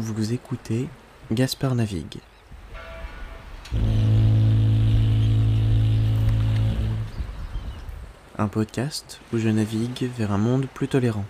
Vous 0.00 0.32
écoutez 0.32 0.86
Gaspard 1.32 1.74
Navigue. 1.74 2.18
Un 8.38 8.46
podcast 8.46 9.20
où 9.32 9.38
je 9.38 9.48
navigue 9.48 10.08
vers 10.16 10.30
un 10.30 10.38
monde 10.38 10.68
plus 10.72 10.86
tolérant. 10.86 11.24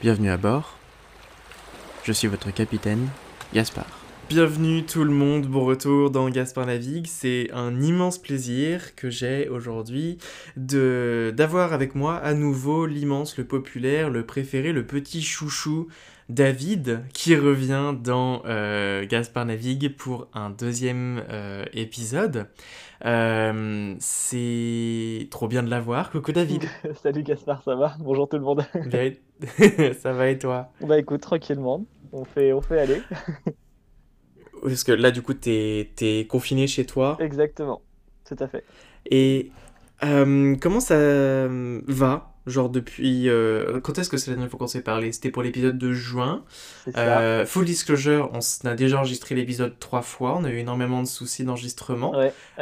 Bienvenue 0.00 0.30
à 0.30 0.36
bord. 0.36 0.76
Je 2.02 2.10
suis 2.10 2.26
votre 2.26 2.52
capitaine, 2.52 3.08
Gaspard. 3.54 3.86
Bienvenue 4.28 4.84
tout 4.84 5.04
le 5.04 5.12
monde, 5.12 5.46
bon 5.46 5.64
retour 5.64 6.10
dans 6.10 6.28
Gaspard 6.28 6.66
Navigue. 6.66 7.06
C'est 7.06 7.48
un 7.52 7.80
immense 7.80 8.18
plaisir 8.18 8.96
que 8.96 9.08
j'ai 9.10 9.48
aujourd'hui 9.48 10.18
de 10.56 11.32
d'avoir 11.36 11.72
avec 11.72 11.94
moi 11.94 12.16
à 12.16 12.34
nouveau 12.34 12.86
l'immense, 12.86 13.38
le 13.38 13.44
populaire, 13.44 14.10
le 14.10 14.26
préféré, 14.26 14.72
le 14.72 14.84
petit 14.84 15.22
chouchou 15.22 15.86
David 16.28 17.04
qui 17.12 17.36
revient 17.36 17.94
dans 18.02 18.42
euh, 18.46 19.06
Gaspard 19.06 19.46
Navigue 19.46 19.94
pour 19.96 20.26
un 20.34 20.50
deuxième 20.50 21.22
euh, 21.30 21.64
épisode. 21.72 22.48
Euh, 23.04 23.94
c'est 24.00 25.28
trop 25.30 25.46
bien 25.46 25.62
de 25.62 25.70
l'avoir. 25.70 26.10
Coucou 26.10 26.32
David. 26.32 26.64
Salut 27.02 27.22
Gaspard, 27.22 27.62
ça 27.62 27.76
va? 27.76 27.94
Bonjour 28.00 28.28
tout 28.28 28.38
le 28.38 28.42
monde. 28.42 28.64
ça 30.00 30.12
va 30.12 30.28
et 30.28 30.38
toi? 30.38 30.72
Bah 30.80 30.98
écoute, 30.98 31.20
tranquillement. 31.20 31.84
On 32.12 32.24
fait, 32.24 32.52
on 32.52 32.60
fait 32.60 32.80
aller. 32.80 33.02
Parce 34.62 34.82
que 34.82 34.92
là, 34.92 35.10
du 35.12 35.22
coup, 35.22 35.34
t'es 35.34 35.90
es 36.00 36.26
confiné 36.26 36.66
chez 36.66 36.86
toi. 36.86 37.16
Exactement, 37.20 37.82
tout 38.24 38.36
à 38.40 38.48
fait. 38.48 38.64
Et 39.10 39.52
euh, 40.02 40.56
comment 40.60 40.80
ça 40.80 40.96
va? 41.86 42.35
Genre 42.46 42.70
depuis... 42.70 43.28
Euh, 43.28 43.80
quand 43.80 43.98
est-ce 43.98 44.08
que 44.08 44.16
c'est 44.16 44.30
la 44.30 44.36
dernière 44.36 44.50
fois 44.50 44.60
qu'on 44.60 44.68
s'est 44.68 44.82
parlé? 44.82 45.10
C'était 45.10 45.32
pour 45.32 45.42
l'épisode 45.42 45.78
de 45.78 45.92
juin. 45.92 46.44
Euh, 46.96 47.44
full 47.44 47.64
disclosure, 47.64 48.30
on 48.32 48.68
a 48.68 48.74
déjà 48.76 48.98
enregistré 48.98 49.34
l'épisode 49.34 49.76
trois 49.80 50.02
fois. 50.02 50.36
On 50.36 50.44
a 50.44 50.50
eu 50.50 50.58
énormément 50.58 51.02
de 51.02 51.08
soucis 51.08 51.42
d'enregistrement. 51.42 52.14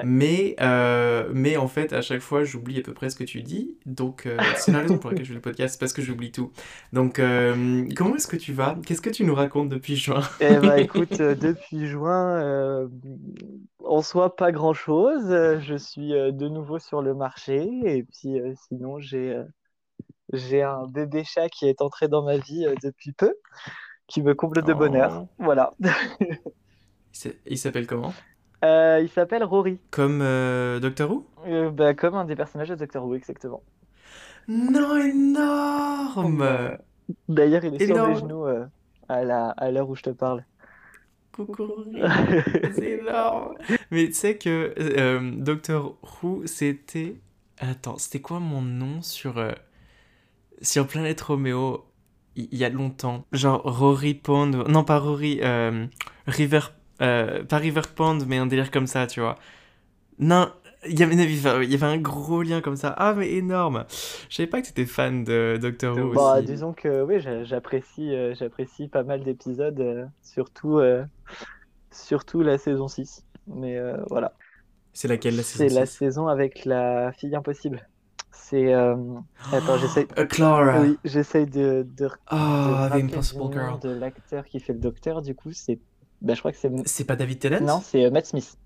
Mais, 0.03 0.57
euh, 0.63 1.29
mais 1.35 1.59
en 1.59 1.69
fait, 1.69 1.93
à 1.93 2.01
chaque 2.01 2.23
fois, 2.23 2.45
j'oublie 2.45 2.79
à 2.79 2.83
peu 2.83 2.95
près 2.95 3.11
ce 3.11 3.17
que 3.17 3.25
tu 3.25 3.43
dis. 3.43 3.77
Donc, 3.85 4.27
c'est 4.57 4.73
la 4.73 4.81
raison 4.81 4.97
pour 4.97 5.11
laquelle 5.11 5.27
je 5.27 5.33
fais 5.33 5.35
le 5.35 5.43
podcast, 5.43 5.79
parce 5.79 5.93
que 5.93 6.01
j'oublie 6.01 6.33
tout. 6.33 6.51
Donc, 6.95 7.21
comment 7.95 8.17
est-ce 8.17 8.27
que 8.27 8.37
tu 8.37 8.55
vas? 8.55 8.79
Qu'est-ce 8.87 9.03
que 9.03 9.11
tu 9.11 9.25
nous 9.25 9.35
racontes 9.35 9.69
depuis 9.69 9.97
juin? 9.97 10.23
Eh 10.41 10.57
bah 10.57 10.79
écoute, 10.81 11.19
depuis 11.19 11.87
juin, 11.87 12.89
en 13.85 14.01
soi, 14.01 14.35
pas 14.35 14.51
grand-chose. 14.51 15.29
Je 15.61 15.77
suis 15.77 16.09
de 16.09 16.49
nouveau 16.49 16.79
sur 16.79 17.03
le 17.03 17.13
marché. 17.13 17.69
Et 17.85 18.03
puis, 18.03 18.39
sinon, 18.67 18.99
j'ai 18.99 19.43
j'ai 20.33 20.63
un 20.63 20.87
bébé 20.87 21.25
chat 21.25 21.49
qui 21.49 21.69
est 21.69 21.83
entré 21.83 22.09
dans 22.09 22.23
ma 22.23 22.39
vie 22.39 22.67
euh, 22.67 22.75
depuis 22.83 23.13
peu, 23.13 23.35
qui 24.07 24.23
me 24.23 24.35
comble 24.35 24.63
de 24.63 24.73
bonheur. 24.73 25.25
Oh. 25.25 25.29
Voilà. 25.39 25.73
il 27.47 27.59
s'appelle 27.59 27.87
comment? 27.87 28.15
Euh, 28.65 29.01
Il 29.03 29.09
s'appelle 29.11 29.45
Rory. 29.45 29.79
Comme 29.91 30.21
euh, 30.23 30.81
Doctor 30.81 31.11
Who? 31.11 31.27
Bah, 31.73 31.95
Comme 31.95 32.15
un 32.15 32.25
des 32.25 32.37
personnages 32.37 32.71
de 32.71 32.75
Doctor 32.75 33.05
Who, 33.05 33.15
exactement. 33.15 33.63
Non, 34.49 34.97
énorme 34.97 36.79
D'ailleurs, 37.29 37.65
il 37.65 37.75
est 37.75 37.87
sur 37.87 38.09
mes 38.09 38.15
genoux 38.15 38.47
à 39.09 39.71
l'heure 39.71 39.89
où 39.89 39.95
je 39.95 40.03
te 40.03 40.11
parle. 40.11 40.45
Coucou, 41.33 41.85
c'est 42.75 42.93
énorme. 42.93 43.57
Mais 43.91 44.07
tu 44.07 44.13
sais 44.15 44.39
que 44.39 44.73
Doctor 45.39 45.97
Who, 46.23 46.47
c'était. 46.47 47.17
Attends, 47.59 47.99
c'était 47.99 48.21
quoi 48.21 48.41
mon 48.41 48.63
nom 48.63 49.03
sur 49.03 49.39
sur 50.63 50.87
Planète 50.87 51.21
Roméo, 51.21 51.85
il 52.37 52.55
y, 52.57 52.65
a 52.65 52.69
longtemps, 52.69 53.25
genre 53.33 53.63
Rory 53.65 54.15
Pond, 54.15 54.65
non 54.69 54.83
pas 54.83 54.99
Rory, 54.99 55.39
euh, 55.43 55.87
River, 56.27 56.61
euh, 57.01 57.45
pas 57.45 57.59
River 57.59 57.83
Pond, 57.95 58.19
mais 58.27 58.39
un 58.39 58.47
délire 58.47 58.71
comme 58.71 58.89
ça, 58.89 59.07
tu 59.07 59.21
vois. 59.21 59.37
Non, 60.19 60.51
il 60.89 60.99
y 60.99 61.03
avait, 61.03 61.15
il 61.15 61.71
y 61.71 61.75
avait 61.75 61.87
un 61.87 61.99
gros 61.99 62.43
lien 62.43 62.61
comme 62.61 62.77
ça. 62.77 62.93
Ah, 62.97 63.15
mais 63.15 63.33
énorme. 63.33 63.85
Je 64.29 64.37
savais 64.37 64.49
pas 64.49 64.61
que 64.61 64.67
tu 64.67 64.73
étais 64.73 64.87
fan 64.87 65.23
de 65.23 65.59
Doctor 65.61 65.97
Who 65.97 66.13
bah, 66.13 66.39
aussi. 66.39 66.47
Disons 66.47 66.73
que 66.73 67.03
oui, 67.03 67.21
j'apprécie, 67.45 68.13
euh, 68.13 68.35
j'apprécie 68.35 68.89
pas 68.89 69.05
mal 69.05 69.23
d'épisodes, 69.23 70.11
surtout, 70.23 70.81
surtout 71.93 72.43
la 72.43 72.59
saison 72.59 72.89
6. 72.89 73.25
Mais 73.47 73.79
voilà. 74.11 74.33
C'est 74.93 75.09
laquelle 75.09 75.37
la 75.37 75.43
saison 75.43 75.69
C'est 75.69 75.75
la 75.75 75.87
saison 75.87 76.27
avec 76.27 76.65
la 76.65 77.13
fille 77.13 77.35
impossible. 77.35 77.89
C'est. 78.55 78.73
Euh... 78.73 78.95
Attends, 79.53 79.79
j'essaie. 79.79 80.07
Uh, 80.17 80.27
Clara. 80.29 80.81
Oui, 80.81 80.97
j'essaie 81.05 81.47
de. 81.47 81.85
de... 81.97 82.09
Oh, 82.31 82.89
The 82.91 82.95
Impossible 82.95 83.53
Girl. 83.53 83.81
De 83.81 83.91
l'acteur 83.91 84.45
qui 84.45 84.61
fait 84.61 84.73
le 84.73 84.79
docteur, 84.79 85.23
du 85.23 85.35
coup, 85.35 85.51
c'est. 85.53 85.81
Bah, 86.23 86.35
je 86.35 86.39
crois 86.39 86.53
que 86.53 86.59
c'est. 86.59 86.71
C'est 86.87 87.05
pas 87.05 87.17
David 87.17 87.41
Tennant? 87.41 87.61
Non, 87.61 87.81
c'est 87.83 88.05
euh, 88.05 88.11
Matt 88.11 88.27
Smith. 88.27 88.57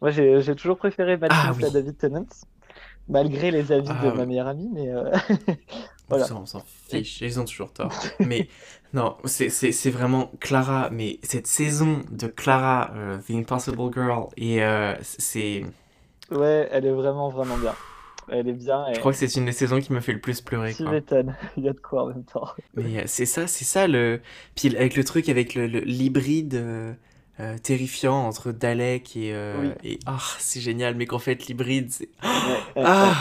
Moi, 0.00 0.10
j'ai 0.10 0.54
toujours 0.56 0.78
préféré 0.78 1.18
Matt 1.18 1.32
ah 1.34 1.52
Smith 1.52 1.66
à 1.66 1.70
David 1.70 1.98
Tennant, 1.98 2.26
malgré 3.08 3.50
les 3.50 3.72
avis 3.72 3.88
ah 3.90 4.06
de 4.06 4.10
ma 4.12 4.24
meilleure 4.24 4.46
amie, 4.46 4.70
mais. 4.72 4.88
Euh... 4.88 5.10
voilà. 6.08 6.26
on 6.34 6.46
s'en 6.46 6.62
fiche, 6.88 7.20
ils 7.20 7.38
ont 7.38 7.44
toujours 7.44 7.72
tort. 7.74 7.92
mais 8.20 8.48
non, 8.94 9.18
c'est 9.26 9.90
vraiment 9.90 10.30
Clara, 10.40 10.88
mais 10.90 11.18
cette 11.22 11.46
saison 11.46 12.00
de 12.10 12.26
Clara, 12.26 12.90
euh, 12.94 13.18
The 13.18 13.32
Impossible 13.32 13.92
Girl, 13.92 14.28
et 14.38 14.60
c'est. 15.02 15.62
Ouais, 16.30 16.68
elle 16.72 16.86
est 16.86 16.92
vraiment, 16.92 17.28
vraiment 17.28 17.58
bien 17.58 17.74
elle 18.30 18.48
est 18.48 18.52
bien. 18.52 18.84
Je 18.92 18.98
crois 18.98 19.12
que 19.12 19.18
c'est 19.18 19.34
une 19.36 19.46
des 19.46 19.52
saisons 19.52 19.80
qui 19.80 19.92
m'a 19.92 20.00
fait 20.00 20.12
le 20.12 20.20
plus 20.20 20.40
pleurer. 20.40 20.74
Tu 20.74 20.84
m'étonnes, 20.84 21.34
il 21.56 21.64
y 21.64 21.68
a 21.68 21.72
de 21.72 21.78
quoi 21.78 22.04
en 22.04 22.06
même 22.08 22.24
temps. 22.24 22.48
Mais 22.74 22.98
euh, 22.98 23.02
c'est 23.06 23.26
ça, 23.26 23.46
c'est 23.46 23.64
ça 23.64 23.86
le. 23.86 24.20
Puis 24.54 24.76
avec 24.76 24.96
le 24.96 25.04
truc 25.04 25.28
avec 25.28 25.54
l'hybride 25.54 26.54
le, 26.54 26.60
euh, 26.60 26.92
euh, 27.40 27.58
terrifiant 27.58 28.26
entre 28.26 28.52
Dalek 28.52 29.16
et. 29.16 29.30
et 29.84 29.98
ah, 30.06 30.18
c'est 30.38 30.60
génial, 30.60 30.94
mais 30.94 31.06
qu'en 31.06 31.18
fait 31.18 31.46
l'hybride 31.46 31.90
c'est. 31.90 32.08
ah 32.76 33.14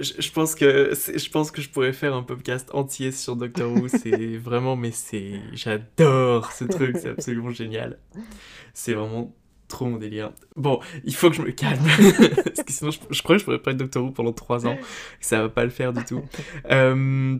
je, 0.00 0.30
pense 0.30 0.54
que 0.54 0.92
je 0.94 1.30
pense 1.30 1.50
que 1.50 1.60
je 1.60 1.68
pourrais 1.68 1.92
faire 1.92 2.14
un 2.14 2.22
podcast 2.22 2.70
entier 2.72 3.12
sur 3.12 3.36
Doctor 3.36 3.70
Who. 3.70 3.88
C'est 3.88 4.36
vraiment, 4.36 4.76
mais 4.76 4.90
c'est, 4.92 5.40
j'adore 5.52 6.52
ce 6.52 6.64
truc, 6.64 6.96
c'est 6.98 7.10
absolument 7.10 7.50
génial. 7.50 7.98
C'est 8.72 8.94
vraiment 8.94 9.34
trop 9.70 9.86
mon 9.86 9.96
délire. 9.96 10.32
Bon, 10.56 10.80
il 11.04 11.14
faut 11.14 11.30
que 11.30 11.36
je 11.36 11.42
me 11.42 11.50
calme. 11.50 11.80
Parce 12.44 12.62
que 12.62 12.72
sinon, 12.72 12.90
je, 12.90 13.22
crois 13.22 13.36
que 13.36 13.40
je 13.40 13.44
pourrais 13.44 13.58
pas 13.58 13.70
être 13.70 13.78
Doctor 13.78 14.04
Who 14.04 14.10
pendant 14.10 14.32
3 14.32 14.66
ans. 14.66 14.76
Ça 15.20 15.40
va 15.42 15.48
pas 15.48 15.64
le 15.64 15.70
faire 15.70 15.92
du 15.92 16.04
tout. 16.04 16.22
Euh, 16.70 17.36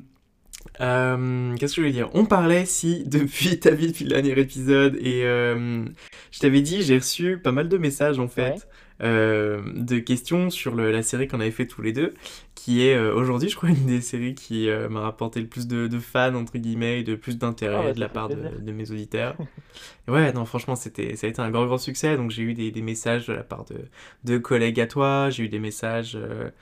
euh, 0.80 1.54
Qu'est-ce 1.56 1.72
que 1.74 1.76
je 1.76 1.80
voulais 1.82 1.92
dire? 1.92 2.10
On 2.14 2.24
parlait 2.24 2.64
si 2.64 3.04
depuis 3.06 3.60
ta 3.60 3.70
vie, 3.70 3.88
depuis 3.88 4.04
le 4.04 4.10
dernier 4.10 4.38
épisode, 4.38 4.96
et 5.00 5.24
euh, 5.24 5.84
je 6.30 6.38
t'avais 6.38 6.62
dit, 6.62 6.82
j'ai 6.82 6.98
reçu 6.98 7.38
pas 7.38 7.52
mal 7.52 7.68
de 7.68 7.78
messages 7.78 8.18
en 8.18 8.28
fait. 8.28 8.66
Euh, 9.03 9.62
de 9.77 9.99
questions 9.99 10.50
sur 10.50 10.75
le, 10.75 10.91
la 10.91 11.03
série 11.03 11.27
qu'on 11.27 11.41
avait 11.41 11.50
fait 11.50 11.66
tous 11.66 11.81
les 11.81 11.93
deux, 11.93 12.12
qui 12.55 12.87
est 12.87 12.94
euh, 12.94 13.15
aujourd'hui, 13.15 13.49
je 13.49 13.56
crois, 13.56 13.69
une 13.71 13.87
des 13.87 14.03
séries 14.03 14.34
qui 14.34 14.69
euh, 14.69 14.88
m'a 14.91 15.00
rapporté 15.00 15.41
le 15.41 15.47
plus 15.47 15.66
de, 15.66 15.87
de, 15.87 15.99
fans, 15.99 16.34
entre 16.34 16.59
guillemets, 16.59 17.00
et 17.00 17.03
de 17.03 17.15
plus 17.15 17.39
d'intérêt 17.39 17.87
ah 17.89 17.93
de 17.93 18.00
la 18.00 18.09
part 18.09 18.28
de, 18.28 18.37
de, 18.37 18.72
mes 18.72 18.91
auditeurs. 18.91 19.37
ouais, 20.09 20.33
non, 20.33 20.44
franchement, 20.44 20.77
c'était, 20.77 21.16
ça 21.16 21.27
a 21.27 21.31
été 21.31 21.41
un 21.41 21.50
grand, 21.50 21.66
grand 21.66 21.78
succès. 21.78 22.16
Donc, 22.16 22.31
j'ai 22.31 22.43
eu 22.43 22.53
des, 22.53 22.71
des, 22.71 22.83
messages 22.83 23.27
de 23.27 23.33
la 23.33 23.43
part 23.43 23.65
de, 23.65 23.77
de 24.25 24.39
collègues 24.39 24.81
à 24.81 24.87
toi, 24.87 25.31
j'ai 25.31 25.44
eu 25.44 25.49
des 25.49 25.60
messages 25.60 26.12
de, 26.12 26.53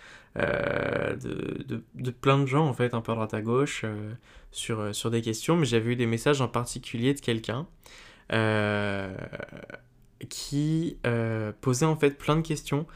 de, 1.94 2.10
plein 2.10 2.38
de 2.38 2.47
gens, 2.47 2.66
en 2.69 2.72
fait, 2.72 2.94
un 2.94 3.00
peu 3.00 3.10
à 3.12 3.15
droite 3.16 3.34
à 3.34 3.41
gauche, 3.41 3.84
sur, 4.53 4.94
sur 4.94 5.10
des 5.10 5.22
questions, 5.22 5.56
mais 5.56 5.66
j'avais 5.66 5.93
eu 5.93 5.97
des 5.97 6.06
messages 6.06 6.41
en 6.41 6.48
particulier 6.48 7.15
de 7.15 7.21
quelqu'un. 7.21 7.66
Euh, 8.32 9.15
qui 10.28 10.98
euh, 11.06 11.52
posait 11.60 11.86
en 11.86 11.96
fait 11.96 12.10
plein 12.18 12.36
de 12.36 12.42
questions 12.42 12.86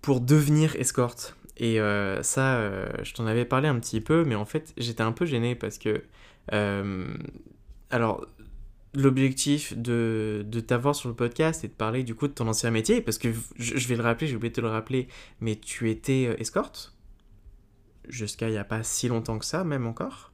pour 0.00 0.20
devenir 0.20 0.76
escorte. 0.76 1.36
Et 1.56 1.80
euh, 1.80 2.22
ça, 2.22 2.56
euh, 2.56 2.88
je 3.02 3.12
t'en 3.14 3.26
avais 3.26 3.44
parlé 3.44 3.68
un 3.68 3.78
petit 3.78 4.00
peu, 4.00 4.24
mais 4.24 4.34
en 4.34 4.44
fait, 4.44 4.72
j'étais 4.76 5.02
un 5.02 5.12
peu 5.12 5.26
gêné 5.26 5.54
parce 5.54 5.78
que. 5.78 6.02
alors, 7.90 8.26
l'objectif 8.94 9.76
de, 9.76 10.44
de 10.46 10.60
t'avoir 10.60 10.94
sur 10.94 11.08
le 11.08 11.14
podcast 11.14 11.64
et 11.64 11.68
de 11.68 11.72
parler 11.72 12.02
du 12.04 12.14
coup 12.14 12.28
de 12.28 12.32
ton 12.32 12.46
ancien 12.48 12.70
métier, 12.70 13.00
parce 13.00 13.16
que 13.16 13.32
je, 13.56 13.76
je 13.76 13.88
vais 13.88 13.96
le 13.96 14.02
rappeler, 14.02 14.26
j'ai 14.26 14.36
oublié 14.36 14.50
de 14.50 14.56
te 14.56 14.60
le 14.60 14.68
rappeler, 14.68 15.08
mais 15.40 15.56
tu 15.56 15.90
étais 15.90 16.24
escorte 16.38 16.94
jusqu'à 18.08 18.48
il 18.48 18.52
n'y 18.52 18.58
a 18.58 18.64
pas 18.64 18.82
si 18.82 19.08
longtemps 19.08 19.38
que 19.38 19.44
ça, 19.44 19.64
même 19.64 19.86
encore. 19.86 20.31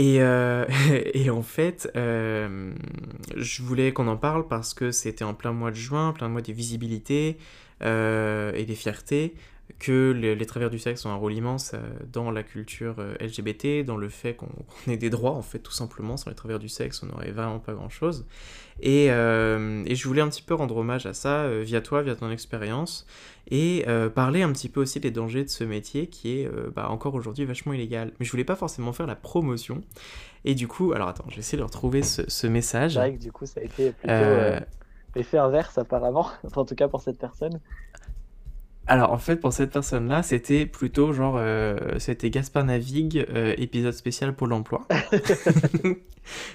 Et, 0.00 0.22
euh, 0.22 0.64
et, 1.12 1.28
en 1.28 1.42
fait, 1.42 1.90
euh, 1.94 2.72
je 3.36 3.62
voulais 3.62 3.92
qu'on 3.92 4.08
en 4.08 4.16
parle 4.16 4.48
parce 4.48 4.72
que 4.72 4.92
c'était 4.92 5.24
en 5.24 5.34
plein 5.34 5.52
mois 5.52 5.70
de 5.70 5.76
juin, 5.76 6.14
plein 6.14 6.30
mois 6.30 6.40
des 6.40 6.54
visibilités 6.54 7.36
euh, 7.82 8.50
et 8.54 8.64
des 8.64 8.74
fiertés 8.74 9.34
que 9.80 10.12
les, 10.12 10.36
les 10.36 10.46
travers 10.46 10.70
du 10.70 10.78
sexe 10.78 11.04
ont 11.06 11.10
un 11.10 11.16
rôle 11.16 11.32
immense 11.32 11.72
euh, 11.74 11.78
dans 12.12 12.30
la 12.30 12.44
culture 12.44 12.96
euh, 12.98 13.14
LGBT, 13.18 13.84
dans 13.84 13.96
le 13.96 14.08
fait 14.08 14.34
qu'on 14.34 14.48
ait 14.86 14.96
des 14.96 15.10
droits, 15.10 15.32
en 15.32 15.42
fait, 15.42 15.58
tout 15.58 15.72
simplement. 15.72 16.16
Sans 16.16 16.30
les 16.30 16.36
travers 16.36 16.60
du 16.60 16.68
sexe, 16.68 17.02
on 17.02 17.06
n'aurait 17.06 17.32
vraiment 17.32 17.58
pas 17.58 17.72
grand-chose. 17.72 18.26
Et, 18.82 19.08
euh, 19.10 19.82
et 19.86 19.94
je 19.94 20.06
voulais 20.06 20.22
un 20.22 20.28
petit 20.28 20.42
peu 20.42 20.54
rendre 20.54 20.76
hommage 20.76 21.06
à 21.06 21.12
ça 21.12 21.42
euh, 21.42 21.62
via 21.64 21.80
toi, 21.80 22.02
via 22.02 22.14
ton 22.14 22.30
expérience, 22.30 23.06
et 23.50 23.84
euh, 23.88 24.08
parler 24.08 24.42
un 24.42 24.52
petit 24.52 24.68
peu 24.68 24.80
aussi 24.80 25.00
des 25.00 25.10
dangers 25.10 25.44
de 25.44 25.50
ce 25.50 25.64
métier 25.64 26.06
qui 26.06 26.40
est 26.40 26.50
bah, 26.74 26.88
encore 26.90 27.14
aujourd'hui 27.14 27.44
vachement 27.44 27.72
illégal. 27.72 28.12
Mais 28.18 28.26
je 28.26 28.30
voulais 28.30 28.44
pas 28.44 28.56
forcément 28.56 28.92
faire 28.92 29.06
la 29.06 29.16
promotion. 29.16 29.82
Et 30.44 30.54
du 30.54 30.68
coup, 30.68 30.92
alors 30.92 31.08
attends, 31.08 31.26
je 31.28 31.34
vais 31.34 31.40
essayer 31.40 31.58
de 31.58 31.62
retrouver 31.62 32.02
ce, 32.02 32.22
ce 32.28 32.46
message. 32.46 32.94
C'est 32.94 32.98
vrai 32.98 33.14
que 33.14 33.20
du 33.20 33.32
coup, 33.32 33.46
ça 33.46 33.60
a 33.60 33.64
été 33.64 33.92
plutôt 33.92 34.14
effet 35.16 35.38
inverse 35.38 35.78
apparemment, 35.78 36.28
enfin, 36.44 36.60
en 36.62 36.64
tout 36.64 36.74
cas 36.74 36.88
pour 36.88 37.00
cette 37.00 37.18
personne. 37.18 37.60
Alors 38.86 39.12
en 39.12 39.18
fait 39.18 39.36
pour 39.36 39.52
cette 39.52 39.70
personne-là 39.70 40.22
c'était 40.22 40.66
plutôt 40.66 41.12
genre 41.12 41.36
euh, 41.38 41.76
c'était 41.98 42.28
Gaspard 42.28 42.64
Navigue 42.64 43.24
euh, 43.32 43.54
épisode 43.56 43.94
spécial 43.94 44.34
Pôle 44.34 44.52
Emploi. 44.52 44.86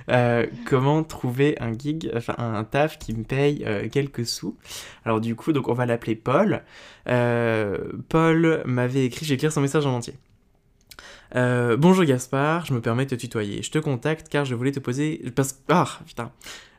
Euh, 0.09 0.45
comment 0.65 1.03
trouver 1.03 1.57
un 1.59 1.77
gig, 1.77 2.09
enfin 2.15 2.35
un 2.37 2.63
taf 2.63 2.97
qui 2.97 3.13
me 3.13 3.23
paye 3.23 3.65
quelques 3.91 4.25
sous. 4.25 4.55
Alors 5.03 5.19
du 5.19 5.35
coup 5.35 5.51
donc 5.51 5.67
on 5.67 5.73
va 5.73 5.85
l'appeler 5.85 6.15
Paul. 6.15 6.63
Paul 7.03 8.61
m'avait 8.65 9.05
écrit, 9.05 9.25
je 9.25 9.31
vais 9.31 9.35
écrire 9.35 9.51
son 9.51 9.59
message 9.59 9.85
en 9.85 9.95
entier. 9.95 10.13
Bonjour 11.33 12.05
Gaspard, 12.05 12.67
je 12.67 12.73
me 12.73 12.79
permets 12.79 13.03
de 13.03 13.09
te 13.09 13.15
tutoyer. 13.15 13.63
Je 13.63 13.71
te 13.71 13.79
contacte 13.79 14.29
car 14.29 14.45
je 14.45 14.55
voulais 14.55 14.71
te 14.71 14.79
poser... 14.79 15.29
Parce... 15.35 15.61
Ah 15.67 15.99
putain 16.05 16.31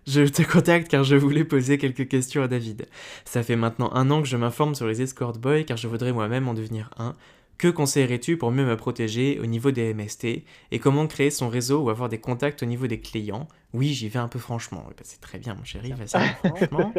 je 0.06 0.22
te 0.22 0.42
contacte 0.42 0.88
car 0.88 1.04
je 1.04 1.16
voulais 1.16 1.44
poser 1.44 1.78
quelques 1.78 2.08
questions 2.08 2.42
à 2.42 2.48
David. 2.48 2.86
Ça 3.24 3.42
fait 3.42 3.56
maintenant 3.56 3.92
un 3.92 4.10
an 4.10 4.22
que 4.22 4.28
je 4.28 4.36
m'informe 4.36 4.74
sur 4.74 4.86
les 4.86 5.02
escort 5.02 5.32
boys 5.32 5.64
car 5.64 5.76
je 5.76 5.88
voudrais 5.88 6.12
moi-même 6.12 6.48
en 6.48 6.54
devenir 6.54 6.90
un. 6.98 7.14
Que 7.58 7.68
conseillerais-tu 7.68 8.36
pour 8.36 8.52
mieux 8.52 8.66
me 8.66 8.76
protéger 8.76 9.40
au 9.40 9.46
niveau 9.46 9.70
des 9.70 9.94
MST 9.94 10.24
et 10.72 10.78
comment 10.78 11.06
créer 11.06 11.30
son 11.30 11.48
réseau 11.48 11.80
ou 11.80 11.90
avoir 11.90 12.10
des 12.10 12.18
contacts 12.18 12.62
au 12.62 12.66
niveau 12.66 12.86
des 12.86 13.00
clients? 13.00 13.48
Oui, 13.72 13.94
j'y 13.94 14.08
vais 14.08 14.18
un 14.18 14.28
peu 14.28 14.38
franchement. 14.38 14.84
Oui, 14.86 14.94
bah, 14.96 15.02
c'est 15.04 15.20
très 15.20 15.38
bien, 15.38 15.54
mon 15.54 15.64
chéri, 15.64 15.92
vas-y, 15.92 16.34
franchement. 16.44 16.92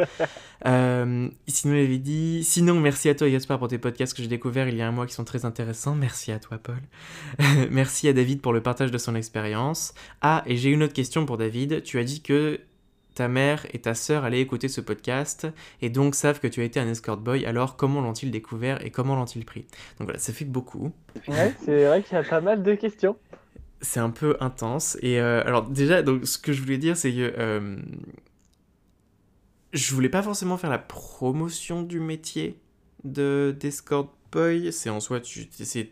Euh, 0.66 1.28
sinon, 1.46 1.74
il 1.74 1.84
avait 1.84 1.98
dit 1.98 2.42
Sinon, 2.42 2.80
merci 2.80 3.08
à 3.08 3.14
toi, 3.14 3.30
Gaspard, 3.30 3.60
pour 3.60 3.68
tes 3.68 3.78
podcasts 3.78 4.16
que 4.16 4.22
j'ai 4.22 4.28
découverts 4.28 4.68
il 4.68 4.76
y 4.76 4.82
a 4.82 4.88
un 4.88 4.92
mois 4.92 5.06
qui 5.06 5.14
sont 5.14 5.24
très 5.24 5.44
intéressants. 5.44 5.94
Merci 5.94 6.32
à 6.32 6.40
toi, 6.40 6.58
Paul. 6.58 6.80
merci 7.70 8.08
à 8.08 8.12
David 8.12 8.40
pour 8.40 8.52
le 8.52 8.60
partage 8.60 8.90
de 8.90 8.98
son 8.98 9.14
expérience. 9.14 9.94
Ah, 10.22 10.42
et 10.46 10.56
j'ai 10.56 10.70
une 10.70 10.82
autre 10.82 10.92
question 10.92 11.24
pour 11.24 11.36
David. 11.36 11.84
Tu 11.84 12.00
as 12.00 12.04
dit 12.04 12.20
que 12.20 12.60
ta 13.18 13.26
mère 13.26 13.66
et 13.72 13.80
ta 13.80 13.94
sœur 13.94 14.22
allaient 14.22 14.40
écouter 14.40 14.68
ce 14.68 14.80
podcast 14.80 15.48
et 15.82 15.90
donc 15.90 16.14
savent 16.14 16.38
que 16.38 16.46
tu 16.46 16.60
as 16.60 16.64
été 16.64 16.78
un 16.78 16.86
escort 16.86 17.16
boy, 17.16 17.44
alors 17.46 17.76
comment 17.76 18.00
l'ont-ils 18.00 18.30
découvert 18.30 18.84
et 18.86 18.92
comment 18.92 19.16
l'ont-ils 19.16 19.44
pris? 19.44 19.62
Donc 19.98 20.06
voilà, 20.06 20.20
ça 20.20 20.32
fait 20.32 20.44
beaucoup. 20.44 20.92
Ouais, 21.26 21.52
c'est 21.64 21.84
vrai 21.86 22.04
qu'il 22.04 22.12
y 22.12 22.20
a 22.20 22.22
pas 22.22 22.40
mal 22.40 22.62
de 22.62 22.76
questions. 22.76 23.16
C'est 23.80 23.98
un 23.98 24.10
peu 24.10 24.36
intense. 24.38 24.96
Et 25.02 25.18
euh, 25.18 25.42
alors 25.44 25.64
déjà, 25.64 26.02
donc, 26.02 26.28
ce 26.28 26.38
que 26.38 26.52
je 26.52 26.62
voulais 26.62 26.78
dire, 26.78 26.96
c'est 26.96 27.10
que 27.10 27.34
euh, 27.36 27.76
je 29.72 29.94
voulais 29.96 30.08
pas 30.08 30.22
forcément 30.22 30.56
faire 30.56 30.70
la 30.70 30.78
promotion 30.78 31.82
du 31.82 31.98
métier 31.98 32.60
de 33.02 33.52
d'escort 33.58 34.14
boy. 34.30 34.72
C'est 34.72 34.90
en 34.90 35.00
soi, 35.00 35.18
tu, 35.18 35.48
c'est 35.50 35.90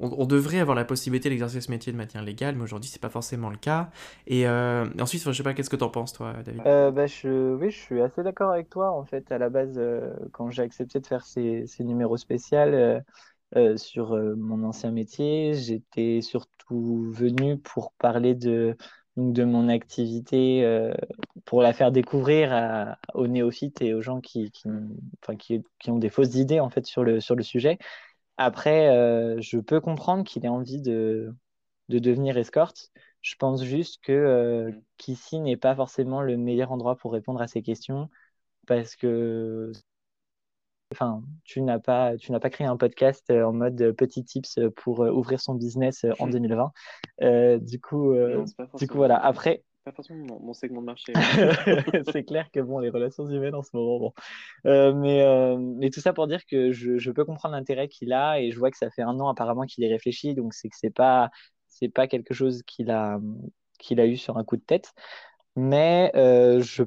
on, 0.00 0.24
devrait 0.24 0.58
avoir 0.58 0.76
la 0.76 0.84
possibilité 0.84 1.28
d'exercer 1.28 1.60
ce 1.60 1.70
métier 1.70 1.92
de 1.92 1.96
manière 1.96 2.22
légale, 2.22 2.56
mais 2.56 2.62
aujourd'hui 2.62 2.88
c'est 2.88 3.00
pas 3.00 3.10
forcément 3.10 3.50
le 3.50 3.56
cas. 3.56 3.90
Et 4.26 4.46
euh, 4.46 4.86
ensuite, 5.00 5.22
je 5.24 5.32
sais 5.32 5.42
pas, 5.42 5.54
qu'est-ce 5.54 5.70
que 5.70 5.76
t'en 5.76 5.90
penses 5.90 6.12
toi, 6.12 6.34
David? 6.44 6.62
Euh, 6.66 6.90
bah, 6.90 7.04
oui, 7.04 7.70
je 7.70 7.78
suis 7.78 8.00
assez 8.00 8.22
d'accord 8.22 8.50
avec 8.50 8.70
toi. 8.70 8.90
En 8.92 9.04
fait, 9.04 9.30
à 9.30 9.38
la 9.38 9.50
base, 9.50 9.74
euh, 9.76 10.12
quand 10.32 10.50
j'ai 10.50 10.62
accepté 10.62 11.00
de 11.00 11.06
faire 11.06 11.24
ces, 11.24 11.66
numéros 11.80 12.16
spéciaux 12.16 13.00
sur 13.76 14.16
mon 14.36 14.64
ancien 14.64 14.90
métier, 14.90 15.54
j'étais 15.54 16.20
surtout 16.22 17.10
venu 17.12 17.58
pour 17.58 17.92
parler 17.92 18.34
de, 18.34 18.76
mon 19.16 19.68
activité, 19.68 20.92
pour 21.44 21.60
la 21.60 21.72
faire 21.72 21.92
découvrir 21.92 22.96
aux 23.14 23.26
néophytes 23.26 23.82
et 23.82 23.92
aux 23.92 24.02
gens 24.02 24.20
qui, 24.20 24.52
ont 25.88 25.98
des 25.98 26.08
fausses 26.08 26.36
idées 26.36 26.60
en 26.60 26.70
fait 26.70 26.86
sur 26.86 27.04
le 27.04 27.20
sujet. 27.42 27.78
Après, 28.42 28.88
euh, 28.88 29.38
je 29.42 29.58
peux 29.58 29.82
comprendre 29.82 30.24
qu'il 30.24 30.46
ait 30.46 30.48
envie 30.48 30.80
de, 30.80 31.34
de 31.90 31.98
devenir 31.98 32.38
escorte. 32.38 32.90
Je 33.20 33.34
pense 33.36 33.62
juste 33.62 34.02
que 34.02 34.12
euh, 34.12 34.72
qu'ici 34.96 35.40
n'est 35.40 35.58
pas 35.58 35.76
forcément 35.76 36.22
le 36.22 36.38
meilleur 36.38 36.72
endroit 36.72 36.96
pour 36.96 37.12
répondre 37.12 37.42
à 37.42 37.48
ces 37.48 37.60
questions 37.60 38.08
parce 38.66 38.96
que 38.96 39.72
enfin, 40.94 41.22
tu 41.44 41.60
n'as 41.60 41.78
pas, 41.78 42.16
tu 42.16 42.32
n'as 42.32 42.40
pas 42.40 42.48
créé 42.48 42.66
un 42.66 42.78
podcast 42.78 43.28
euh, 43.30 43.44
en 43.44 43.52
mode 43.52 43.92
petit 43.92 44.24
tips 44.24 44.58
pour 44.76 45.04
euh, 45.04 45.10
ouvrir 45.10 45.38
son 45.38 45.54
business 45.54 46.06
en 46.18 46.26
2020. 46.26 46.72
Euh, 47.20 47.58
du 47.58 47.78
coup, 47.78 48.14
euh, 48.14 48.38
Non, 48.38 48.44
du 48.78 48.86
coup, 48.86 48.96
voilà. 48.96 49.18
Après, 49.22 49.64
pas 49.84 49.92
forcément 49.92 50.24
mon, 50.26 50.40
mon 50.40 50.52
segment 50.52 50.80
de 50.80 50.86
marché. 50.86 51.12
c'est 52.12 52.24
clair 52.24 52.50
que 52.50 52.60
bon, 52.60 52.78
les 52.78 52.90
relations 52.90 53.26
humaines 53.28 53.54
en 53.54 53.62
ce 53.62 53.70
moment, 53.74 53.98
bon. 53.98 54.12
Euh, 54.66 54.92
mais, 54.94 55.22
euh, 55.22 55.56
mais 55.58 55.90
tout 55.90 56.00
ça 56.00 56.12
pour 56.12 56.26
dire 56.26 56.44
que 56.46 56.72
je, 56.72 56.98
je 56.98 57.10
peux 57.10 57.24
comprendre 57.24 57.54
l'intérêt 57.54 57.88
qu'il 57.88 58.12
a 58.12 58.40
et 58.40 58.50
je 58.50 58.58
vois 58.58 58.70
que 58.70 58.76
ça 58.76 58.90
fait 58.90 59.02
un 59.02 59.18
an 59.20 59.28
apparemment 59.28 59.64
qu'il 59.64 59.84
est 59.84 59.88
réfléchi, 59.92 60.34
donc 60.34 60.54
c'est 60.54 60.68
que 60.68 60.76
c'est 60.78 60.94
pas, 60.94 61.30
c'est 61.68 61.88
pas 61.88 62.06
quelque 62.06 62.34
chose 62.34 62.62
qu'il 62.66 62.90
a, 62.90 63.18
qu'il 63.78 64.00
a 64.00 64.06
eu 64.06 64.16
sur 64.16 64.36
un 64.38 64.44
coup 64.44 64.56
de 64.56 64.62
tête. 64.62 64.92
Mais 65.56 66.12
euh, 66.14 66.60
je 66.62 66.84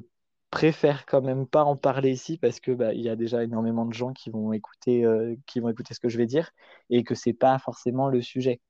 préfère 0.50 1.04
quand 1.06 1.22
même 1.22 1.46
pas 1.46 1.64
en 1.64 1.76
parler 1.76 2.12
ici 2.12 2.38
parce 2.38 2.60
que 2.60 2.70
bah, 2.72 2.94
il 2.94 3.02
y 3.02 3.08
a 3.08 3.16
déjà 3.16 3.42
énormément 3.42 3.84
de 3.86 3.92
gens 3.92 4.12
qui 4.12 4.30
vont 4.30 4.52
écouter, 4.52 5.04
euh, 5.04 5.34
qui 5.46 5.60
vont 5.60 5.68
écouter 5.68 5.94
ce 5.94 6.00
que 6.00 6.08
je 6.08 6.18
vais 6.18 6.26
dire 6.26 6.50
et 6.90 7.04
que 7.04 7.14
c'est 7.14 7.32
pas 7.32 7.58
forcément 7.58 8.08
le 8.08 8.22
sujet. 8.22 8.60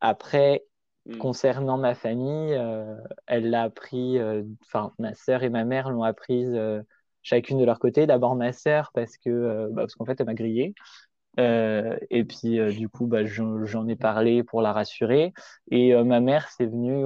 Après, 0.00 0.64
Mm. 1.08 1.16
concernant 1.18 1.78
ma 1.78 1.94
famille, 1.94 2.54
euh, 2.54 2.94
elle 3.26 3.48
l'a 3.50 3.62
appris, 3.62 4.18
euh, 4.18 4.42
enfin, 4.66 4.92
ma 4.98 5.14
sœur 5.14 5.42
et 5.42 5.48
ma 5.48 5.64
mère 5.64 5.88
l'ont 5.90 6.02
apprise 6.02 6.52
euh, 6.54 6.82
chacune 7.22 7.58
de 7.58 7.64
leur 7.64 7.78
côté. 7.78 8.06
D'abord 8.06 8.36
ma 8.36 8.52
sœur 8.52 8.90
parce 8.92 9.16
que, 9.16 9.68
bah, 9.72 9.82
parce 9.82 9.94
qu'en 9.94 10.04
fait, 10.04 10.20
elle 10.20 10.26
m'a 10.26 10.34
grillé. 10.34 10.74
Et 11.38 12.24
puis, 12.24 12.58
du 12.74 12.88
coup, 12.88 13.06
bah, 13.06 13.24
j'en 13.24 13.86
ai 13.86 13.96
parlé 13.96 14.42
pour 14.42 14.60
la 14.60 14.72
rassurer. 14.72 15.32
Et 15.70 15.94
ma 16.02 16.18
mère, 16.20 16.48
c'est 16.48 16.66
venue 16.66 17.04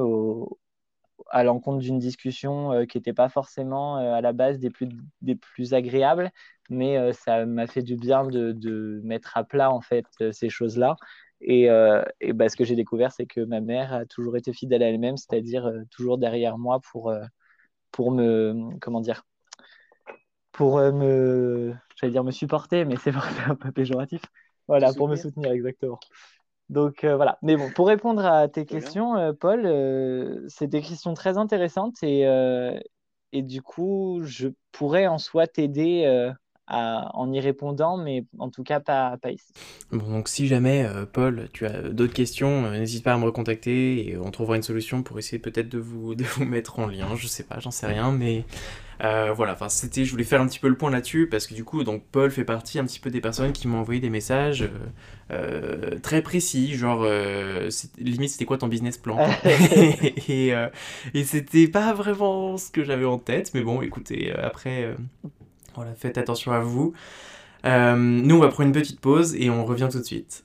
à 1.31 1.45
l'encontre 1.45 1.79
d'une 1.81 1.99
discussion 1.99 2.87
qui 2.87 2.97
n'était 2.97 3.13
pas 3.13 3.29
forcément 3.29 3.97
à 3.97 4.23
la 4.23 4.33
base 4.33 4.59
des 4.59 4.71
plus, 4.71 4.89
des 5.21 5.35
plus 5.35 5.75
agréables, 5.75 6.31
mais 6.71 7.13
ça 7.13 7.45
m'a 7.45 7.67
fait 7.67 7.83
du 7.83 7.97
bien 7.97 8.25
de, 8.25 8.53
de 8.53 9.03
mettre 9.05 9.37
à 9.37 9.45
plat 9.45 9.71
en 9.71 9.83
fait 9.83 10.07
ces 10.31 10.49
choses-là. 10.49 10.97
Et, 11.45 11.69
euh, 11.69 12.03
et 12.21 12.33
bah, 12.33 12.49
ce 12.49 12.57
que 12.57 12.65
j'ai 12.65 12.77
découvert, 12.77 13.13
c'est 13.13 13.27
que 13.27 13.41
ma 13.41 13.61
mère 13.61 13.93
a 13.93 14.07
toujours 14.07 14.37
été 14.37 14.53
fidèle 14.53 14.83
à 14.83 14.89
elle-même, 14.89 15.17
c'est-à-dire 15.17 15.67
euh, 15.67 15.83
toujours 15.91 16.17
derrière 16.17 16.57
moi 16.57 16.81
pour, 16.91 17.11
euh, 17.11 17.23
pour 17.91 18.13
me, 18.13 18.55
comment 18.81 19.01
dire, 19.01 19.25
pour 20.53 20.79
me, 20.79 21.75
j'allais 21.97 22.13
dire 22.13 22.23
me 22.23 22.31
supporter, 22.31 22.85
mais 22.85 22.97
c'est 22.97 23.13
un 23.49 23.57
peu 23.57 23.73
péjoratif. 23.73 24.23
Voilà, 24.69 24.93
pour 24.93 25.09
me 25.09 25.17
soutenir. 25.17 25.51
exactement. 25.51 25.99
Donc 26.69 27.05
voilà. 27.05 27.39
Mais 27.43 27.57
bon, 27.57 27.71
pour 27.71 27.89
répondre 27.89 28.25
à 28.25 28.49
tes 28.49 28.65
questions, 28.65 29.35
Paul, 29.35 29.63
c'est 30.49 30.69
des 30.69 30.81
questions 30.81 31.13
très 31.15 31.37
intéressantes 31.37 32.03
et, 32.03 32.23
et 33.33 33.43
du 33.43 33.61
coup, 33.61 34.21
je 34.23 34.49
pourrais 34.71 35.07
en 35.07 35.19
soi 35.19 35.47
t'aider 35.47 36.33
à- 36.73 37.11
en 37.15 37.33
y 37.33 37.41
répondant, 37.41 37.97
mais 37.97 38.25
en 38.39 38.51
tout 38.51 38.63
cas 38.65 38.81
pas, 38.81 39.17
pas 39.19 39.31
ici. 39.33 39.53
Bon, 39.91 40.11
donc 40.11 40.29
si 40.29 40.47
jamais, 40.49 40.85
euh, 40.87 41.05
Paul, 41.05 41.49
tu 41.53 41.67
as 41.67 41.83
d'autres 41.83 42.15
questions, 42.15 42.65
euh, 42.65 42.79
n'hésite 42.79 43.05
pas 43.05 43.13
à 43.13 43.19
me 43.19 43.25
recontacter 43.25 44.09
et 44.09 44.17
on 44.17 44.31
trouvera 44.31 44.57
une 44.57 44.63
solution 44.63 45.03
pour 45.03 45.19
essayer 45.19 45.39
peut-être 45.39 45.69
de 45.69 45.79
vous, 45.79 46.15
de 46.17 46.25
vous 46.25 46.45
mettre 46.47 46.79
en 46.79 46.87
lien. 46.87 47.15
Je 47.15 47.27
sais 47.27 47.43
pas, 47.45 47.61
j'en 47.61 47.71
sais 47.71 47.87
rien, 47.87 48.11
mais 48.11 48.47
euh, 49.03 49.33
voilà. 49.35 49.55
Enfin, 49.55 49.69
c'était, 49.69 50.05
je 50.05 50.11
voulais 50.13 50.25
faire 50.25 50.41
un 50.43 50.47
petit 50.49 50.61
peu 50.61 50.69
le 50.69 50.77
point 50.77 50.91
là-dessus 50.91 51.29
parce 51.29 51.47
que 51.47 51.55
du 51.55 51.65
coup, 51.65 51.85
donc 51.85 52.05
Paul 52.13 52.31
fait 52.31 52.45
partie 52.45 52.79
un 52.79 52.85
petit 52.87 53.01
peu 53.01 53.11
des 53.11 53.21
personnes 53.21 53.53
qui 53.53 53.69
m'ont 53.69 53.79
envoyé 53.81 54.01
des 54.01 54.11
messages 54.11 54.71
euh, 55.31 55.99
très 56.01 56.23
précis, 56.23 56.75
genre 56.77 57.03
euh, 57.05 57.71
limite 57.99 58.31
c'était 58.31 58.45
quoi 58.47 58.59
ton 58.59 58.69
business 58.69 58.99
plan? 58.99 59.19
Et, 60.29 60.55
euh, 60.55 60.69
et 61.15 61.25
c'était 61.25 61.69
pas 61.69 61.93
vraiment 61.95 62.57
ce 62.59 62.71
que 62.71 62.85
j'avais 62.85 63.05
en 63.05 63.19
tête, 63.19 63.53
mais 63.55 63.63
bon, 63.63 63.83
écoutez, 63.83 64.33
après, 64.33 64.95
voilà, 65.75 65.95
faites 65.95 66.19
attention 66.19 66.53
à 66.53 66.61
vous. 66.61 66.93
Euh, 67.65 67.97
nous, 67.97 68.37
on 68.37 68.41
va 68.41 68.49
prendre 68.49 68.69
une 68.69 68.75
petite 68.75 69.01
pause 69.01 69.35
et 69.37 69.51
on 69.51 69.65
revient 69.65 69.89
tout 69.91 69.99
de 69.99 70.05
suite. 70.05 70.45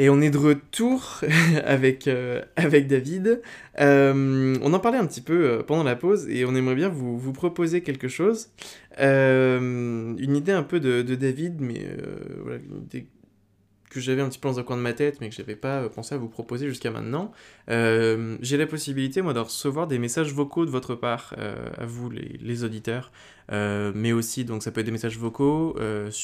Et 0.00 0.08
on 0.10 0.20
est 0.20 0.30
de 0.30 0.38
retour 0.38 1.22
avec, 1.64 2.06
euh, 2.06 2.40
avec 2.54 2.86
David. 2.86 3.42
Euh, 3.80 4.56
on 4.62 4.72
en 4.72 4.78
parlait 4.78 4.96
un 4.96 5.06
petit 5.06 5.20
peu 5.20 5.50
euh, 5.50 5.62
pendant 5.64 5.82
la 5.82 5.96
pause 5.96 6.28
et 6.28 6.44
on 6.44 6.54
aimerait 6.54 6.76
bien 6.76 6.88
vous, 6.88 7.18
vous 7.18 7.32
proposer 7.32 7.82
quelque 7.82 8.06
chose. 8.06 8.48
Une 8.96 10.16
idée 10.36 10.52
un 10.52 10.62
peu 10.62 10.78
de, 10.78 11.02
de 11.02 11.14
David, 11.16 11.60
mais 11.60 11.84
voilà, 12.42 12.58
une 12.58 12.82
idée 12.82 13.06
que 13.88 14.00
j'avais 14.00 14.22
un 14.22 14.28
petit 14.28 14.38
peu 14.38 14.48
dans 14.48 14.58
un 14.58 14.62
coin 14.62 14.76
de 14.76 14.82
ma 14.82 14.92
tête, 14.92 15.20
mais 15.20 15.28
que 15.28 15.34
j'avais 15.34 15.56
pas 15.56 15.82
euh, 15.82 15.88
pensé 15.88 16.14
à 16.14 16.18
vous 16.18 16.28
proposer 16.28 16.68
jusqu'à 16.68 16.90
maintenant. 16.90 17.32
Euh, 17.70 18.36
j'ai 18.40 18.56
la 18.56 18.66
possibilité, 18.66 19.22
moi, 19.22 19.32
de 19.32 19.40
recevoir 19.40 19.86
des 19.86 19.98
messages 19.98 20.32
vocaux 20.32 20.64
de 20.66 20.70
votre 20.70 20.94
part, 20.94 21.34
euh, 21.38 21.68
à 21.76 21.86
vous, 21.86 22.10
les, 22.10 22.38
les 22.40 22.64
auditeurs, 22.64 23.10
mais 23.50 24.12
aussi, 24.12 24.44
donc, 24.44 24.62
ça 24.62 24.70
peut 24.70 24.80
être 24.80 24.86
des 24.86 24.92
messages 24.92 25.16
vocaux 25.16 25.74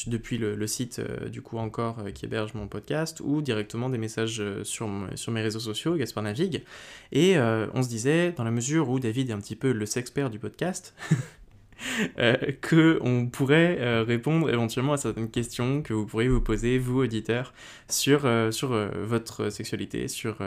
depuis 0.05 0.37
le, 0.37 0.53
le 0.55 0.67
site, 0.67 1.01
du 1.31 1.41
coup, 1.41 1.57
encore, 1.57 2.03
qui 2.13 2.25
héberge 2.25 2.53
mon 2.53 2.67
podcast, 2.67 3.19
ou 3.23 3.41
directement 3.41 3.89
des 3.89 3.97
messages 3.97 4.43
sur, 4.61 4.87
sur 5.15 5.31
mes 5.31 5.41
réseaux 5.41 5.59
sociaux, 5.59 5.95
Gaspard 5.95 6.23
Navigue. 6.23 6.63
Et 7.11 7.35
on 7.39 7.81
se 7.81 7.89
disait, 7.89 8.31
dans 8.33 8.43
la 8.43 8.51
mesure 8.51 8.89
où 8.89 8.99
David 8.99 9.31
est 9.31 9.33
un 9.33 9.39
petit 9.39 9.55
peu 9.55 9.71
le 9.71 9.87
sexpert 9.87 10.29
du 10.29 10.37
podcast, 10.37 10.93
euh, 12.19 12.35
que 12.61 12.99
on 13.01 13.27
pourrait 13.27 13.77
euh, 13.79 14.03
répondre 14.03 14.49
éventuellement 14.49 14.93
à 14.93 14.97
certaines 14.97 15.29
questions 15.29 15.81
que 15.81 15.93
vous 15.93 16.05
pourriez 16.05 16.29
vous 16.29 16.41
poser, 16.41 16.77
vous 16.77 16.99
auditeurs, 17.01 17.53
sur, 17.89 18.25
euh, 18.25 18.51
sur 18.51 18.73
euh, 18.73 18.89
votre 19.03 19.49
sexualité, 19.49 20.07
sur 20.07 20.37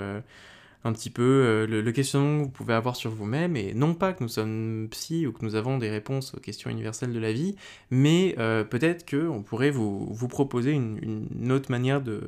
un 0.85 0.93
petit 0.93 1.11
peu 1.11 1.67
le, 1.69 1.81
le 1.83 1.93
questionnement 1.93 2.39
que 2.39 2.45
vous 2.45 2.51
pouvez 2.51 2.75
avoir 2.75 2.97
sur 2.97 3.11
vous-même, 3.11 3.57
et 3.57 3.75
non 3.75 3.95
pas 3.95 4.13
que 4.13 4.23
nous 4.23 4.29
sommes 4.29 4.89
psy 4.91 5.27
ou 5.27 5.33
que 5.33 5.45
nous 5.45 5.55
avons 5.55 5.77
des 5.79 5.91
réponses 5.91 6.35
aux 6.35 6.41
questions 6.41 6.71
universelles 6.71 7.13
de 7.13 7.19
la 7.19 7.33
vie, 7.33 7.57
mais 7.91 8.37
peut-être 8.71 9.09
qu'on 9.09 9.43
pourrait 9.43 9.71
vous, 9.71 10.07
vous 10.13 10.29
proposer 10.29 10.73
une, 10.73 11.29
une 11.35 11.53
autre 11.53 11.71
manière 11.71 12.01
de, 12.01 12.21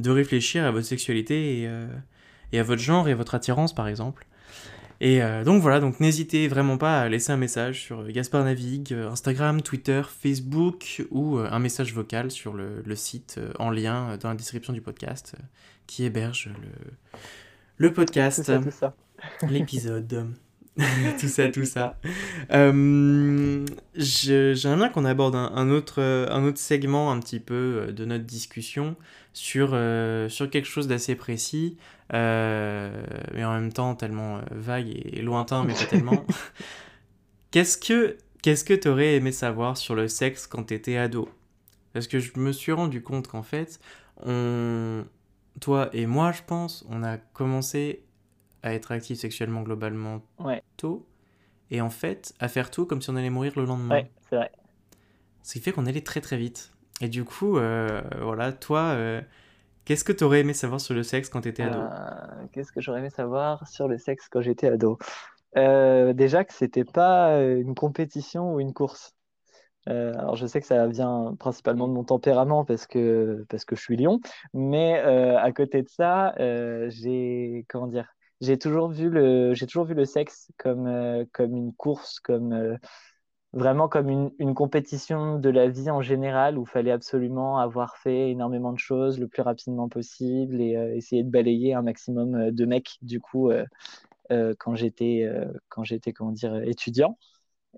de 0.00 0.10
réfléchir 0.10 0.64
à 0.64 0.72
votre 0.72 0.86
sexualité 0.86 1.62
et, 1.62 1.70
et 2.52 2.58
à 2.58 2.62
votre 2.64 2.82
genre 2.82 3.08
et 3.08 3.12
à 3.12 3.16
votre 3.16 3.34
attirance 3.34 3.74
par 3.74 3.88
exemple. 3.88 4.26
Et 5.00 5.22
euh, 5.22 5.44
donc 5.44 5.60
voilà, 5.60 5.80
donc 5.80 6.00
n'hésitez 6.00 6.48
vraiment 6.48 6.78
pas 6.78 7.02
à 7.02 7.08
laisser 7.08 7.32
un 7.32 7.36
message 7.36 7.82
sur 7.82 8.00
euh, 8.00 8.08
Gaspard 8.08 8.44
Navigue, 8.44 8.92
euh, 8.92 9.10
Instagram, 9.10 9.60
Twitter, 9.60 10.02
Facebook 10.08 11.04
ou 11.10 11.38
un 11.38 11.58
message 11.58 11.92
vocal 11.92 12.30
sur 12.30 12.54
le, 12.54 12.82
le 12.84 12.96
site 12.96 13.38
en 13.58 13.70
lien 13.70 14.16
dans 14.18 14.30
la 14.30 14.34
description 14.34 14.72
du 14.72 14.80
podcast 14.80 15.34
qui 15.86 16.04
héberge 16.04 16.50
le, 17.78 17.92
podcast, 17.92 18.50
l'épisode. 19.48 20.28
tout 21.20 21.28
ça, 21.28 21.48
tout 21.48 21.64
ça. 21.64 21.98
Euh, 22.52 23.64
J'aimerais 23.94 24.76
bien 24.76 24.88
qu'on 24.90 25.04
aborde 25.06 25.34
un, 25.34 25.50
un 25.54 25.70
autre, 25.70 26.02
un 26.02 26.44
autre 26.44 26.58
segment 26.58 27.10
un 27.10 27.18
petit 27.20 27.40
peu 27.40 27.54
euh, 27.88 27.92
de 27.92 28.04
notre 28.04 28.24
discussion 28.24 28.96
sur, 29.32 29.70
euh, 29.72 30.28
sur 30.28 30.50
quelque 30.50 30.66
chose 30.68 30.86
d'assez 30.86 31.14
précis, 31.14 31.78
euh, 32.12 33.02
mais 33.34 33.44
en 33.44 33.54
même 33.54 33.72
temps 33.72 33.94
tellement 33.94 34.40
vague 34.50 34.88
et, 34.88 35.18
et 35.18 35.22
lointain, 35.22 35.64
mais 35.64 35.72
pas 35.74 35.86
tellement. 35.86 36.24
Qu'est-ce 37.50 37.78
que 37.78 38.18
qu'est-ce 38.42 38.64
que 38.64 38.74
t'aurais 38.74 39.14
aimé 39.16 39.32
savoir 39.32 39.76
sur 39.76 39.94
le 39.94 40.08
sexe 40.08 40.46
quand 40.46 40.64
t'étais 40.64 40.96
ado? 40.98 41.28
Parce 41.92 42.06
que 42.06 42.18
je 42.18 42.32
me 42.38 42.52
suis 42.52 42.72
rendu 42.72 43.02
compte 43.02 43.28
qu'en 43.28 43.42
fait, 43.42 43.80
on, 44.24 45.04
toi 45.60 45.88
et 45.92 46.06
moi, 46.06 46.32
je 46.32 46.42
pense, 46.46 46.84
on 46.90 47.02
a 47.02 47.16
commencé 47.16 48.02
à 48.66 48.74
être 48.74 48.92
actifs 48.92 49.18
sexuellement 49.18 49.62
globalement 49.62 50.22
Ouais. 50.40 50.62
tôt, 50.76 51.06
et 51.70 51.80
en 51.80 51.90
fait, 51.90 52.34
à 52.40 52.48
faire 52.48 52.70
tout 52.70 52.84
comme 52.86 53.00
si 53.00 53.10
on 53.10 53.16
allait 53.16 53.30
mourir 53.30 53.52
le 53.56 53.64
lendemain. 53.64 53.94
Ouais, 53.96 54.10
c'est 54.28 54.36
vrai. 54.36 54.50
Ce 55.42 55.52
qui 55.52 55.60
fait 55.60 55.72
qu'on 55.72 55.86
allait 55.86 56.00
très 56.02 56.20
très 56.20 56.36
vite. 56.36 56.72
Et 57.00 57.08
du 57.08 57.24
coup, 57.24 57.58
euh, 57.58 58.02
voilà, 58.20 58.52
toi, 58.52 58.80
euh, 58.94 59.20
qu'est-ce 59.84 60.04
que 60.04 60.12
t'aurais 60.12 60.40
aimé 60.40 60.52
savoir 60.54 60.80
sur 60.80 60.94
le 60.94 61.02
sexe 61.02 61.28
quand 61.28 61.42
t'étais 61.42 61.62
ado? 61.62 61.78
Euh, 61.78 62.46
Qu'est-ce 62.52 62.72
que 62.72 62.80
j'aurais 62.80 62.98
aimé 63.00 63.10
savoir 63.10 63.66
sur 63.68 63.86
le 63.86 63.98
sexe 63.98 64.28
quand 64.28 64.40
j'étais 64.40 64.68
ado? 64.68 64.98
Déjà 65.54 66.44
que 66.44 66.52
c'était 66.52 66.84
pas 66.84 67.40
une 67.40 67.74
compétition 67.74 68.54
ou 68.54 68.60
une 68.60 68.74
course. 68.74 69.14
Euh, 69.88 70.12
alors 70.18 70.34
je 70.36 70.46
sais 70.46 70.60
que 70.60 70.66
ça 70.66 70.86
vient 70.88 71.36
principalement 71.38 71.86
de 71.86 71.92
mon 71.92 72.02
tempérament 72.02 72.64
parce 72.64 72.86
que 72.88 73.46
parce 73.48 73.64
que 73.64 73.76
je 73.76 73.82
suis 73.82 73.96
lion, 73.96 74.20
mais 74.52 75.00
euh, 75.04 75.38
à 75.38 75.52
côté 75.52 75.82
de 75.82 75.88
ça, 75.88 76.34
euh, 76.40 76.90
j'ai 76.90 77.64
comment 77.68 77.86
dire, 77.86 78.08
j'ai 78.40 78.58
toujours 78.58 78.88
vu 78.90 79.08
le 79.10 79.54
j'ai 79.54 79.66
toujours 79.66 79.84
vu 79.86 79.94
le 79.94 80.04
sexe 80.04 80.50
comme 80.58 80.86
euh, 80.86 81.24
comme 81.32 81.54
une 81.56 81.72
course, 81.74 82.20
comme 82.20 82.52
euh, 82.52 82.76
vraiment 83.52 83.88
comme 83.88 84.10
une, 84.10 84.30
une 84.38 84.54
compétition 84.54 85.38
de 85.38 85.48
la 85.50 85.68
vie 85.68 85.90
en 85.90 86.02
général 86.02 86.58
où 86.58 86.66
fallait 86.66 86.90
absolument 86.90 87.58
avoir 87.58 87.96
fait 87.98 88.30
énormément 88.30 88.72
de 88.72 88.78
choses 88.78 89.18
le 89.18 89.28
plus 89.28 89.42
rapidement 89.42 89.88
possible 89.88 90.60
et 90.60 90.76
euh, 90.76 90.94
essayer 90.94 91.22
de 91.24 91.30
balayer 91.30 91.74
un 91.74 91.82
maximum 91.82 92.50
de 92.50 92.64
mecs 92.66 92.98
du 93.02 93.20
coup 93.20 93.50
quand 94.58 94.74
j'étais 94.74 95.28
quand 95.68 95.84
j'étais 95.84 96.12
comment 96.12 96.32
dire 96.32 96.56
étudiant. 96.56 97.18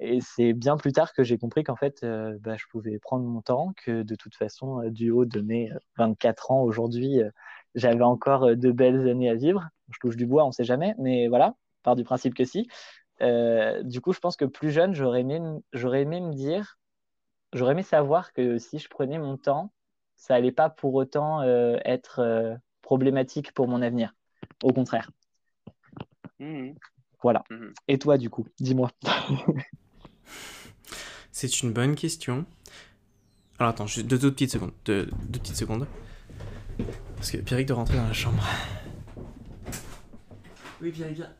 Et 0.00 0.20
c'est 0.20 0.52
bien 0.52 0.76
plus 0.76 0.92
tard 0.92 1.12
que 1.12 1.24
j'ai 1.24 1.38
compris 1.38 1.64
qu'en 1.64 1.76
fait, 1.76 2.04
bah, 2.40 2.56
je 2.56 2.64
pouvais 2.70 2.98
prendre 3.00 3.24
mon 3.24 3.42
temps, 3.42 3.74
que 3.84 4.02
de 4.02 4.14
toute 4.14 4.36
façon, 4.36 4.88
du 4.90 5.10
haut 5.10 5.24
de 5.24 5.40
mes 5.40 5.72
euh, 5.72 5.78
24 5.96 6.52
ans 6.52 6.62
aujourd'hui, 6.62 7.20
j'avais 7.78 8.02
encore 8.02 8.44
euh, 8.44 8.54
de 8.54 8.70
belles 8.70 9.08
années 9.08 9.30
à 9.30 9.34
vivre. 9.34 9.68
Je 9.90 9.98
touche 10.00 10.16
du 10.16 10.26
bois, 10.26 10.44
on 10.44 10.52
sait 10.52 10.64
jamais, 10.64 10.94
mais 10.98 11.28
voilà, 11.28 11.54
part 11.82 11.96
du 11.96 12.04
principe 12.04 12.34
que 12.34 12.44
si. 12.44 12.68
Euh, 13.20 13.82
du 13.82 14.00
coup, 14.00 14.12
je 14.12 14.20
pense 14.20 14.36
que 14.36 14.44
plus 14.44 14.70
jeune, 14.70 14.94
j'aurais 14.94 15.20
aimé, 15.20 15.40
j'aurais 15.72 16.02
aimé 16.02 16.20
me 16.20 16.32
dire, 16.32 16.78
j'aurais 17.52 17.72
aimé 17.72 17.82
savoir 17.82 18.32
que 18.32 18.58
si 18.58 18.78
je 18.78 18.88
prenais 18.88 19.18
mon 19.18 19.36
temps, 19.36 19.72
ça 20.16 20.34
allait 20.34 20.52
pas 20.52 20.68
pour 20.68 20.94
autant 20.94 21.42
euh, 21.42 21.78
être 21.84 22.20
euh, 22.20 22.54
problématique 22.82 23.52
pour 23.52 23.68
mon 23.68 23.82
avenir. 23.82 24.14
Au 24.62 24.72
contraire. 24.72 25.10
Mhm. 26.38 26.74
Voilà. 27.22 27.44
Mhm. 27.50 27.72
Et 27.88 27.98
toi, 27.98 28.18
du 28.18 28.30
coup, 28.30 28.46
dis-moi. 28.60 28.90
C'est 31.32 31.62
une 31.62 31.72
bonne 31.72 31.94
question. 31.94 32.44
Alors 33.58 33.70
attends, 33.70 33.86
juste 33.86 34.06
deux, 34.06 34.18
deux 34.18 34.32
petites 34.32 34.52
secondes. 34.52 34.72
Deux, 34.84 35.06
deux 35.28 35.38
petites 35.38 35.56
secondes. 35.56 35.86
Parce 37.18 37.30
que 37.30 37.38
Pierrick 37.38 37.66
doit 37.68 37.76
rentrer 37.76 37.96
dans 37.96 38.06
la 38.06 38.12
chambre. 38.12 38.42
Oui, 40.80 40.90
Pierrick, 40.90 41.16
viens. 41.16 41.30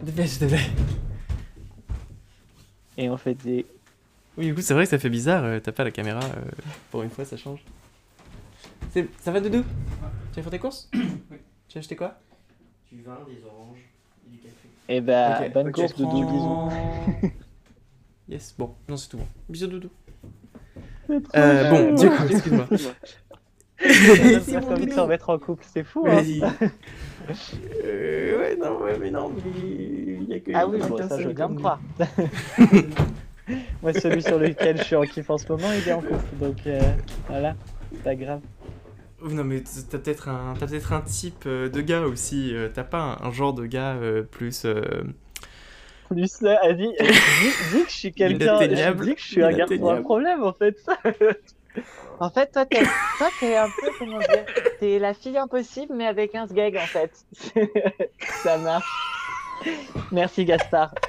Dépêche, 0.00 0.30
s'il 0.30 0.40
te 0.40 0.44
plaît. 0.46 0.70
Et 2.98 3.08
on 3.10 3.16
fait 3.16 3.34
des 3.34 3.66
Oui, 4.36 4.46
du 4.46 4.54
coup, 4.54 4.60
c'est 4.60 4.74
vrai 4.74 4.84
que 4.84 4.90
ça 4.90 4.98
fait 4.98 5.08
bizarre. 5.10 5.44
euh, 5.44 5.60
T'as 5.60 5.72
pas 5.72 5.84
la 5.84 5.90
caméra. 5.90 6.20
euh, 6.22 6.40
pour 6.90 7.02
une 7.02 7.10
fois, 7.10 7.24
ça 7.24 7.36
change. 7.36 7.60
C'est- 8.92 9.08
Ça 9.22 9.32
va, 9.32 9.40
Doudou? 9.40 9.62
Tu 10.32 10.36
vas 10.36 10.42
faire 10.42 10.50
tes 10.50 10.58
courses? 10.58 10.90
Oui. 10.94 11.38
Tu 11.68 11.78
as 11.78 11.80
acheté 11.80 11.96
quoi? 11.96 12.18
Du 12.92 13.02
vin, 13.02 13.18
des 13.26 13.42
oranges 13.44 13.78
et 14.26 14.30
du 14.30 14.38
café. 14.38 14.68
Eh 14.88 15.00
ben, 15.00 15.42
Ok, 15.42 15.52
bonne 15.52 15.68
ok, 15.68 15.74
course 15.74 15.96
deux 15.96 16.06
bisous. 16.06 16.70
Yes, 18.28 18.54
bon, 18.58 18.74
non, 18.88 18.96
c'est 18.96 19.08
tout 19.08 19.18
bon. 19.18 19.26
Bisous, 19.48 19.66
Doudou. 19.68 19.90
Euh, 21.36 21.70
bon, 21.70 21.94
du 21.94 22.10
coup, 22.10 22.24
excuse-moi. 22.28 22.68
C'est 24.40 24.56
mon 24.58 24.72
envie 24.72 24.86
de 24.86 24.92
se 24.92 25.00
remettre 25.00 25.30
en 25.30 25.38
couple, 25.38 25.64
c'est 25.66 25.84
fou. 25.84 26.06
Hein 26.10 26.22
Vas-y. 26.22 26.40
Euh, 27.84 28.38
ouais, 28.38 28.56
non, 28.56 28.78
ouais, 28.80 28.98
mais 28.98 29.10
non, 29.10 29.30
mais 29.30 29.42
il 29.50 30.24
y 30.28 30.34
a 30.34 30.40
que. 30.40 30.52
ah 30.52 30.66
oui, 30.68 30.78
il 30.78 30.84
y 30.84 30.86
a 30.86 30.88
bon, 30.88 30.96
qu'un 30.96 31.08
ça 31.08 31.18
je 31.18 31.28
veux 31.28 31.34
bien 31.34 31.48
me 31.48 31.54
croire. 31.54 31.80
Moi, 33.82 33.92
celui 33.94 34.22
sur 34.22 34.38
lequel 34.38 34.78
je 34.78 34.82
suis 34.84 34.96
en 34.96 35.06
kiff 35.06 35.30
en 35.30 35.38
ce 35.38 35.50
moment, 35.50 35.72
il 35.72 35.86
est 35.88 35.92
en 35.92 36.02
couple, 36.02 36.36
donc 36.36 36.66
euh, 36.66 36.80
voilà, 37.28 37.56
c'est 37.92 38.02
pas 38.02 38.14
grave. 38.16 38.42
Non, 39.22 39.44
mais 39.44 39.62
t'as 39.90 39.98
peut-être 39.98 40.28
un, 40.28 40.54
t'as 40.58 40.66
peut-être 40.66 40.92
un 40.92 41.00
type 41.00 41.44
euh, 41.46 41.68
de 41.68 41.80
gars 41.80 42.02
aussi. 42.02 42.54
euh, 42.54 42.68
T'as 42.72 42.84
pas 42.84 43.18
un, 43.22 43.26
un 43.28 43.32
genre 43.32 43.54
de 43.54 43.66
gars 43.66 43.94
euh, 43.96 44.22
plus. 44.22 44.64
euh, 44.64 44.82
Plus, 46.08 46.42
euh, 46.42 46.54
vas-y, 46.62 46.94
dis, 47.38 47.56
dis 47.70 47.84
que 47.84 47.90
je 47.90 47.94
suis 47.96 48.12
quelqu'un, 48.12 48.92
dis 48.92 49.14
que 49.14 49.20
je 49.20 49.26
suis 49.26 49.42
un 49.42 49.52
garçon 49.52 49.88
à 49.88 49.96
Inatteignable. 49.96 50.00
problème 50.00 50.42
en 50.42 50.52
fait. 50.52 50.76
En 52.18 52.30
fait, 52.30 52.50
toi, 52.50 52.64
t'es, 52.64 52.82
toi, 53.18 53.28
t'es 53.38 53.56
un 53.56 53.68
peu, 53.68 53.90
comment 53.98 54.18
dire, 54.18 54.46
t'es 54.80 54.98
la 54.98 55.12
fille 55.14 55.36
impossible, 55.36 55.94
mais 55.94 56.06
avec 56.06 56.34
un 56.34 56.46
sgeg, 56.46 56.76
en 56.76 56.86
fait. 56.86 57.12
Ça 58.42 58.56
marche. 58.58 58.86
Merci, 60.12 60.44
Gaspard. 60.44 60.94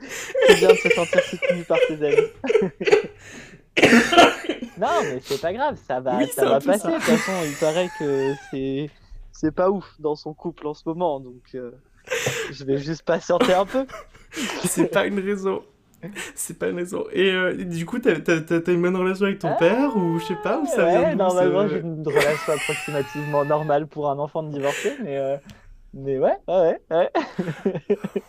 C'est 0.00 0.58
bien 0.58 0.68
de 0.68 0.76
se 0.76 0.88
sentir 0.90 1.22
soutenu 1.22 1.64
par 1.64 1.78
tes 1.88 1.94
amis. 2.06 2.28
non, 4.78 5.02
mais 5.02 5.20
c'est 5.22 5.40
pas 5.40 5.52
grave, 5.52 5.76
ça 5.86 6.00
va, 6.00 6.18
Oui, 6.18 6.28
ça 6.28 6.44
va 6.46 6.60
passer. 6.60 6.78
ça. 6.78 6.88
De 6.88 6.94
toute 6.94 7.02
façon, 7.02 7.32
il 7.44 7.56
paraît 7.56 7.88
que 7.98 8.34
c'est, 8.50 8.90
c'est 9.32 9.50
pas 9.52 9.70
ouf 9.70 9.84
dans 9.98 10.14
son 10.14 10.34
couple 10.34 10.68
en 10.68 10.74
ce 10.74 10.82
moment, 10.86 11.18
donc 11.20 11.42
euh, 11.54 11.72
je 12.52 12.64
vais 12.64 12.78
juste 12.78 13.02
patienter 13.02 13.54
un 13.54 13.66
peu. 13.66 13.86
C'est 14.64 14.86
pas 14.86 15.06
une 15.06 15.18
raison. 15.18 15.62
C'est 16.34 16.58
pas 16.58 16.68
une 16.68 16.76
raison. 16.76 17.04
Et 17.12 17.30
euh, 17.30 17.54
du 17.64 17.84
coup, 17.86 17.98
t'as 17.98 18.20
t'as- 18.20 18.40
t'as- 18.40 18.60
t'as 18.60 18.72
une 18.72 18.82
bonne 18.82 18.96
relation 18.96 19.26
avec 19.26 19.38
ton 19.40 19.48
Ah, 19.48 19.56
père 19.58 19.96
ou 19.96 20.18
je 20.18 20.26
sais 20.26 20.34
pas 20.36 20.58
où 20.60 20.66
ça 20.66 20.84
ouais, 20.84 20.92
vient 21.06 21.14
normalement, 21.16 21.66
j'ai 21.68 21.80
une 21.80 22.06
relation 22.06 22.52
approximativement 22.52 23.44
normale 23.44 23.86
pour 23.86 24.10
un 24.10 24.18
enfant 24.18 24.42
de 24.42 24.50
divorcé, 24.50 24.96
mais, 25.00 25.16
euh, 25.18 25.36
mais 25.94 26.18
ouais, 26.18 26.36
ouais, 26.48 26.80
ouais. 26.90 27.10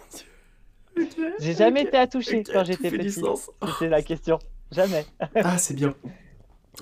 J'ai 1.39 1.53
jamais 1.53 1.83
été 1.83 1.97
à 1.97 2.07
toucher 2.07 2.41
ok, 2.41 2.49
quand 2.51 2.63
j'étais 2.63 2.91
petit. 2.91 3.21
C'était 3.65 3.89
la 3.89 4.01
question. 4.01 4.39
Jamais. 4.71 5.05
Ah, 5.35 5.57
c'est 5.57 5.73
bien. 5.73 5.95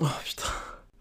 Oh 0.00 0.06
putain. 0.24 0.44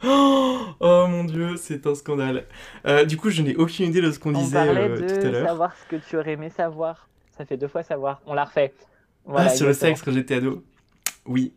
Oh, 0.03 0.60
oh, 0.79 1.06
mon 1.08 1.24
dieu, 1.24 1.58
c'est 1.58 1.86
un 1.88 1.96
scandale. 1.96 2.46
Euh, 2.86 3.06
du 3.06 3.17
coup, 3.17 3.29
je 3.29 3.41
n'ai 3.41 3.56
aucune 3.56 3.88
idée 3.88 4.01
de 4.01 4.12
ce 4.12 4.20
qu'on 4.20 4.34
On 4.34 4.39
disait 4.39 4.58
parlait 4.65 4.89
euh, 4.89 5.01
tout 5.01 5.27
à 5.27 5.29
de 5.29 5.32
l'heure. 5.32 5.48
savoir 5.48 5.75
ce 5.75 5.86
que 5.86 5.96
tu 5.98 6.17
aurais 6.17 6.34
aimé 6.34 6.50
savoir. 6.50 7.10
Ça 7.38 7.46
fait 7.46 7.58
deux 7.58 7.67
fois 7.67 7.84
savoir. 7.84 8.22
On 8.25 8.34
l'a 8.34 8.46
refait. 8.46 8.74
Ah, 9.27 9.31
Voilà, 9.31 9.50
sur 9.50 9.67
le 9.67 9.74
sexe 9.74 10.01
quand 10.01 10.12
j'étais 10.12 10.36
ado. 10.36 10.63
Oui. 11.25 11.53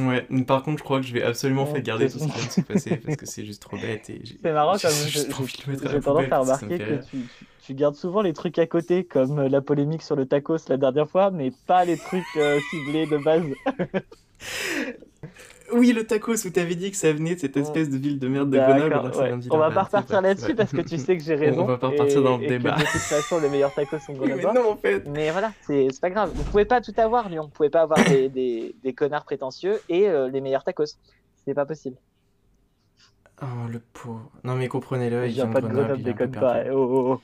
Ouais, 0.00 0.26
par 0.46 0.62
contre, 0.62 0.78
je 0.78 0.84
crois 0.84 1.00
que 1.00 1.06
je 1.06 1.14
vais 1.14 1.22
absolument 1.22 1.64
Ouais, 1.64 1.72
faire 1.72 1.82
garder 1.82 2.10
tout 2.10 2.18
ce 2.18 2.26
qui 2.26 2.32
vient 2.32 2.44
de 2.46 2.50
se 2.50 2.60
passer 2.60 2.96
parce 2.98 3.16
que 3.16 3.24
c'est 3.24 3.44
juste 3.46 3.62
trop 3.62 3.78
bête 3.78 4.10
et 4.10 4.20
C'est 4.42 4.52
marrant 4.52 4.76
comme 4.78 4.92
j'ai 4.92 5.28
tendance 5.28 6.04
poubelle 6.04 6.32
à 6.32 6.40
remarquer 6.40 6.78
que 6.78 7.04
tu- 7.10 7.26
tu 7.64 7.74
gardes 7.74 7.94
souvent 7.94 8.20
les 8.20 8.34
trucs 8.34 8.58
à 8.58 8.66
côté, 8.66 9.04
comme 9.04 9.38
euh, 9.38 9.48
la 9.48 9.62
polémique 9.62 10.02
sur 10.02 10.14
le 10.14 10.26
tacos 10.26 10.68
la 10.68 10.76
dernière 10.76 11.08
fois, 11.08 11.30
mais 11.30 11.52
pas 11.66 11.84
les 11.86 11.96
trucs 11.96 12.22
euh, 12.36 12.60
ciblés 12.70 13.06
de 13.06 13.16
base. 13.18 13.44
Oui, 15.72 15.92
le 15.92 16.06
tacos 16.06 16.46
où 16.46 16.50
t'avais 16.50 16.74
dit 16.74 16.90
que 16.90 16.96
ça 16.96 17.12
venait 17.12 17.34
de 17.34 17.40
cette 17.40 17.56
espèce 17.56 17.90
de 17.90 17.96
ville 17.98 18.18
de 18.18 18.28
merde 18.28 18.50
de 18.50 18.58
Grenoble. 18.58 19.16
ouais. 19.16 19.34
On 19.50 19.58
va 19.58 19.70
pas 19.70 19.82
repartir 19.82 20.20
là-dessus 20.22 20.54
parce 20.54 20.70
que 20.72 20.80
tu 20.80 20.96
sais 20.98 21.16
que 21.16 21.22
j'ai 21.22 21.34
raison. 21.36 21.62
On 21.62 21.66
va 21.66 21.76
pas 21.78 21.88
repartir 21.88 22.20
et- 22.20 22.22
dans 22.24 22.36
le 22.38 22.44
et 22.44 22.46
que 22.46 22.52
débat. 22.52 22.76
de 22.76 22.80
toute 22.82 22.88
façon, 23.00 23.40
les 23.40 23.48
meilleurs 23.48 23.74
tacos 23.74 23.98
sont 23.98 24.12
Oui, 24.14 24.18
mais 24.34 24.40
grenoblois. 24.42 24.54
non, 24.54 24.70
en 24.72 24.76
fait. 24.76 25.04
Mais 25.06 25.30
voilà, 25.30 25.52
c'est 25.66 25.88
pas 26.00 26.10
grave. 26.10 26.30
Vous 26.34 26.44
pouvez 26.44 26.64
pas 26.64 26.80
tout 26.80 26.94
avoir, 26.96 27.28
Lyon. 27.28 27.44
Vous 27.44 27.48
pouvez 27.50 27.70
pas 27.70 27.82
avoir 27.82 28.02
des, 28.04 28.28
des, 28.38 28.74
des 28.82 28.92
connards 28.94 29.24
prétentieux 29.24 29.80
et 29.88 30.08
euh, 30.08 30.28
les 30.28 30.40
meilleurs 30.40 30.64
tacos. 30.64 30.84
C'est 31.44 31.54
pas 31.54 31.66
possible. 31.66 31.96
Oh, 33.40 33.46
le 33.70 33.80
pauvre. 33.92 34.30
Non, 34.44 34.54
mais 34.56 34.66
comprenez-le, 34.68 35.26
il 35.26 35.32
vient 35.32 35.46
pas 35.46 35.60
de 35.60 35.68
Grenoble, 35.68 36.02
déconne 36.02 36.32
pas. 36.32 36.64
oh, 36.72 36.74
oh, 36.74 37.12
oh. 37.14 37.20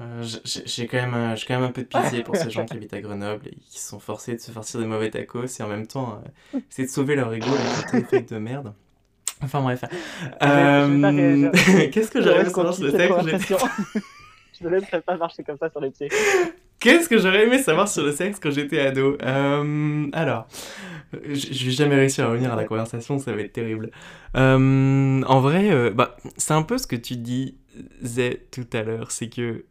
Euh, 0.00 0.22
j'ai- 0.44 0.86
quand 0.88 0.96
même, 0.96 1.14
euh, 1.14 1.36
j'ai 1.36 1.46
quand 1.46 1.54
même 1.54 1.68
un 1.68 1.72
peu 1.72 1.82
de 1.82 1.86
pitié 1.86 2.22
pour 2.22 2.36
ces 2.36 2.50
gens 2.50 2.64
qui 2.66 2.74
habitent 2.74 2.92
à 2.92 3.00
Grenoble 3.00 3.46
et 3.48 3.56
qui 3.70 3.78
sont 3.80 3.98
forcés 4.00 4.34
de 4.34 4.40
se 4.40 4.50
farcir 4.50 4.80
des 4.80 4.86
mauvais 4.86 5.10
tacos 5.10 5.46
et 5.46 5.62
en 5.62 5.68
même 5.68 5.86
temps 5.86 6.20
euh, 6.54 6.58
essayer 6.70 6.86
de 6.86 6.92
sauver 6.92 7.14
leur 7.16 7.32
ego 7.32 7.46
avec 7.46 7.86
téléphérique 7.90 8.28
de 8.28 8.38
merde. 8.38 8.74
Enfin 9.42 9.62
bref. 9.62 9.84
Euh, 10.42 11.50
Qu'est-ce 11.92 12.10
que 12.10 12.20
j'aurais 12.22 12.40
aimé 12.40 12.50
savoir 12.50 12.74
sur 12.74 12.84
le 12.84 12.90
sexe. 13.38 13.54
Je 14.60 14.68
laisserai 14.68 15.00
pas 15.02 15.16
marcher 15.16 15.42
comme 15.44 15.58
ça 15.58 15.70
sur 15.70 15.80
les 15.80 15.90
pieds. 15.90 16.08
Qu'est-ce 16.80 17.08
que 17.08 17.18
j'aurais 17.18 17.44
aimé 17.44 17.58
savoir 17.62 17.88
sur 17.88 18.02
le 18.02 18.12
sexe 18.12 18.38
quand 18.40 18.50
j'étais 18.50 18.80
ado? 18.80 19.16
Euh, 19.22 20.08
Alors, 20.12 20.46
je 21.12 21.64
vais 21.66 21.70
jamais 21.70 21.94
réussir 21.94 22.24
à 22.24 22.30
revenir 22.30 22.52
à 22.52 22.56
la 22.56 22.64
conversation, 22.64 23.18
ça 23.18 23.32
va 23.34 23.40
être 23.42 23.52
terrible. 23.52 23.90
En 24.34 25.40
vrai, 25.40 25.90
bah, 25.90 26.16
c'est 26.38 26.54
un 26.54 26.62
peu 26.62 26.78
ce 26.78 26.86
que 26.86 26.96
tu 26.96 27.16
disais 27.16 28.46
tout 28.50 28.66
à 28.72 28.82
l'heure, 28.82 29.10
c'est 29.10 29.28
que, 29.28 29.64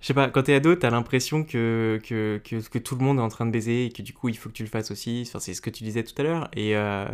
je 0.00 0.06
sais 0.06 0.14
pas, 0.14 0.30
quand 0.30 0.44
t'es 0.44 0.54
ado, 0.54 0.74
t'as 0.76 0.90
l'impression 0.90 1.44
que, 1.44 2.00
que, 2.02 2.38
que, 2.38 2.78
tout 2.78 2.96
le 2.96 3.04
monde 3.04 3.18
est 3.18 3.22
en 3.22 3.28
train 3.28 3.44
de 3.44 3.50
baiser 3.50 3.86
et 3.86 3.92
que 3.92 4.00
du 4.00 4.14
coup, 4.14 4.30
il 4.30 4.36
faut 4.36 4.48
que 4.48 4.54
tu 4.54 4.62
le 4.62 4.68
fasses 4.68 4.90
aussi. 4.90 5.24
Enfin, 5.26 5.40
c'est 5.40 5.52
ce 5.52 5.60
que 5.60 5.68
tu 5.68 5.84
disais 5.84 6.02
tout 6.04 6.14
à 6.18 6.22
l'heure. 6.22 6.48
Et, 6.54 6.74
euh, 6.74 7.06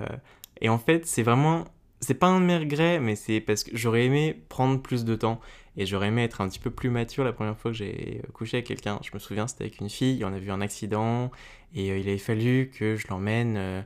en 0.69 0.79
fait, 0.79 1.05
c'est 1.07 1.23
vraiment... 1.23 1.65
C'est 2.01 2.15
pas 2.15 2.29
un 2.29 2.59
regrets, 2.59 3.01
mais 3.01 3.17
c'est 3.17 3.41
parce 3.41 3.65
que 3.65 3.71
j'aurais 3.75 4.05
aimé 4.05 4.41
prendre 4.49 4.81
plus 4.81 5.05
de 5.05 5.17
temps. 5.17 5.41
Et 5.77 5.85
j'aurais 5.85 6.09
aimé 6.09 6.23
être 6.23 6.41
un 6.41 6.49
petit 6.49 6.59
peu 6.59 6.71
plus 6.71 6.91
mature 6.91 7.25
la 7.25 7.33
première 7.33 7.57
fois 7.57 7.73
que 7.73 7.77
j'ai 7.77 8.23
couché 8.33 8.59
avec 8.59 8.67
quelqu'un. 8.67 9.01
Je 9.03 9.11
me 9.13 9.19
souviens, 9.19 9.47
c'était 9.49 9.65
avec 9.65 9.81
une 9.81 9.91
fille, 9.91 10.25
on 10.25 10.33
a 10.33 10.39
vu 10.39 10.51
un 10.51 10.61
accident, 10.61 11.31
et 11.75 11.91
euh, 11.91 11.99
il 11.99 12.09
avait 12.09 12.19
fallu 12.19 12.71
que 12.73 12.97
je 12.97 13.09
l'emmène, 13.09 13.85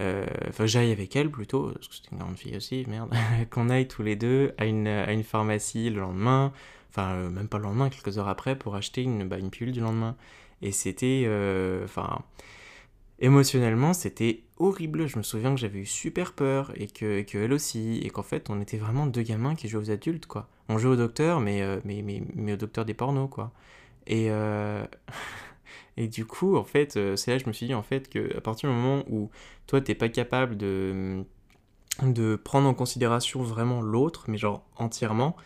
euh, 0.00 0.26
enfin 0.48 0.66
j'aille 0.66 0.92
avec 0.92 1.16
elle 1.16 1.30
plutôt, 1.30 1.70
parce 1.72 1.88
que 1.88 1.94
c'était 1.96 2.10
une 2.12 2.18
grande 2.18 2.38
fille 2.38 2.56
aussi, 2.56 2.84
merde, 2.88 3.12
qu'on 3.50 3.68
aille 3.68 3.88
tous 3.88 4.02
les 4.02 4.16
deux 4.16 4.54
à 4.58 4.64
une, 4.64 4.86
à 4.86 5.12
une 5.12 5.24
pharmacie 5.24 5.90
le 5.90 6.00
lendemain, 6.00 6.52
enfin 6.90 7.14
euh, 7.14 7.30
même 7.30 7.48
pas 7.48 7.58
le 7.58 7.64
lendemain, 7.64 7.88
quelques 7.90 8.18
heures 8.18 8.28
après, 8.28 8.56
pour 8.56 8.74
acheter 8.76 9.02
une, 9.02 9.28
bah, 9.28 9.38
une 9.38 9.50
pilule 9.50 9.72
du 9.72 9.80
lendemain. 9.80 10.16
Et 10.62 10.72
c'était, 10.72 11.24
euh, 11.26 11.84
enfin, 11.84 12.20
émotionnellement, 13.20 13.92
c'était 13.92 14.42
horrible. 14.58 15.06
Je 15.06 15.18
me 15.18 15.22
souviens 15.22 15.54
que 15.54 15.60
j'avais 15.60 15.80
eu 15.80 15.86
super 15.86 16.32
peur 16.32 16.72
et 16.76 16.88
que, 16.88 17.18
et 17.18 17.24
que 17.24 17.38
elle 17.38 17.52
aussi, 17.52 17.98
et 18.02 18.10
qu'en 18.10 18.22
fait, 18.22 18.50
on 18.50 18.60
était 18.60 18.78
vraiment 18.78 19.06
deux 19.06 19.22
gamins 19.22 19.54
qui 19.54 19.68
jouaient 19.68 19.82
aux 19.88 19.90
adultes, 19.90 20.26
quoi. 20.26 20.48
On 20.68 20.78
jouait 20.78 20.92
au 20.92 20.96
docteur, 20.96 21.40
mais, 21.40 21.62
euh, 21.62 21.80
mais, 21.84 22.02
mais, 22.02 22.22
mais 22.34 22.54
au 22.54 22.56
docteur 22.56 22.84
des 22.84 22.94
pornos, 22.94 23.28
quoi. 23.30 23.52
Et, 24.06 24.30
et 25.96 26.08
du 26.08 26.24
coup, 26.26 26.56
en 26.56 26.64
fait, 26.64 26.92
c'est 27.16 27.30
là 27.30 27.36
que 27.38 27.44
je 27.44 27.48
me 27.48 27.52
suis 27.52 27.66
dit, 27.66 27.74
en 27.74 27.82
fait, 27.82 28.08
que 28.08 28.36
à 28.36 28.40
partir 28.40 28.70
du 28.70 28.74
moment 28.74 29.04
où 29.10 29.30
toi, 29.66 29.80
t'es 29.80 29.94
pas 29.94 30.08
capable 30.08 30.56
de, 30.56 31.24
de 32.02 32.36
prendre 32.36 32.68
en 32.68 32.74
considération 32.74 33.42
vraiment 33.42 33.80
l'autre, 33.80 34.24
mais 34.28 34.38
genre 34.38 34.64
entièrement, 34.76 35.36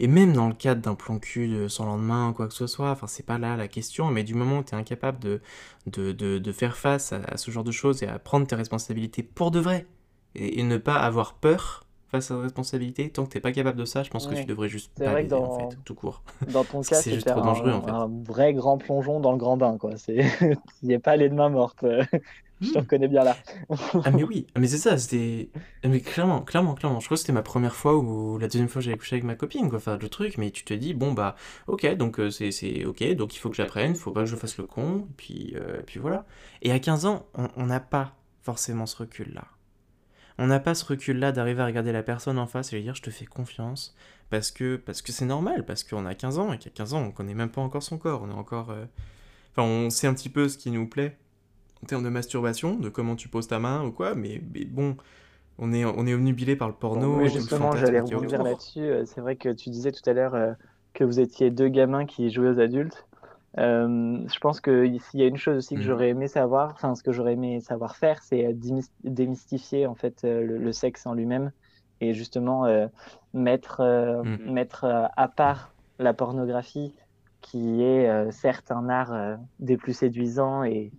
et 0.00 0.06
même 0.08 0.32
dans 0.32 0.48
le 0.48 0.54
cadre 0.54 0.82
d'un 0.82 0.94
plan 0.94 1.18
cul 1.18 1.48
de 1.48 1.68
sans 1.68 1.86
lendemain 1.86 2.30
ou 2.30 2.32
quoi 2.32 2.48
que 2.48 2.54
ce 2.54 2.66
soit, 2.66 2.90
enfin, 2.90 3.06
c'est 3.06 3.24
pas 3.26 3.38
là 3.38 3.56
la 3.56 3.68
question, 3.68 4.10
mais 4.10 4.24
du 4.24 4.34
moment 4.34 4.58
où 4.58 4.62
t'es 4.62 4.76
incapable 4.76 5.18
de, 5.20 5.40
de, 5.86 6.12
de, 6.12 6.38
de 6.38 6.52
faire 6.52 6.76
face 6.76 7.12
à, 7.12 7.16
à 7.24 7.36
ce 7.36 7.50
genre 7.50 7.64
de 7.64 7.72
choses 7.72 8.02
et 8.02 8.06
à 8.08 8.18
prendre 8.18 8.46
tes 8.46 8.54
responsabilités 8.56 9.22
pour 9.22 9.50
de 9.50 9.60
vrai, 9.60 9.86
et, 10.34 10.60
et 10.60 10.62
ne 10.62 10.76
pas 10.78 10.96
avoir 10.96 11.34
peur 11.34 11.84
face 12.10 12.30
à 12.30 12.36
tes 12.36 12.40
responsabilités, 12.42 13.10
tant 13.10 13.24
que 13.26 13.30
t'es 13.32 13.40
pas 13.40 13.52
capable 13.52 13.78
de 13.78 13.84
ça, 13.84 14.02
je 14.02 14.10
pense 14.10 14.26
que 14.26 14.34
tu 14.34 14.46
devrais 14.46 14.68
juste 14.68 14.92
pas 15.02 15.14
vrai 15.14 15.24
que 15.24 15.28
baiser, 15.28 15.30
dans- 15.30 15.44
en 15.44 15.50
fait, 15.50 15.78
tout 15.84 15.94
court. 15.94 16.22
Dans 16.46 16.64
ton 16.64 16.84
cas, 16.84 17.02
c'est 17.02 17.12
juste 17.12 17.26
trop 17.28 17.42
dangereux, 17.42 17.72
un, 17.72 17.74
en 17.74 17.82
fait. 17.82 17.96
un 18.04 18.08
vrai 18.24 18.54
grand 18.54 18.78
plongeon 18.78 19.20
dans 19.20 19.32
le 19.32 19.38
grand 19.38 19.56
bain, 19.56 19.78
quoi. 19.78 19.94
Il 20.08 20.58
n'y 20.88 20.94
a 20.94 21.00
pas 21.00 21.16
les 21.16 21.28
deux 21.28 21.34
mains 21.36 21.48
mortes. 21.48 21.84
Je 22.60 22.72
te 22.72 22.78
Hmm. 22.78 22.80
reconnais 22.80 23.08
bien 23.08 23.24
là. 23.24 23.42
Ah 24.02 24.10
mais 24.10 24.24
oui, 24.24 24.46
ah, 24.54 24.60
mais 24.60 24.66
c'est 24.68 24.78
ça, 24.78 24.96
c'était... 24.98 25.50
ah, 25.82 25.88
Mais 25.88 26.00
clairement, 26.00 26.42
clairement, 26.42 26.74
clairement, 26.74 27.00
je 27.00 27.06
crois 27.06 27.16
que 27.16 27.20
c'était 27.20 27.32
ma 27.32 27.42
première 27.42 27.74
fois 27.74 27.96
ou 27.96 28.38
la 28.38 28.46
deuxième 28.48 28.68
fois 28.68 28.80
que 28.80 28.84
j'avais 28.86 28.96
couché 28.98 29.14
avec 29.16 29.24
ma 29.24 29.34
copine, 29.34 29.68
quoi, 29.68 29.78
enfin 29.78 29.98
le 30.00 30.08
truc, 30.08 30.38
mais 30.38 30.50
tu 30.50 30.64
te 30.64 30.72
dis, 30.74 30.94
bon 30.94 31.12
bah, 31.12 31.36
ok, 31.66 31.86
donc 31.96 32.20
euh, 32.20 32.30
c'est, 32.30 32.50
c'est 32.52 32.84
ok, 32.84 33.04
donc 33.14 33.34
il 33.34 33.38
faut 33.38 33.50
que 33.50 33.56
j'apprenne, 33.56 33.92
il 33.92 33.96
faut 33.98 34.12
pas 34.12 34.20
que 34.20 34.26
je 34.26 34.36
fasse 34.36 34.58
le 34.58 34.66
con, 34.66 35.06
et 35.10 35.14
puis, 35.16 35.52
euh, 35.56 35.82
puis 35.86 35.98
voilà. 36.00 36.26
Et 36.62 36.72
à 36.72 36.78
15 36.78 37.06
ans, 37.06 37.26
on 37.34 37.48
on 37.56 37.66
n'a 37.66 37.80
pas 37.80 38.16
forcément 38.42 38.86
ce 38.86 38.96
recul-là. 38.98 39.44
On 40.38 40.46
n'a 40.48 40.60
pas 40.60 40.74
ce 40.74 40.84
recul-là 40.84 41.32
d'arriver 41.32 41.62
à 41.62 41.66
regarder 41.66 41.92
la 41.92 42.02
personne 42.02 42.38
en 42.38 42.46
face 42.46 42.72
et 42.72 42.76
lui 42.76 42.82
dire, 42.82 42.94
je 42.94 43.02
te 43.02 43.10
fais 43.10 43.24
confiance, 43.26 43.94
parce 44.30 44.50
que 44.50 44.76
parce 44.76 45.02
que 45.02 45.12
c'est 45.12 45.24
normal, 45.26 45.64
parce 45.66 45.84
qu'on 45.84 46.06
a 46.06 46.14
15 46.14 46.38
ans, 46.38 46.52
et 46.52 46.58
qu'à 46.58 46.70
15 46.70 46.94
ans, 46.94 47.02
on 47.02 47.10
connaît 47.12 47.34
même 47.34 47.50
pas 47.50 47.60
encore 47.62 47.82
son 47.82 47.98
corps, 47.98 48.22
on 48.22 48.30
est 48.30 48.34
encore... 48.34 48.70
euh, 48.70 48.84
Enfin, 49.52 49.68
on 49.68 49.90
sait 49.90 50.06
un 50.06 50.14
petit 50.14 50.28
peu 50.28 50.48
ce 50.48 50.58
qui 50.58 50.70
nous 50.70 50.86
plaît 50.88 51.18
en 51.82 51.86
termes 51.86 52.04
de 52.04 52.08
masturbation, 52.08 52.76
de 52.76 52.88
comment 52.88 53.16
tu 53.16 53.28
poses 53.28 53.48
ta 53.48 53.58
main 53.58 53.84
ou 53.84 53.92
quoi, 53.92 54.14
mais, 54.14 54.40
mais 54.54 54.64
bon, 54.64 54.96
on 55.58 55.72
est, 55.72 55.84
on 55.84 56.06
est 56.06 56.14
omnubilé 56.14 56.56
par 56.56 56.68
le 56.68 56.74
porno, 56.74 57.18
le 57.18 57.28
justement, 57.28 57.74
j'allais 57.76 58.00
qu'il 58.00 58.16
rebondir 58.16 58.42
là-dessus. 58.42 58.80
Euh, 58.80 59.04
C'est 59.04 59.20
vrai 59.20 59.36
que 59.36 59.48
tu 59.50 59.70
disais 59.70 59.92
tout 59.92 60.08
à 60.08 60.12
l'heure 60.12 60.34
euh, 60.34 60.52
que 60.94 61.04
vous 61.04 61.20
étiez 61.20 61.50
deux 61.50 61.68
gamins 61.68 62.06
qui 62.06 62.30
jouaient 62.30 62.50
aux 62.50 62.60
adultes. 62.60 63.06
Euh, 63.58 64.18
je 64.28 64.38
pense 64.38 64.60
que 64.60 64.86
s'il 64.98 65.20
y 65.20 65.22
a 65.22 65.26
une 65.26 65.38
chose 65.38 65.56
aussi 65.58 65.76
que 65.76 65.80
Mhm. 65.80 65.88
j'aurais 65.88 66.10
aimé 66.10 66.28
savoir, 66.28 66.72
enfin 66.72 66.94
ce 66.94 67.02
que 67.02 67.12
j'aurais 67.12 67.32
aimé 67.32 67.60
savoir 67.60 67.96
faire, 67.96 68.22
c'est 68.22 68.52
démys- 68.52 68.90
démystifier 69.02 69.86
en 69.86 69.94
fait 69.94 70.22
le, 70.24 70.58
le 70.58 70.72
sexe 70.72 71.06
en 71.06 71.14
lui-même 71.14 71.52
et 72.02 72.12
justement 72.12 72.66
euh, 72.66 72.86
mettre 73.32 73.80
Mhm. 74.24 74.52
mettre 74.52 74.84
à 75.16 75.28
part 75.28 75.74
la 75.98 76.12
pornographie 76.12 76.94
qui 77.40 77.82
est 77.82 78.30
certes 78.30 78.70
un 78.70 78.90
art 78.90 79.38
des 79.58 79.78
plus 79.78 79.94
séduisants 79.94 80.64
et 80.64 80.92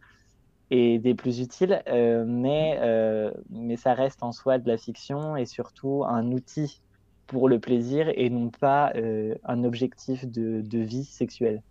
et 0.69 0.99
des 0.99 1.15
plus 1.15 1.39
utiles, 1.39 1.81
euh, 1.87 2.25
mais, 2.27 2.77
euh, 2.81 3.31
mais 3.49 3.77
ça 3.77 3.93
reste 3.93 4.23
en 4.23 4.31
soi 4.31 4.59
de 4.59 4.67
la 4.67 4.77
fiction 4.77 5.35
et 5.37 5.45
surtout 5.45 6.03
un 6.05 6.31
outil 6.31 6.81
pour 7.27 7.49
le 7.49 7.59
plaisir 7.59 8.09
et 8.15 8.29
non 8.29 8.49
pas 8.51 8.91
euh, 8.95 9.35
un 9.43 9.63
objectif 9.63 10.25
de, 10.27 10.61
de 10.61 10.79
vie 10.79 11.05
sexuelle. 11.05 11.61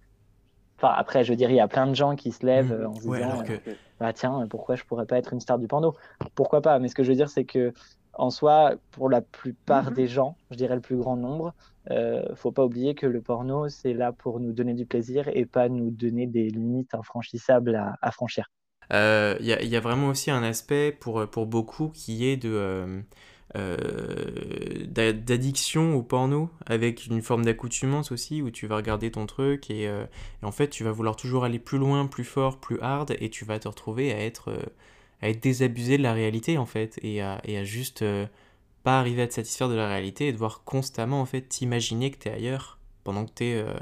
Enfin, 0.78 0.92
après, 0.96 1.24
je 1.24 1.32
veux 1.32 1.36
dire, 1.36 1.50
il 1.50 1.56
y 1.56 1.60
a 1.60 1.68
plein 1.68 1.86
de 1.86 1.94
gens 1.94 2.16
qui 2.16 2.32
se 2.32 2.44
lèvent 2.44 2.72
euh, 2.72 2.88
en 2.88 3.00
se 3.00 3.08
Ouais, 3.08 3.20
disant 3.22 3.42
que... 3.42 3.52
bah 3.98 4.12
tiens, 4.12 4.46
pourquoi 4.48 4.76
je 4.76 4.84
pourrais 4.84 5.06
pas 5.06 5.18
être 5.18 5.32
une 5.32 5.40
star 5.40 5.58
du 5.58 5.66
porno? 5.68 5.94
Pourquoi 6.34 6.60
pas? 6.62 6.78
Mais 6.78 6.88
ce 6.88 6.94
que 6.94 7.02
je 7.02 7.10
veux 7.10 7.16
dire, 7.16 7.30
c'est 7.30 7.46
que 7.46 7.72
en 8.12 8.30
soi, 8.30 8.76
pour 8.90 9.08
la 9.10 9.22
plupart 9.22 9.90
Mhm. 9.90 9.94
des 9.94 10.06
gens, 10.06 10.38
je 10.50 10.56
dirais 10.56 10.74
le 10.74 10.80
plus 10.82 10.96
grand 10.96 11.16
nombre, 11.16 11.54
euh, 11.90 12.34
faut 12.34 12.52
pas 12.52 12.64
oublier 12.64 12.94
que 12.94 13.06
le 13.06 13.22
porno, 13.22 13.68
c'est 13.68 13.94
là 13.94 14.12
pour 14.12 14.40
nous 14.40 14.52
donner 14.52 14.74
du 14.74 14.86
plaisir 14.86 15.28
et 15.28 15.46
pas 15.46 15.68
nous 15.68 15.90
donner 15.90 16.26
des 16.26 16.48
limites 16.50 16.94
infranchissables 16.94 17.74
à, 17.76 17.94
à 18.02 18.10
franchir. 18.12 18.46
Euh, 18.92 19.36
Il 19.40 19.56
il 19.62 19.68
y 19.68 19.76
a 19.76 19.80
vraiment 19.80 20.08
aussi 20.08 20.30
un 20.30 20.42
aspect 20.42 20.92
pour, 20.92 21.26
pour 21.28 21.46
beaucoup 21.46 21.88
qui 21.90 22.26
est 22.26 22.36
de 22.36 22.50
euh, 22.52 23.00
euh, 23.56 24.84
d'a- 24.86 25.12
d'addiction 25.12 25.94
au 25.94 26.02
porno, 26.02 26.50
avec 26.66 27.06
une 27.06 27.22
forme 27.22 27.44
d'accoutumance 27.44 28.12
aussi, 28.12 28.42
où 28.42 28.50
tu 28.50 28.66
vas 28.66 28.76
regarder 28.76 29.10
ton 29.10 29.26
truc 29.26 29.70
et, 29.70 29.88
euh, 29.88 30.04
en 30.42 30.52
fait 30.52 30.68
tu 30.68 30.84
vas 30.84 30.92
vouloir 30.92 31.16
toujours 31.16 31.44
aller 31.44 31.58
plus 31.58 31.78
loin, 31.78 32.06
plus 32.06 32.24
fort, 32.24 32.58
plus 32.60 32.80
hard, 32.80 33.14
et 33.20 33.30
tu 33.30 33.44
vas 33.44 33.58
te 33.58 33.68
retrouver 33.68 34.12
à 34.12 34.18
être, 34.24 34.50
euh, 34.50 34.62
à 35.22 35.28
être 35.30 35.42
désabusé 35.42 35.98
de 35.98 36.02
la 36.02 36.12
réalité 36.12 36.58
en 36.58 36.66
fait, 36.66 36.98
et 37.02 37.22
à, 37.22 37.40
et 37.44 37.56
à 37.58 37.64
juste 37.64 38.02
euh, 38.02 38.26
pas 38.84 39.00
arriver 39.00 39.22
à 39.22 39.28
te 39.28 39.34
satisfaire 39.34 39.68
de 39.68 39.74
la 39.74 39.88
réalité 39.88 40.28
et 40.28 40.32
devoir 40.32 40.64
constamment 40.64 41.20
en 41.20 41.26
fait 41.26 41.42
t'imaginer 41.42 42.10
que 42.10 42.18
t'es 42.18 42.30
ailleurs 42.30 42.78
pendant 43.04 43.24
que 43.26 43.32
t'es 43.32 43.54
euh, 43.54 43.74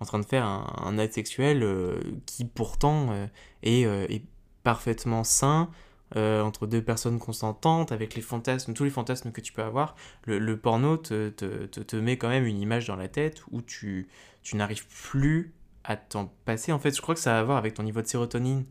en 0.00 0.04
train 0.06 0.18
de 0.18 0.24
faire 0.24 0.44
un, 0.46 0.98
acte 0.98 1.14
sexuel 1.14 1.62
euh, 1.62 2.00
qui 2.26 2.44
pourtant 2.44 3.08
euh, 3.12 3.26
euh, 3.66 4.06
est 4.08 4.22
parfaitement 4.62 5.24
sain 5.24 5.70
euh, 6.16 6.42
entre 6.42 6.66
deux 6.66 6.82
personnes 6.82 7.18
consentantes 7.18 7.92
avec 7.92 8.14
les 8.14 8.22
fantasmes, 8.22 8.74
tous 8.74 8.84
les 8.84 8.90
fantasmes 8.90 9.30
que 9.30 9.40
tu 9.40 9.52
peux 9.52 9.62
avoir. 9.62 9.94
Le, 10.24 10.38
le 10.38 10.56
porno 10.58 10.96
te, 10.96 11.28
te, 11.28 11.66
te, 11.66 11.80
te 11.80 11.96
met 11.96 12.18
quand 12.18 12.28
même 12.28 12.46
une 12.46 12.58
image 12.60 12.86
dans 12.86 12.96
la 12.96 13.08
tête 13.08 13.42
où 13.50 13.62
tu, 13.62 14.08
tu 14.42 14.56
n'arrives 14.56 14.86
plus 14.86 15.54
à 15.84 15.96
t'en 15.96 16.32
passer. 16.44 16.72
En 16.72 16.78
fait, 16.78 16.94
je 16.94 17.00
crois 17.00 17.14
que 17.14 17.20
ça 17.20 17.36
a 17.36 17.40
à 17.40 17.42
voir 17.44 17.58
avec 17.58 17.74
ton 17.74 17.82
niveau 17.84 18.02
de 18.02 18.06
sérotonine. 18.06 18.64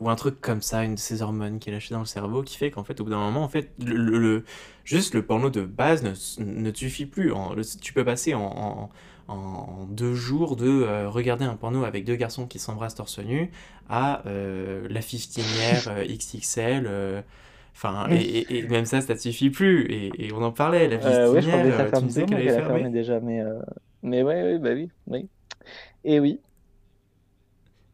Ou 0.00 0.10
un 0.10 0.16
truc 0.16 0.40
comme 0.40 0.62
ça, 0.62 0.84
une 0.84 0.94
de 0.94 1.00
ces 1.00 1.22
hormones 1.22 1.58
qui 1.58 1.70
est 1.70 1.72
lâchée 1.72 1.94
dans 1.94 2.00
le 2.00 2.06
cerveau, 2.06 2.42
qui 2.42 2.56
fait 2.56 2.70
qu'en 2.70 2.84
fait, 2.84 3.00
au 3.00 3.04
bout 3.04 3.10
d'un 3.10 3.18
moment, 3.18 3.42
en 3.42 3.48
fait, 3.48 3.72
le, 3.84 3.96
le- 4.18 4.44
juste 4.84 5.14
le 5.14 5.24
porno 5.24 5.50
de 5.50 5.62
base 5.62 6.02
ne, 6.04 6.44
ne 6.44 6.72
suffit 6.74 7.06
plus. 7.06 7.32
En- 7.32 7.54
le- 7.54 7.64
tu 7.80 7.92
peux 7.92 8.04
passer 8.04 8.34
en, 8.34 8.42
en- 8.42 8.90
en 9.34 9.86
deux 9.90 10.14
jours 10.14 10.56
de 10.56 10.66
euh, 10.68 11.08
regarder 11.10 11.44
un 11.44 11.56
porno 11.56 11.84
avec 11.84 12.04
deux 12.04 12.16
garçons 12.16 12.46
qui 12.46 12.58
s'embrassent 12.58 12.94
torse 12.94 13.18
nu 13.18 13.50
à 13.88 14.22
euh, 14.26 14.86
la 14.90 15.02
fistinière 15.02 15.88
euh, 15.88 16.02
XXL. 16.04 16.86
euh, 16.86 17.20
Enfin, 17.74 18.08
et, 18.10 18.18
et- 18.22 18.58
et 18.58 18.62
même 18.68 18.84
ça, 18.86 19.00
ça 19.00 19.14
te 19.14 19.20
suffit 19.20 19.50
plus. 19.50 19.86
Et, 19.92 20.26
et 20.26 20.32
on 20.32 20.42
en 20.42 20.50
parlait, 20.52 20.88
la 20.88 20.98
Euh, 21.00 21.30
oui, 21.30 21.42
je 21.42 21.48
tu 21.92 22.04
me 22.04 22.08
disais 22.08 22.24
qu'elle 22.24 22.38
qu'elle 22.40 22.40
avait 22.40 22.50
a 22.56 22.62
fermé 22.62 22.62
fermé. 22.62 22.90
déjà, 22.90 23.20
mais, 23.20 23.40
mais 24.02 24.22
ouais, 24.22 24.54
oui, 24.54 24.58
bah 24.58 24.70
oui, 24.74 24.90
oui. 25.06 25.28
Et 26.04 26.20
oui. 26.20 26.40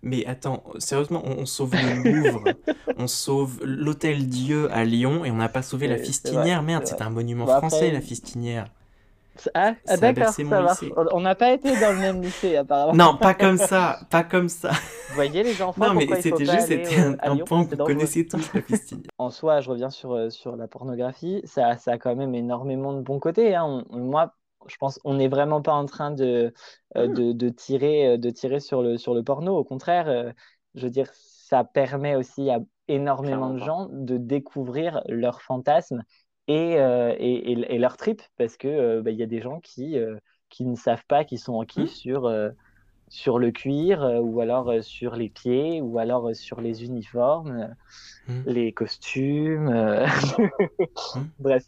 Mais 0.04 0.26
attends, 0.26 0.62
sérieusement, 0.78 1.22
on, 1.24 1.38
on 1.42 1.46
sauve 1.46 1.72
le 1.74 2.22
Louvre, 2.22 2.44
on 2.98 3.06
sauve 3.06 3.58
l'Hôtel 3.64 4.28
Dieu 4.28 4.70
à 4.70 4.84
Lyon 4.84 5.24
et 5.24 5.30
on 5.30 5.36
n'a 5.36 5.48
pas 5.48 5.62
sauvé 5.62 5.88
la 5.88 5.96
Fistinière. 5.98 6.58
vrai, 6.58 6.66
Merde, 6.66 6.86
c'est 6.86 7.00
un 7.00 7.10
monument 7.10 7.44
après- 7.44 7.68
français, 7.68 7.90
la 7.90 8.00
Fistinière. 8.02 8.66
Ah, 9.52 9.72
ah, 9.88 9.96
d'accord, 9.96 10.28
ça. 10.28 10.42
On 11.12 11.20
n'a 11.20 11.34
pas 11.34 11.50
été 11.50 11.72
dans 11.80 11.92
le 11.92 11.98
même 11.98 12.22
lycée, 12.22 12.54
apparemment. 12.54 12.94
Non, 12.94 13.16
pas 13.16 13.34
comme 13.34 13.56
ça, 13.56 13.98
pas 14.08 14.22
comme 14.22 14.48
ça. 14.48 14.70
Vous 15.08 15.14
voyez, 15.16 15.42
les 15.42 15.60
enfants, 15.60 15.88
Non, 15.88 15.94
mais 15.94 16.06
c'était 16.20 16.44
juste, 16.44 16.68
c'était 16.68 16.96
un, 17.00 17.34
Lyon 17.34 17.44
point 17.44 17.64
que 17.64 17.74
vous 17.74 17.84
connaissez 17.84 18.26
tous, 18.28 18.48
la 18.54 18.62
Fistinière. 18.62 19.10
En 19.18 19.30
soi, 19.30 19.60
je 19.60 19.70
reviens 19.70 19.90
sur, 19.90 20.12
euh, 20.12 20.30
sur 20.30 20.54
la 20.54 20.68
pornographie, 20.68 21.40
ça, 21.44 21.76
ça 21.78 21.92
a 21.92 21.98
quand 21.98 22.14
même 22.14 22.34
énormément 22.36 22.92
de 22.92 23.00
bons 23.00 23.18
côtés. 23.18 23.56
hein. 23.56 23.84
On- 23.90 23.98
moi, 23.98 24.34
je 24.68 24.76
pense 24.76 25.00
on 25.04 25.14
n'est 25.14 25.28
vraiment 25.28 25.62
pas 25.62 25.72
en 25.72 25.86
train 25.86 26.10
de, 26.10 26.52
euh, 26.96 27.08
de, 27.08 27.32
de 27.32 27.48
tirer, 27.48 28.08
euh, 28.14 28.16
de 28.18 28.30
tirer 28.30 28.60
sur 28.60 28.82
le, 28.82 28.96
sur 28.98 29.14
le 29.14 29.22
porno. 29.22 29.56
Au 29.56 29.64
contraire, 29.64 30.08
euh, 30.08 30.32
je 30.74 30.84
veux 30.84 30.90
dire, 30.90 31.10
ça 31.14 31.64
permet 31.64 32.16
aussi 32.16 32.50
à 32.50 32.60
énormément 32.88 33.50
de 33.50 33.58
gens 33.58 33.88
de 33.90 34.16
découvrir 34.18 35.02
leurs 35.08 35.42
fantasmes 35.42 36.02
et, 36.48 36.78
euh, 36.78 37.14
et, 37.18 37.52
et, 37.52 37.74
et 37.74 37.78
leurs 37.78 37.96
tripes, 37.96 38.22
parce 38.36 38.56
que 38.56 38.68
euh, 38.68 39.02
bah, 39.02 39.10
y 39.10 39.22
a 39.22 39.26
des 39.26 39.40
gens 39.40 39.60
qui, 39.60 39.98
euh, 39.98 40.18
qui 40.50 40.64
ne 40.66 40.76
savent 40.76 41.04
pas 41.06 41.24
qu'ils 41.24 41.38
sont 41.38 41.54
en 41.54 41.64
kiff 41.64 41.90
sur, 41.90 42.26
euh, 42.26 42.50
sur 43.08 43.38
le 43.38 43.50
cuir, 43.52 44.02
ou 44.22 44.40
alors 44.40 44.72
sur 44.82 45.16
les 45.16 45.30
pieds, 45.30 45.80
ou 45.82 45.98
alors 45.98 46.34
sur 46.36 46.60
les 46.60 46.84
uniformes 46.84 47.74
Hmm. 48.26 48.44
les 48.44 48.72
costumes. 48.72 49.70
Hmm. 51.14 51.28
Bref. 51.38 51.64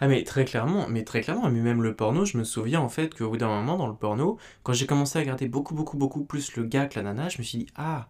Ah 0.00 0.08
mais 0.08 0.24
très 0.24 0.44
clairement, 0.44 0.86
mais 0.88 1.04
très 1.04 1.20
clairement, 1.20 1.50
mais 1.50 1.60
même 1.60 1.82
le 1.82 1.94
porno, 1.94 2.24
je 2.24 2.38
me 2.38 2.44
souviens 2.44 2.80
en 2.80 2.88
fait 2.88 3.14
qu'au 3.14 3.30
bout 3.30 3.36
d'un 3.36 3.48
moment 3.48 3.76
dans 3.76 3.86
le 3.86 3.94
porno, 3.94 4.38
quand 4.62 4.72
j'ai 4.72 4.86
commencé 4.86 5.18
à 5.18 5.22
regarder 5.22 5.48
beaucoup 5.48 5.74
beaucoup 5.74 5.96
beaucoup 5.96 6.24
plus 6.24 6.56
le 6.56 6.64
gars 6.64 6.86
que 6.86 6.98
la 6.98 7.02
nana, 7.02 7.28
je 7.28 7.38
me 7.38 7.42
suis 7.42 7.58
dit 7.58 7.66
ah 7.76 8.06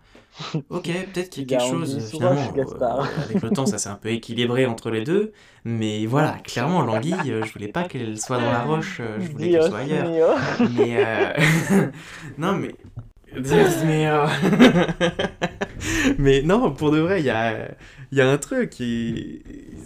ok 0.70 0.84
peut-être 1.12 1.30
qu'il 1.30 1.50
y 1.50 1.54
a 1.54 1.58
quelque 1.58 1.70
chose 1.70 1.96
euh, 1.96 2.00
finalement 2.00 2.52
euh, 2.56 3.02
avec 3.24 3.42
le 3.42 3.50
temps 3.50 3.66
ça 3.66 3.78
s'est 3.78 3.88
un 3.88 3.96
peu 3.96 4.10
équilibré 4.10 4.66
entre 4.66 4.90
les 4.90 5.04
deux, 5.04 5.32
mais 5.64 6.06
voilà 6.06 6.38
clairement 6.44 6.82
l'anguille, 6.82 7.14
euh, 7.28 7.44
je 7.44 7.52
voulais 7.52 7.68
pas 7.68 7.84
qu'elle 7.84 8.18
soit 8.20 8.38
dans 8.38 8.50
la 8.50 8.62
roche, 8.62 9.00
je 9.18 9.30
voulais 9.32 9.50
qu'elle 9.50 9.62
soit 9.62 9.78
ailleurs, 9.78 10.38
mais 10.76 11.04
euh, 11.04 11.90
non 12.38 12.52
mais 12.54 12.74
mais 16.18 16.42
non 16.42 16.72
pour 16.72 16.90
de 16.90 16.98
vrai 16.98 17.20
il 17.20 17.26
y 17.26 17.30
a 17.30 17.70
y 18.12 18.20
a 18.20 18.30
un 18.30 18.36
truc 18.36 18.80
et 18.80 19.42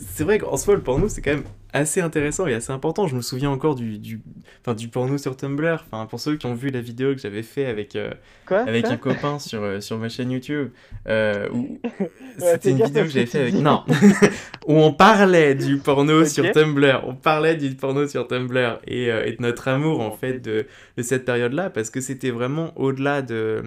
c'est 0.08 0.24
vrai 0.24 0.38
qu'en 0.38 0.56
soi 0.56 0.74
le 0.74 0.82
porno 0.82 1.08
c'est 1.08 1.22
quand 1.22 1.30
même 1.30 1.44
assez 1.72 2.00
intéressant 2.00 2.46
et 2.46 2.54
assez 2.54 2.72
important. 2.72 3.06
Je 3.06 3.16
me 3.16 3.20
souviens 3.20 3.50
encore 3.50 3.74
du, 3.74 3.98
du, 3.98 4.20
enfin, 4.60 4.74
du 4.74 4.88
porno 4.88 5.18
sur 5.18 5.36
Tumblr. 5.36 5.84
Enfin, 5.86 6.06
pour 6.06 6.20
ceux 6.20 6.36
qui 6.36 6.46
ont 6.46 6.54
vu 6.54 6.70
la 6.70 6.80
vidéo 6.80 7.14
que 7.14 7.20
j'avais 7.20 7.42
fait 7.42 7.66
avec, 7.66 7.96
euh, 7.96 8.10
Quoi? 8.46 8.60
avec 8.60 8.86
un 8.86 8.96
copain 8.96 9.38
sur, 9.38 9.62
euh, 9.62 9.80
sur 9.80 9.98
ma 9.98 10.08
chaîne 10.08 10.30
YouTube, 10.30 10.70
euh, 11.08 11.48
où 11.52 11.78
Ouais, 12.00 12.52
c'était 12.52 12.70
une 12.70 12.82
vidéo 12.82 13.04
que 13.04 13.10
j'avais 13.10 13.26
fait 13.26 13.40
avec... 13.40 13.54
Non, 13.54 13.84
où 14.66 14.74
on 14.74 14.92
parlait 14.92 15.54
du 15.54 15.78
porno 15.78 16.24
sur 16.24 16.50
Tumblr. 16.52 17.02
On 17.06 17.14
parlait 17.14 17.56
du 17.56 17.74
porno 17.74 18.06
sur 18.06 18.26
Tumblr 18.26 18.80
et, 18.86 19.04
et 19.06 19.32
de 19.32 19.40
notre 19.40 19.68
amour, 19.68 20.00
en 20.00 20.10
fait, 20.10 20.38
de, 20.40 20.66
de 20.96 21.02
cette 21.02 21.24
période-là, 21.24 21.70
parce 21.70 21.90
que 21.90 22.00
c'était 22.00 22.30
vraiment 22.30 22.72
au-delà 22.76 23.22
de 23.22 23.62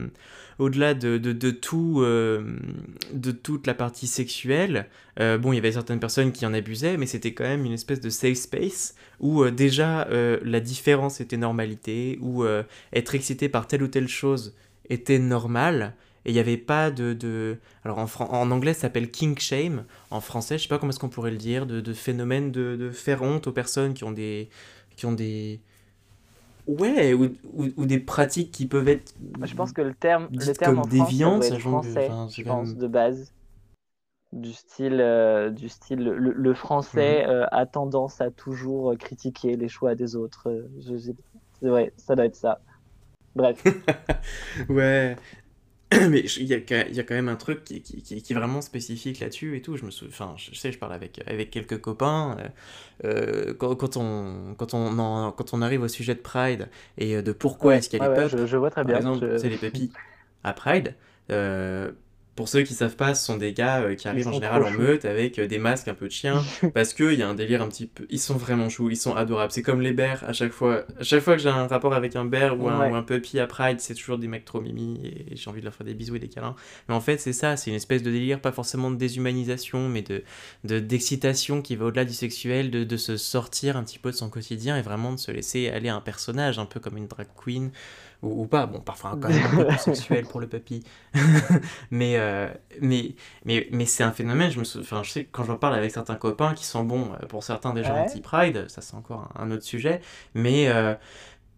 au-delà 0.59 0.93
de, 0.93 1.17
de, 1.17 1.51
tout, 1.51 2.01
euh, 2.01 2.57
de 3.13 3.31
toute 3.31 3.65
la 3.65 3.73
partie 3.73 4.07
sexuelle, 4.07 4.87
euh, 5.19 5.37
bon, 5.37 5.53
il 5.53 5.55
y 5.55 5.59
avait 5.59 5.71
certaines 5.71 6.01
personnes 6.01 6.33
qui 6.33 6.45
en 6.45 6.53
abusaient, 6.53 6.97
mais 6.97 7.05
c'était 7.05 7.33
quand 7.33 7.45
même 7.45 7.65
une 7.65 7.71
espèce 7.71 8.01
de 8.01 8.09
safe 8.09 8.37
space 8.37 8.93
où 9.21 9.41
euh, 9.41 9.51
déjà 9.51 10.07
la 10.09 10.59
différence 10.59 11.21
était 11.21 11.37
normalité, 11.37 12.19
où 12.21 12.43
être 12.93 13.15
excité 13.15 13.47
par 13.49 13.67
telle 13.67 13.83
ou 13.83 13.87
telle 13.87 14.07
chose 14.07 14.53
était 14.89 15.19
normal, 15.19 15.95
et 16.25 16.31
il 16.31 16.33
n'y 16.33 16.39
avait 16.39 16.57
pas 16.57 16.91
de... 16.91 17.13
de... 17.13 17.57
Alors 17.85 17.99
en, 17.99 18.07
en 18.19 18.51
anglais 18.51 18.73
ça 18.73 18.81
s'appelle 18.81 19.09
kink 19.09 19.39
shame, 19.39 19.85
en 20.11 20.19
français 20.19 20.57
je 20.57 20.63
sais 20.63 20.69
pas 20.69 20.77
comment 20.77 20.91
est-ce 20.91 20.99
qu'on 20.99 21.09
pourrait 21.09 21.31
le 21.31 21.37
dire, 21.37 21.65
de, 21.65 21.79
de 21.79 21.93
phénomène 21.93 22.51
de, 22.51 22.75
de 22.75 22.89
faire 22.91 23.21
honte 23.21 23.47
aux 23.47 23.53
personnes 23.53 23.93
qui 23.93 24.03
ont 24.03 24.11
des... 24.11 24.49
Qui 24.97 25.05
ont 25.05 25.13
des... 25.13 25.61
Ouais, 26.69 27.13
ou, 27.13 27.25
ou, 27.53 27.67
ou 27.77 27.85
des 27.85 27.99
pratiques 27.99 28.51
qui 28.51 28.67
peuvent 28.67 28.87
être 28.87 29.13
Je 29.43 29.53
pense 29.53 29.73
que 29.73 29.81
le 29.81 29.93
terme, 29.93 30.29
le 30.37 30.53
dites 30.53 30.55
terme 30.55 30.77
comme 30.77 30.79
en 30.79 30.87
France, 30.87 31.47
être 31.47 31.59
sachant 31.59 31.79
que, 31.79 31.87
français, 31.87 31.97
enfin, 31.97 32.29
je 32.29 32.41
pense, 32.45 32.73
même- 32.73 32.77
de 32.77 32.87
base. 32.87 33.33
Du 34.31 34.53
style, 34.53 35.01
euh, 35.01 35.49
du 35.51 35.69
style 35.69 35.99
le, 36.03 36.31
le 36.33 36.53
français 36.53 37.25
euh, 37.27 37.45
a 37.51 37.65
tendance 37.65 38.21
à 38.21 38.29
toujours 38.31 38.91
euh, 38.91 38.95
critiquer 38.95 39.55
les 39.55 39.67
choix 39.67 39.95
des 39.95 40.15
autres. 40.15 40.47
je 40.79 40.95
vrai, 41.69 41.93
ça 41.97 42.15
doit 42.15 42.25
être 42.25 42.35
ça. 42.35 42.61
Bref. 43.35 43.65
Ouais. 44.69 45.15
Mais 46.09 46.27
je- 46.27 46.39
il 46.41 46.47
y 46.47 46.53
a, 46.53 46.59
quand- 46.61 46.83
il 46.89 46.95
y 46.95 46.99
a 46.99 47.03
quand 47.03 47.15
même 47.15 47.29
un 47.29 47.35
truc 47.35 47.63
qui, 47.63 47.81
qui, 47.81 48.01
qui- 48.03 48.21
qui 48.21 48.33
est 48.33 48.35
vraiment 48.35 48.61
spécifique 48.61 49.19
là-dessus 49.19 49.57
et 49.57 49.61
tout. 49.61 49.75
Je 49.75 49.85
me 49.85 49.91
souviens, 49.91 50.11
enfin, 50.13 50.35
je 50.37 50.53
sais, 50.55 50.71
je 50.71 50.77
parle 50.77 50.93
avec, 50.93 51.21
avec 51.25 51.49
quelques 51.51 51.81
copains. 51.81 52.37
euh, 52.39 53.49
euh, 53.51 53.53
quand, 53.55 53.75
quand 53.75 53.97
on, 53.97 54.55
quand, 54.57 54.73
on 54.73 55.31
quand 55.31 55.53
on 55.53 55.61
arrive 55.61 55.81
au 55.83 55.87
sujet 55.87 56.15
de 56.15 56.19
Pride 56.21 56.69
et 56.97 57.15
euh, 57.17 57.21
de 57.23 57.31
pourquoi 57.31 57.77
est-ce 57.77 57.89
qu'il 57.89 57.97
y 57.99 58.01
a 58.01 58.03
Ouais, 58.03 58.07
les 58.07 58.09
ouais, 58.09 58.13
peuples, 58.13 58.29
je, 58.29 58.45
je 58.47 58.57
vois 58.57 58.71
très 58.71 58.83
par 58.83 58.91
bien. 58.91 58.97
exemple, 58.97 59.21
je- 59.21 59.37
c'est 59.37 59.49
les 59.49 59.57
papis 59.57 59.91
à 60.43 60.53
Pride. 60.53 60.95
euh, 61.31 61.91
pour 62.39 62.47
ceux 62.47 62.61
qui 62.63 62.73
savent 62.73 62.95
pas, 62.95 63.15
ce 63.15 63.25
sont 63.25 63.35
des 63.35 63.51
gars 63.51 63.81
euh, 63.81 63.95
qui 63.95 64.07
arrivent 64.07 64.29
en 64.29 64.31
général 64.31 64.63
en 64.63 64.71
meute 64.71 65.03
avec 65.03 65.37
euh, 65.39 65.45
des 65.45 65.57
masques 65.57 65.89
un 65.89 65.93
peu 65.93 66.07
de 66.07 66.11
chien 66.13 66.41
parce 66.73 66.93
qu'il 66.93 67.11
y 67.15 67.21
a 67.21 67.27
un 67.27 67.33
délire 67.33 67.61
un 67.61 67.67
petit 67.67 67.85
peu. 67.85 68.05
Ils 68.09 68.17
sont 68.17 68.37
vraiment 68.37 68.69
choux, 68.69 68.89
ils 68.89 68.95
sont 68.95 69.13
adorables. 69.13 69.51
C'est 69.51 69.61
comme 69.61 69.81
les 69.81 69.91
bears 69.91 70.23
à 70.23 70.31
chaque 70.31 70.53
fois. 70.53 70.85
À 70.97 71.03
chaque 71.03 71.19
fois 71.19 71.35
que 71.35 71.41
j'ai 71.41 71.49
un 71.49 71.67
rapport 71.67 71.93
avec 71.93 72.15
un 72.15 72.23
bear 72.23 72.57
ou 72.57 72.69
un, 72.69 72.79
Ouais. 72.79 72.91
ou 72.91 72.95
un 72.95 73.03
puppy 73.03 73.39
à 73.41 73.45
Pride, 73.47 73.81
c'est 73.81 73.93
toujours 73.93 74.17
des 74.17 74.29
mecs 74.29 74.45
trop 74.45 74.61
mimi 74.61 75.01
et 75.03 75.35
j'ai 75.35 75.49
envie 75.49 75.59
de 75.59 75.65
leur 75.65 75.73
faire 75.75 75.85
des 75.85 75.93
bisous 75.93 76.15
et 76.15 76.19
des 76.19 76.29
câlins. 76.29 76.55
Mais 76.87 76.95
en 76.95 77.01
fait, 77.01 77.17
c'est 77.17 77.33
ça, 77.33 77.57
c'est 77.57 77.71
une 77.71 77.75
espèce 77.75 78.03
de 78.03 78.09
délire, 78.09 78.39
pas 78.39 78.53
forcément 78.53 78.89
de 78.89 78.95
déshumanisation, 78.95 79.89
mais 79.89 80.01
de 80.01 80.23
de- 80.63 80.79
d'excitation 80.79 81.61
qui 81.61 81.75
va 81.75 81.85
au-delà 81.87 82.05
du 82.05 82.13
sexuel, 82.13 82.71
de, 82.71 82.85
de 82.85 82.97
se 82.97 83.17
sortir 83.17 83.75
un 83.75 83.83
petit 83.83 83.99
peu 83.99 84.11
de 84.11 84.15
son 84.15 84.29
quotidien 84.29 84.77
et 84.77 84.81
vraiment 84.81 85.11
de 85.11 85.17
se 85.19 85.31
laisser 85.31 85.67
aller 85.67 85.89
à 85.89 85.95
un 85.95 86.01
personnage, 86.01 86.57
un 86.57 86.65
peu 86.65 86.79
comme 86.79 86.95
une 86.95 87.07
drag 87.07 87.27
queen 87.43 87.71
ou, 88.21 88.43
ou 88.43 88.47
pas. 88.47 88.65
Bon, 88.65 88.79
parfois 88.81 89.17
quand 89.21 89.29
même 89.29 89.45
un 89.45 89.51
peu 89.51 89.65
plus 89.65 89.77
sexuel 89.79 90.27
pour 90.27 90.39
le 90.39 90.47
papy. 90.47 90.83
mais, 91.91 92.17
euh, 92.17 92.47
mais, 92.81 93.15
mais, 93.45 93.67
mais 93.71 93.85
c'est 93.85 94.03
un 94.03 94.11
phénomène, 94.11 94.51
je, 94.51 94.59
me 94.59 94.63
sou- 94.63 94.79
enfin, 94.81 95.03
je 95.03 95.11
sais 95.11 95.23
que 95.25 95.29
quand 95.31 95.43
j'en 95.43 95.57
parle 95.57 95.75
avec 95.75 95.91
certains 95.91 96.15
copains 96.15 96.53
qui 96.53 96.65
sont 96.65 96.83
bons, 96.83 97.13
euh, 97.21 97.25
pour 97.27 97.43
certains 97.43 97.73
déjà 97.73 97.95
Ouais. 97.95 97.95
anti-pride, 97.95 98.65
ça 98.69 98.81
c'est 98.81 98.95
encore 98.95 99.29
un, 99.35 99.43
un 99.45 99.51
autre 99.51 99.63
sujet, 99.63 100.01
mais 100.35 100.67
euh, 100.69 100.95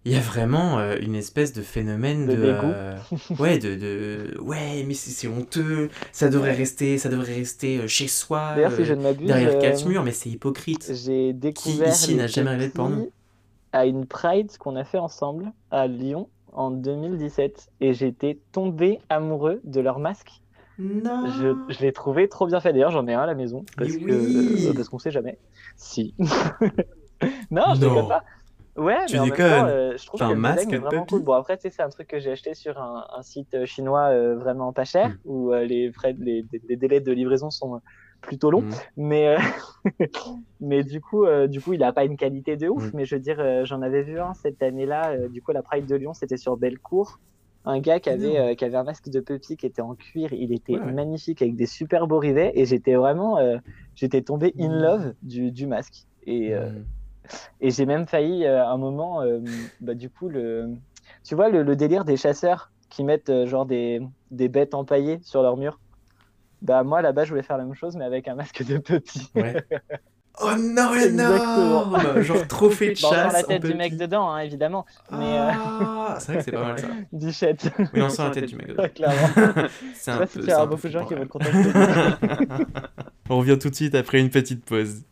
il 0.05 0.11
y 0.13 0.15
a 0.15 0.19
vraiment 0.19 0.79
euh, 0.79 0.97
une 0.99 1.15
espèce 1.15 1.53
de 1.53 1.61
phénomène 1.61 2.27
De 2.27 2.35
de... 2.35 2.39
euh, 2.43 2.97
ouais, 3.37 3.59
de, 3.59 3.75
de... 3.75 4.37
Ouais, 4.41 4.83
mais 4.87 4.93
c'est 4.95 5.27
honteux, 5.27 5.89
ça 6.11 6.29
devrait 6.29 6.53
rester, 6.53 6.97
ça 6.97 7.09
devrait 7.09 7.35
rester 7.35 7.79
euh, 7.79 7.87
chez 7.87 8.07
soi, 8.07 8.55
D'ailleurs, 8.55 8.71
si 8.71 8.83
euh, 8.83 8.85
je 8.85 8.93
ne 8.93 9.01
m'abuse, 9.01 9.27
derrière 9.27 9.47
euh, 9.47 9.59
quatre 9.59 9.85
murs, 9.85 10.03
mais 10.03 10.11
c'est 10.11 10.29
hypocrite. 10.29 10.95
j'ai 10.95 11.33
découvert 11.33 12.05
ici 12.05 12.07
les 12.07 12.17
n'a 12.17 12.27
jamais 12.27 12.49
regardé 12.51 12.67
de 12.69 12.73
porno? 12.73 13.07
à 13.73 13.85
une 13.85 14.05
Pride 14.07 14.57
qu'on 14.57 14.75
a 14.77 14.85
fait 14.85 14.97
ensemble 14.97 15.51
à 15.71 15.87
Lyon 15.87 16.29
en 16.53 16.71
2017 16.71 17.69
et 17.79 17.93
j'étais 17.93 18.39
tombé 18.51 18.99
amoureux 19.09 19.61
de 19.63 19.79
leur 19.81 19.99
masque. 19.99 20.41
Non 20.79 21.23
Je, 21.27 21.53
je 21.73 21.79
l'ai 21.81 21.91
trouvé 21.93 22.27
trop 22.27 22.47
bien 22.47 22.59
fait. 22.59 22.73
D'ailleurs, 22.73 22.91
j'en 22.91 23.07
ai 23.07 23.13
un 23.13 23.21
à 23.21 23.25
la 23.27 23.35
maison 23.35 23.63
parce 23.77 23.91
Mais 23.93 23.99
que 24.05 24.11
oui. 24.11 24.67
euh, 24.67 24.73
parce 24.73 24.89
qu'on 24.89 24.99
sait 24.99 25.11
jamais. 25.11 25.37
Si. 25.77 26.15
non, 27.51 27.63
je 27.75 27.81
Non. 27.85 27.93
déconne 27.95 28.07
pas. 28.07 28.23
Ouais, 28.77 29.05
Tu 29.05 29.13
mais 29.13 29.19
en 29.19 29.25
même 29.25 29.35
temps, 29.35 29.65
euh, 29.67 29.97
je 29.97 30.05
trouve 30.05 30.19
que 30.21 30.25
un 30.25 30.29
le 30.29 30.35
masque 30.37 30.71
est 30.71 30.77
de 30.77 30.77
vraiment 30.77 31.05
cool. 31.05 31.23
Bon, 31.23 31.33
après, 31.33 31.57
tu 31.57 31.63
sais, 31.63 31.69
c'est 31.71 31.81
un 31.83 31.89
truc 31.89 32.07
que 32.07 32.19
j'ai 32.19 32.31
acheté 32.31 32.53
sur 32.53 32.81
un, 32.81 33.05
un 33.13 33.21
site 33.21 33.53
euh, 33.53 33.65
chinois 33.65 34.07
euh, 34.11 34.37
vraiment 34.37 34.71
pas 34.71 34.85
cher 34.85 35.09
Mm. 35.09 35.17
où 35.25 35.51
euh, 35.53 35.65
les, 35.65 35.91
frais, 35.91 36.15
les, 36.17 36.45
les 36.69 36.77
délais 36.77 37.01
de 37.01 37.11
livraison 37.11 37.49
sont 37.49 37.75
euh, 37.75 37.79
plutôt 38.21 38.51
longs. 38.51 38.61
Mm. 38.61 38.71
Mais, 38.97 39.27
euh, 39.35 39.39
mais 40.59 40.83
du 40.83 41.01
coup, 41.01 41.25
euh, 41.25 41.47
du 41.47 41.61
coup, 41.61 41.73
il 41.73 41.83
a 41.83 41.91
pas 41.93 42.05
une 42.05 42.17
qualité 42.17 42.55
de 42.57 42.69
ouf. 42.69 42.85
Mm. 42.87 42.91
Mais 42.95 43.05
je 43.05 43.15
veux 43.15 43.21
dire, 43.21 43.39
euh, 43.39 43.65
j'en 43.65 43.81
avais 43.81 44.03
vu 44.03 44.19
un 44.19 44.33
cette 44.33 44.61
année-là. 44.63 45.27
du 45.27 45.41
coup, 45.41 45.51
la 45.51 45.63
Pride 45.63 45.85
de 45.85 45.95
Lyon, 45.95 46.13
c'était 46.13 46.37
sur 46.37 46.57
Bellecour. 46.57 47.19
Un 47.63 47.79
gars 47.79 47.99
qui 47.99 48.09
avait, 48.09 48.55
qui 48.55 48.65
avait 48.65 48.77
un 48.77 48.83
masque 48.83 49.09
de 49.09 49.19
puppy 49.19 49.55
qui 49.55 49.67
était 49.67 49.83
en 49.83 49.93
cuir. 49.95 50.33
Il 50.33 50.51
était 50.51 50.73
Ouais, 50.73 50.79
ouais. 50.79 50.93
magnifique 50.93 51.41
avec 51.43 51.55
des 51.55 51.67
super 51.67 52.07
beaux 52.07 52.17
rivets. 52.17 52.51
Et 52.55 52.65
j'étais 52.65 52.95
vraiment, 52.95 53.37
j'étais 53.95 54.21
tombé 54.23 54.53
in 54.59 54.69
Mm. 54.69 54.81
love 54.81 55.13
du, 55.21 55.51
du 55.51 55.67
masque. 55.67 56.07
Et, 56.25 56.53
et 57.59 57.69
j'ai 57.69 57.85
même 57.85 58.07
failli 58.07 58.47
un 58.47 58.77
moment, 58.77 59.23
bah, 59.79 59.93
du 59.93 60.09
coup, 60.09 60.27
le, 60.27 60.69
tu 61.23 61.35
vois, 61.35 61.49
le, 61.49 61.61
le 61.61 61.75
délire 61.75 62.03
des 62.03 62.17
chasseurs 62.17 62.71
qui 62.89 63.03
mettent 63.03 63.45
genre 63.45 63.67
des, 63.67 64.01
des 64.31 64.49
bêtes 64.49 64.73
empaillées 64.73 65.19
sur 65.21 65.43
leur 65.43 65.55
mur? 65.55 65.79
Bah 66.61 66.83
moi 66.83 67.01
là-bas 67.01 67.23
je 67.25 67.29
voulais 67.31 67.43
faire 67.43 67.57
la 67.57 67.63
même 67.65 67.73
chose 67.75 67.95
mais 67.95 68.05
avec 68.05 68.27
un 68.27 68.35
masque 68.35 68.63
de 68.65 68.77
puppy. 68.77 69.29
Ouais. 69.35 69.63
Oh 70.43 70.51
non, 70.57 70.93
énorme 70.95 72.21
Genre 72.23 72.47
trophée 72.47 72.93
de 72.93 73.01
Bon, 73.01 73.09
chasse. 73.09 73.27
sans 73.27 73.33
la 73.33 73.39
en 73.39 73.43
tête 73.43 73.63
du 73.65 73.73
mec 73.73 73.97
dedans 73.97 74.31
hein, 74.31 74.39
évidemment, 74.39 74.85
mais 75.11 75.17
euh, 75.37 75.49
Ah, 75.51 76.15
c'est 76.19 76.27
vrai 76.31 76.37
que 76.37 76.43
c'est 76.45 76.51
pas 76.53 76.63
mal 76.63 76.79
ça. 76.79 76.87
bichette. 77.11 77.69
Oui, 77.93 78.01
on 78.01 78.07
sent 78.09 78.23
la 78.23 78.29
tête 78.29 78.45
du 78.45 78.55
mec. 78.55 78.67
dedans. 78.69 78.81
Ouais, 78.83 78.89
clairement. 78.95 79.27
C'est 79.93 79.93
Je 79.93 79.99
sais 79.99 80.11
un 80.11 80.17
pas 80.17 80.25
peu. 80.25 80.27
si 80.31 80.39
tu 80.39 80.45
c'est 80.45 80.51
y 80.51 80.53
aura 80.55 80.65
beaucoup 80.67 80.87
de 80.87 80.91
gens 80.93 81.05
qui 81.05 81.13
vont 81.15 81.23
te 81.25 81.27
contacter. 81.27 81.69
On 83.29 83.37
revient 83.39 83.59
tout 83.59 83.69
de 83.69 83.75
suite 83.75 83.93
après 83.93 84.21
une 84.21 84.29
petite 84.29 84.63
pause. 84.63 85.03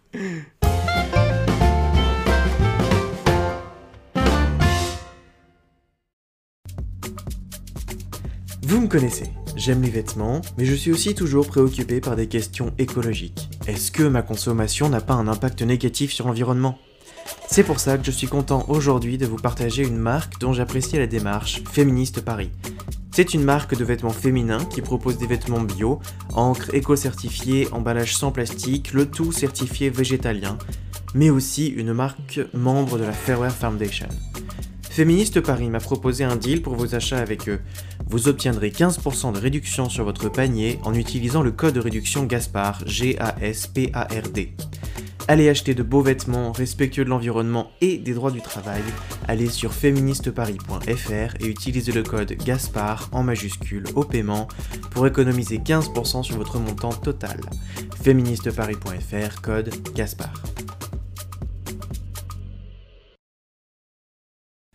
Vous 8.63 8.81
me 8.81 8.87
connaissez, 8.87 9.29
j'aime 9.59 9.81
les 9.81 9.89
vêtements, 9.89 10.41
mais 10.57 10.65
je 10.65 10.73
suis 10.73 10.91
aussi 10.91 11.13
toujours 11.13 11.45
préoccupé 11.45 11.99
par 11.99 12.15
des 12.15 12.27
questions 12.27 12.71
écologiques. 12.77 13.49
Est-ce 13.67 13.91
que 13.91 14.03
ma 14.03 14.21
consommation 14.21 14.87
n'a 14.87 15.01
pas 15.01 15.15
un 15.15 15.27
impact 15.27 15.61
négatif 15.61 16.13
sur 16.13 16.27
l'environnement? 16.27 16.79
C'est 17.47 17.63
pour 17.63 17.79
ça 17.79 17.97
que 17.97 18.05
je 18.05 18.11
suis 18.11 18.27
content 18.27 18.65
aujourd'hui 18.69 19.17
de 19.17 19.25
vous 19.25 19.35
partager 19.35 19.83
une 19.83 19.97
marque 19.97 20.39
dont 20.39 20.53
j'apprécie 20.53 20.97
la 20.97 21.07
démarche, 21.07 21.61
Féministe 21.69 22.21
Paris. 22.21 22.51
C'est 23.11 23.33
une 23.33 23.43
marque 23.43 23.75
de 23.75 23.83
vêtements 23.83 24.11
féminins 24.11 24.63
qui 24.63 24.81
propose 24.81 25.17
des 25.17 25.27
vêtements 25.27 25.59
bio, 25.59 25.99
encre 26.33 26.73
éco-certifiée, 26.73 27.67
emballage 27.73 28.15
sans 28.15 28.31
plastique, 28.31 28.93
le 28.93 29.07
tout 29.07 29.33
certifié 29.33 29.89
végétalien, 29.89 30.57
mais 31.13 31.29
aussi 31.29 31.67
une 31.67 31.91
marque 31.91 32.39
membre 32.53 32.97
de 32.97 33.03
la 33.03 33.11
Fairwear 33.11 33.51
Foundation. 33.51 34.07
Féministe 34.89 35.39
Paris 35.39 35.69
m'a 35.69 35.79
proposé 35.79 36.23
un 36.23 36.35
deal 36.35 36.61
pour 36.61 36.75
vos 36.75 36.95
achats 36.95 37.19
avec 37.19 37.47
eux. 37.47 37.61
Vous 38.09 38.27
obtiendrez 38.27 38.71
15% 38.71 39.33
de 39.33 39.37
réduction 39.37 39.87
sur 39.87 40.03
votre 40.03 40.29
panier 40.29 40.79
en 40.83 40.95
utilisant 40.95 41.43
le 41.43 41.51
code 41.51 41.75
de 41.75 41.79
réduction 41.79 42.23
GASPARD, 42.23 42.87
G-A-S-P-A-R-D. 42.87 44.55
Allez 45.27 45.47
acheter 45.47 45.75
de 45.75 45.83
beaux 45.83 46.01
vêtements 46.01 46.51
respectueux 46.51 47.05
de 47.05 47.09
l'environnement 47.09 47.69
et 47.81 47.99
des 47.99 48.15
droits 48.15 48.31
du 48.31 48.41
travail. 48.41 48.81
Allez 49.27 49.47
sur 49.47 49.73
féministeparis.fr 49.73 51.35
et 51.39 51.45
utilisez 51.45 51.91
le 51.91 52.01
code 52.01 52.33
GASPARD 52.33 53.09
en 53.11 53.21
majuscule 53.21 53.85
au 53.93 54.03
paiement 54.03 54.47
pour 54.89 55.05
économiser 55.05 55.59
15% 55.59 56.23
sur 56.23 56.35
votre 56.35 56.57
montant 56.57 56.93
total. 56.93 57.39
féministeparis.fr, 58.01 59.41
code 59.41 59.69
GASPARD. 59.93 60.59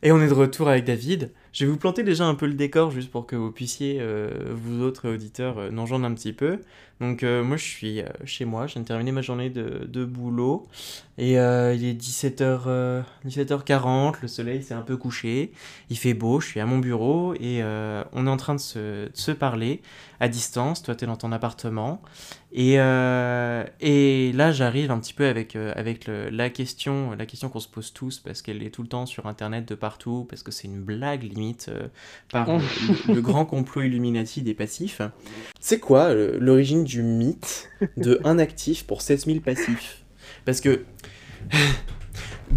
Et 0.04 0.12
on 0.12 0.20
est 0.20 0.28
de 0.28 0.34
retour 0.34 0.68
avec 0.68 0.84
David. 0.84 1.32
Je 1.54 1.64
vais 1.64 1.70
vous 1.70 1.78
planter 1.78 2.02
déjà 2.02 2.26
un 2.26 2.34
peu 2.34 2.46
le 2.46 2.54
décor 2.54 2.90
juste 2.90 3.12
pour 3.12 3.26
que 3.26 3.36
vous 3.36 3.52
puissiez, 3.52 3.98
euh, 4.00 4.28
vous 4.50 4.82
autres 4.82 5.08
auditeurs, 5.08 5.58
euh, 5.58 5.70
un 5.70 6.14
petit 6.14 6.32
peu. 6.32 6.58
Donc 7.00 7.22
euh, 7.22 7.44
moi 7.44 7.56
je 7.56 7.62
suis 7.62 8.00
euh, 8.00 8.08
chez 8.24 8.44
moi, 8.44 8.66
je 8.66 8.72
viens 8.72 8.82
de 8.82 8.86
terminer 8.88 9.12
ma 9.12 9.22
journée 9.22 9.50
de 9.50 10.04
boulot 10.04 10.66
et 11.16 11.38
euh, 11.38 11.74
il 11.74 11.84
est 11.84 11.94
17h, 11.94 12.62
euh, 12.66 13.02
17h40, 13.24 14.16
le 14.22 14.28
soleil 14.28 14.62
s'est 14.62 14.74
un 14.74 14.82
peu 14.82 14.96
couché, 14.96 15.52
il 15.90 15.96
fait 15.96 16.14
beau, 16.14 16.40
je 16.40 16.46
suis 16.48 16.60
à 16.60 16.66
mon 16.66 16.78
bureau 16.78 17.34
et 17.34 17.62
euh, 17.62 18.02
on 18.12 18.26
est 18.26 18.30
en 18.30 18.36
train 18.36 18.54
de 18.54 18.60
se, 18.60 19.06
de 19.06 19.10
se 19.14 19.30
parler 19.30 19.80
à 20.20 20.28
distance, 20.28 20.82
toi 20.82 20.94
t'es 20.94 21.06
dans 21.06 21.16
ton 21.16 21.30
appartement. 21.32 22.02
Et, 22.52 22.78
euh, 22.78 23.64
et 23.80 24.32
là 24.32 24.52
j'arrive 24.52 24.90
un 24.90 24.98
petit 25.00 25.12
peu 25.14 25.26
avec, 25.26 25.56
euh, 25.56 25.72
avec 25.76 26.06
le- 26.06 26.30
la 26.30 26.50
question, 26.50 27.12
la 27.18 27.26
question 27.26 27.48
qu'on 27.48 27.60
se 27.60 27.68
pose 27.68 27.92
tous 27.92 28.18
parce 28.20 28.42
qu'elle 28.42 28.62
est 28.62 28.70
tout 28.70 28.82
le 28.82 28.88
temps 28.88 29.06
sur 29.06 29.26
internet 29.26 29.66
de 29.68 29.74
partout, 29.74 30.26
parce 30.28 30.42
que 30.42 30.52
c'est 30.52 30.68
une 30.68 30.80
blague 30.80 31.22
limite 31.24 31.66
euh, 31.68 31.88
par 32.30 32.46
le, 32.48 33.14
le 33.14 33.20
grand 33.20 33.44
complot 33.44 33.82
Illuminati 33.82 34.42
des 34.42 34.54
passifs. 34.54 35.00
C'est 35.60 35.80
quoi 35.80 36.14
l'origine 36.14 36.84
du 36.84 37.02
mythe 37.02 37.70
de 37.96 38.20
un 38.24 38.38
actif 38.38 38.86
pour 38.86 39.02
7000 39.02 39.40
passifs? 39.42 40.03
Parce 40.44 40.60
que 40.60 40.84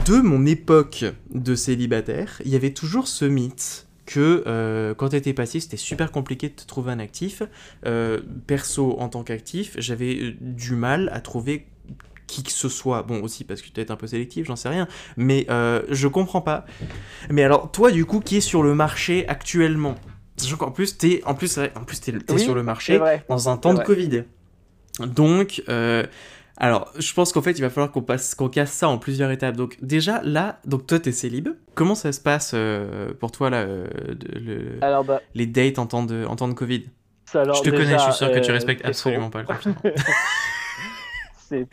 de 0.06 0.22
mon 0.22 0.46
époque 0.46 1.06
de 1.34 1.56
célibataire, 1.56 2.42
il 2.46 2.52
y 2.52 2.56
avait 2.56 2.74
toujours 2.74 3.08
ce 3.08 3.26
mythe 3.26 3.88
que 4.06 4.44
euh, 4.48 4.94
quand 4.94 5.10
tu 5.10 5.16
étais 5.18 5.34
passif, 5.34 5.64
c'était 5.64 5.78
super 5.78 6.12
compliqué 6.12 6.50
de 6.50 6.54
te 6.54 6.66
trouver 6.66 6.92
un 6.92 7.00
actif. 7.00 7.44
Euh, 7.86 8.22
perso, 8.48 8.96
en 9.00 9.10
tant 9.10 9.24
qu'actif, 9.24 9.76
j'avais 9.78 10.16
euh, 10.16 10.34
du 10.40 10.76
mal 10.76 11.10
à 11.14 11.20
trouver 11.20 11.68
qui 12.26 12.44
que 12.44 12.52
ce 12.52 12.70
soit. 12.70 13.04
Bon, 13.04 13.22
aussi 13.22 13.44
parce 13.44 13.62
que 13.62 13.70
tu 13.70 13.82
es 13.82 13.92
un 13.92 13.96
peu 13.96 14.08
sélectif, 14.08 14.48
j'en 14.48 14.56
sais 14.56 14.70
rien. 14.70 14.88
Mais 15.18 15.46
euh, 15.50 15.82
je 15.90 16.08
comprends 16.08 16.42
pas. 16.42 16.66
Mais 17.30 17.44
alors, 17.44 17.72
toi, 17.72 17.92
du 17.92 18.06
coup, 18.06 18.20
qui 18.20 18.38
est 18.38 18.42
sur 18.42 18.64
le 18.64 18.76
marché 18.76 19.28
actuellement? 19.28 19.96
Sachant 20.38 20.58
qu'en 20.58 20.72
plus, 20.72 20.98
t'es 20.98 21.22
en 21.26 21.34
plus, 21.34 21.58
en 21.58 21.84
plus, 21.84 22.02
Oui, 22.30 22.40
sur 22.40 22.56
le 22.56 22.64
marché 22.64 23.00
dans 23.28 23.50
un 23.50 23.58
temps 23.58 23.74
de. 23.74 23.84
Covid. 23.84 24.24
Donc, 25.00 25.64
alors, 26.58 26.92
je 26.98 27.14
pense 27.14 27.32
qu'en 27.34 27.42
fait, 27.42 27.52
il 27.52 27.62
va 27.62 27.70
falloir 27.70 27.92
qu'on 27.92 28.02
passe, 28.02 28.34
qu'on 28.36 28.50
casse 28.50 28.72
ça 28.72 28.90
en 28.90 28.98
plusieurs 28.98 29.30
étapes. 29.32 29.56
Donc, 29.56 29.78
déjà, 29.82 30.22
là, 30.24 30.60
donc 30.66 30.88
toi, 30.88 31.00
t'es 31.00 31.12
célib. 31.12 31.50
Comment 31.76 31.96
ça 31.96 32.12
se 32.12 32.20
passe 32.20 32.52
euh, 32.56 33.14
pour 33.14 33.32
toi, 33.32 33.50
là, 33.50 33.58
euh, 33.62 33.88
de- 34.16 34.40
le- 34.40 34.80
Alors 34.82 35.04
bah, 35.06 35.22
les 35.36 35.46
dates 35.46 35.78
en 35.80 35.86
temps 35.88 36.04
de, 36.04 36.26
en 36.26 36.36
temps 36.36 36.48
de 36.48 36.54
Covid? 36.54 36.86
ça, 37.26 37.42
alors, 37.42 37.64
Je 37.64 37.70
te 37.70 37.76
connais, 37.76 37.98
je 37.98 38.04
suis 38.04 38.14
sûr 38.14 38.32
que 38.32 38.40
tu 38.40 38.50
euh, 38.50 38.54
respectes 38.54 38.86
absolument 38.86 39.30
pas 39.30 39.42
le 39.42 39.46
confinement. 39.48 39.82
C'est 41.50 41.68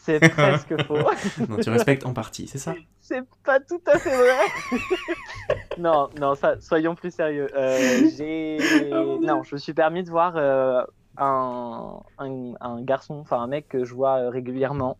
c'est 0.00 0.20
presque 0.20 0.74
faux. 0.86 1.06
non, 1.48 1.58
tu 1.58 1.68
respectes 1.70 2.06
en 2.06 2.14
partie, 2.14 2.46
c'est 2.46 2.58
ça? 2.58 2.74
C'est 3.00 3.22
pas 3.44 3.60
tout 3.60 3.80
à 3.86 3.98
fait 3.98 4.16
vrai. 4.16 4.38
non, 5.76 6.08
non, 6.18 6.34
ça, 6.34 6.60
soyons 6.60 6.94
plus 6.94 7.14
sérieux. 7.14 7.48
Euh, 7.54 8.02
j'ai, 8.16 9.18
non, 9.22 9.42
je 9.42 9.54
me 9.54 9.58
suis 9.60 9.74
permis 9.74 10.02
de 10.02 10.10
voir 10.10 10.36
euh, 10.36 10.82
un, 11.18 12.02
un, 12.18 12.54
un 12.60 12.82
garçon, 12.82 13.14
enfin 13.20 13.40
un 13.42 13.46
mec 13.48 13.68
que 13.68 13.84
je 13.84 13.94
vois 13.94 14.18
euh, 14.18 14.30
régulièrement, 14.30 14.98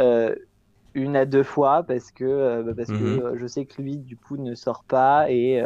euh, 0.00 0.34
une 0.94 1.16
à 1.16 1.26
deux 1.26 1.44
fois 1.44 1.84
parce 1.84 2.12
que 2.12 2.24
euh, 2.24 2.62
bah, 2.64 2.74
parce 2.76 2.92
que 2.92 3.04
Mhm. 3.04 3.22
je 3.36 3.46
sais 3.46 3.66
que 3.66 3.82
lui 3.82 3.98
du 3.98 4.18
coup 4.18 4.36
ne 4.38 4.54
sort 4.54 4.84
pas 4.86 5.30
et 5.30 5.62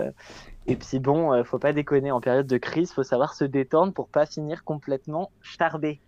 et 0.67 0.77
puis 0.77 1.01
bon, 1.01 1.45
faut 1.45 1.59
pas 1.59 1.73
déconner 1.75 2.11
en 2.13 2.21
période 2.21 2.47
de 2.47 2.59
crise, 2.59 2.93
faut 2.93 3.03
savoir 3.05 3.35
se 3.35 3.45
détendre 3.45 3.93
pour 3.95 4.11
pas 4.11 4.27
finir 4.27 4.65
complètement 4.65 5.33
charbé. 5.43 6.03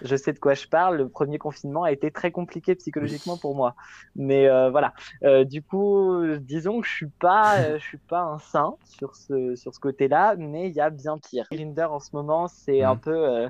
Je 0.00 0.14
sais 0.16 0.32
de 0.32 0.38
quoi 0.38 0.54
je 0.54 0.66
parle. 0.68 0.96
Le 0.98 1.08
premier 1.08 1.38
confinement 1.38 1.82
a 1.84 1.92
été 1.92 2.10
très 2.12 2.30
compliqué 2.30 2.74
psychologiquement 2.76 3.36
pour 3.38 3.54
moi, 3.56 3.74
mais 4.14 4.46
euh, 4.48 4.70
voilà. 4.70 4.94
Euh, 5.24 5.44
du 5.44 5.62
coup, 5.62 6.24
disons 6.38 6.80
que 6.80 6.86
je 6.86 6.92
suis 6.94 7.10
pas, 7.20 7.60
euh, 7.62 7.78
je 7.78 7.84
suis 7.84 7.98
pas 8.08 8.20
un 8.22 8.38
saint 8.38 8.76
sur 8.84 9.16
ce 9.16 9.54
sur 9.56 9.74
ce 9.74 9.80
côté-là, 9.80 10.36
mais 10.38 10.68
il 10.68 10.74
y 10.74 10.80
a 10.80 10.90
bien 10.90 11.18
pire. 11.18 11.46
Grinder 11.52 11.84
en 11.90 11.98
ce 12.00 12.10
moment, 12.14 12.46
c'est 12.48 12.82
un 12.82 12.94
Mhm. 12.94 12.98
peu, 12.98 13.48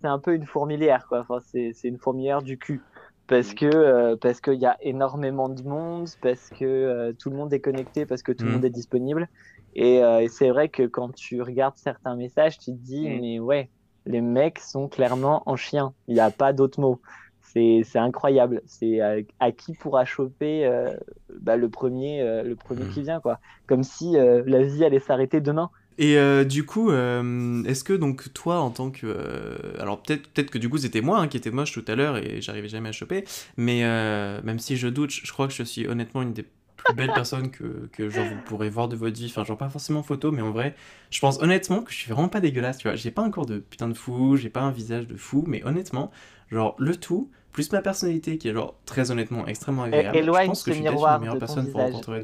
c'est 0.00 0.08
un 0.08 0.18
peu 0.18 0.34
une 0.34 0.46
fourmilière 0.46 1.06
quoi. 1.08 1.20
Enfin, 1.20 1.38
c'est 1.40 1.72
c'est 1.74 1.88
une 1.88 1.98
fourmilière 1.98 2.42
du 2.42 2.58
cul 2.58 2.84
parce 3.26 3.54
que 3.54 3.66
euh, 3.66 4.16
parce 4.16 4.40
qu'il 4.40 4.54
y 4.54 4.66
a 4.66 4.76
énormément 4.80 5.48
de 5.48 5.62
monde, 5.62 6.08
parce 6.20 6.50
que 6.50 6.64
euh, 6.64 7.12
tout 7.18 7.30
le 7.30 7.36
monde 7.36 7.52
est 7.52 7.60
connecté, 7.60 8.06
parce 8.06 8.22
que 8.22 8.32
tout 8.32 8.46
le 8.46 8.52
Mhm. 8.52 8.54
monde 8.54 8.64
est 8.64 8.70
disponible. 8.70 9.28
Et, 9.74 10.02
euh, 10.02 10.20
et 10.22 10.28
c'est 10.28 10.48
vrai 10.50 10.68
que 10.70 10.84
quand 10.86 11.12
tu 11.14 11.42
regardes 11.42 11.76
certains 11.76 12.16
messages, 12.16 12.58
tu 12.58 12.72
te 12.72 12.76
dis 12.78 13.10
mais 13.10 13.38
ouais, 13.38 13.70
les 14.08 14.20
mecs 14.20 14.58
sont 14.58 14.88
clairement 14.88 15.42
en 15.46 15.56
chien. 15.56 15.94
Il 16.08 16.14
n'y 16.14 16.20
a 16.20 16.32
pas 16.32 16.52
d'autre 16.52 16.80
mot. 16.80 17.00
C'est 17.42 17.82
incroyable. 17.96 18.62
C'est 18.66 19.00
à, 19.00 19.16
à 19.40 19.52
qui 19.52 19.74
pourra 19.74 20.04
choper 20.04 20.66
euh, 20.66 20.94
bah, 21.40 21.56
le 21.56 21.68
premier 21.68 22.20
euh, 22.22 22.42
le 22.44 22.56
premier 22.56 22.86
Mhm. 22.86 22.90
qui 22.92 23.02
vient 23.02 23.20
quoi. 23.20 23.40
Comme 23.66 23.82
si 23.82 24.16
euh, 24.16 24.42
la 24.46 24.62
vie 24.62 24.84
allait 24.84 25.00
s'arrêter 25.00 25.40
demain. 25.40 25.70
Et 26.00 26.16
euh, 26.16 26.44
du 26.44 26.64
coup, 26.64 26.90
euh, 26.92 27.64
est-ce 27.64 27.82
que 27.82 27.92
donc 27.92 28.32
toi, 28.32 28.60
en 28.60 28.70
tant 28.70 28.90
que, 28.92 29.06
euh, 29.06 29.56
alors 29.80 30.00
peut-être 30.00 30.28
peut-être 30.28 30.50
que 30.50 30.58
du 30.58 30.68
coup 30.68 30.78
c'était 30.78 31.00
moi 31.00 31.18
hein, 31.18 31.26
qui 31.26 31.36
était 31.36 31.50
moche 31.50 31.72
tout 31.72 31.84
à 31.88 31.96
l'heure 31.96 32.18
et 32.18 32.40
j'arrivais 32.40 32.68
jamais 32.68 32.90
à 32.90 32.92
choper, 32.92 33.24
mais 33.56 33.80
euh, 33.84 34.40
même 34.44 34.60
si 34.60 34.76
je 34.76 34.86
doute, 34.86 35.10
je 35.10 35.32
crois 35.32 35.48
que 35.48 35.54
je 35.54 35.64
suis 35.64 35.88
honnêtement 35.88 36.22
une 36.22 36.32
des 36.32 36.44
plus 36.78 36.94
belles 36.94 37.12
personnes 37.12 37.50
que, 37.50 37.88
que 37.92 38.08
genre 38.08 38.24
vous 38.24 38.36
pourrez 38.46 38.70
voir 38.70 38.88
de 38.88 38.96
votre 38.96 39.18
vie, 39.18 39.26
enfin 39.26 39.44
genre 39.44 39.58
pas 39.58 39.68
forcément 39.68 40.00
en 40.00 40.02
photo, 40.02 40.32
mais 40.32 40.40
en 40.42 40.50
vrai, 40.52 40.74
je 41.10 41.20
pense 41.20 41.38
honnêtement 41.42 41.82
que 41.82 41.92
je 41.92 41.96
suis 41.98 42.10
vraiment 42.12 42.28
pas 42.28 42.40
dégueulasse, 42.40 42.78
tu 42.78 42.88
vois. 42.88 42.96
J'ai 42.96 43.10
pas 43.10 43.22
un 43.22 43.30
corps 43.30 43.44
de 43.46 43.58
putain 43.58 43.88
de 43.88 43.94
fou, 43.94 44.36
j'ai 44.36 44.48
pas 44.48 44.62
un 44.62 44.70
visage 44.70 45.06
de 45.06 45.16
fou, 45.16 45.44
mais 45.46 45.62
honnêtement, 45.64 46.10
genre 46.50 46.74
le 46.78 46.96
tout 46.96 47.30
plus 47.52 47.70
ma 47.72 47.82
personnalité 47.82 48.38
qui 48.38 48.48
est 48.48 48.52
genre 48.54 48.78
très 48.86 49.10
honnêtement 49.10 49.46
extrêmement 49.46 49.82
agréable. 49.82 50.12
je 50.42 50.46
pense 50.46 50.62
que 50.62 50.70
je 50.70 50.76
suis 50.76 50.84
peut-être 50.92 51.00
une 51.16 51.20
meilleure 51.20 51.34
de 51.34 51.38
personne 51.40 51.64
pour 51.72 51.80
rencontrer. 51.92 52.22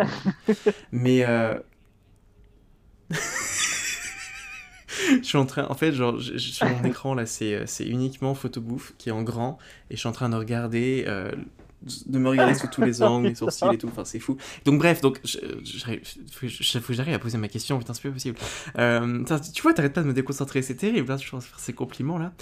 Mais 0.93 1.25
euh, 1.27 1.59
je 5.21 5.23
suis 5.23 5.39
en 5.39 5.47
train, 5.47 5.67
en 5.69 5.75
fait, 5.75 5.93
genre, 5.93 6.19
je- 6.19 6.35
je- 6.35 6.53
sur 6.53 6.69
mon 6.69 6.85
écran 6.85 7.15
là, 7.15 7.27
c'est 7.27 7.55
euh, 7.55 7.65
c'est 7.67 7.85
uniquement 7.87 8.35
photobouffe 8.35 8.95
qui 8.99 9.09
est 9.09 9.13
en 9.13 9.23
grand 9.23 9.59
et 9.91 9.95
je 9.97 10.01
suis 10.01 10.09
en 10.09 10.13
train 10.13 10.29
de 10.29 10.37
regarder, 10.37 11.05
euh, 11.09 11.33
de 12.07 12.19
me 12.19 12.29
regarder 12.29 12.55
sous 12.55 12.67
tous 12.69 12.83
les 12.83 13.03
angles, 13.03 13.29
les 13.29 13.35
sourcils 13.35 13.73
et 13.73 13.79
tout. 13.79 13.89
Enfin, 13.89 14.05
c'est 14.05 14.19
fou. 14.21 14.37
Donc 14.65 14.79
bref, 14.79 15.01
donc 15.01 15.21
je- 15.25 15.39
que 15.39 16.49
je- 16.49 16.79
faut 16.79 16.89
que 16.89 16.93
j'arrive 16.95 17.15
à 17.15 17.19
poser 17.19 17.39
ma 17.39 17.49
question. 17.49 17.79
Putain, 17.79 17.95
c'est 17.95 18.01
plus 18.03 18.13
possible. 18.13 18.39
Euh, 18.79 19.25
tu 19.55 19.63
vois, 19.63 19.75
t'arrêtes 19.75 19.93
pas 19.95 20.03
de 20.03 20.07
me 20.09 20.13
déconcentrer. 20.15 20.63
C'est 20.63 20.77
terrible. 20.77 21.09
Là, 21.09 21.17
je 21.17 21.29
pense 21.31 21.47
faire 21.47 21.59
ces 21.61 21.73
compliments 21.73 22.19
là. 22.19 22.33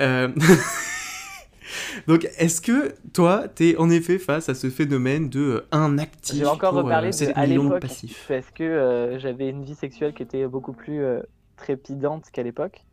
Euh, 0.00 0.28
Donc, 2.06 2.28
est-ce 2.38 2.60
que 2.60 2.94
toi, 3.12 3.48
t'es 3.48 3.76
en 3.76 3.90
effet 3.90 4.18
face 4.18 4.48
à 4.48 4.54
ce 4.54 4.70
phénomène 4.70 5.28
de 5.28 5.40
euh, 5.40 5.66
un 5.72 5.98
actif 5.98 6.36
Je 6.36 6.40
vais 6.44 6.46
encore 6.46 6.78
euh, 6.78 7.06
de 7.10 7.10
7 7.10 7.32
à 7.34 7.46
millions 7.46 7.64
de 7.64 7.74
l'époque 7.74 7.80
passifs 7.80 8.24
parce 8.28 8.50
que 8.50 8.62
euh, 8.62 9.18
j'avais 9.18 9.48
une 9.48 9.64
vie 9.64 9.74
sexuelle 9.74 10.14
qui 10.14 10.22
était 10.22 10.46
beaucoup 10.46 10.72
plus 10.72 11.02
euh, 11.02 11.22
trépidante 11.56 12.30
qu'à 12.32 12.42
l'époque. 12.44 12.84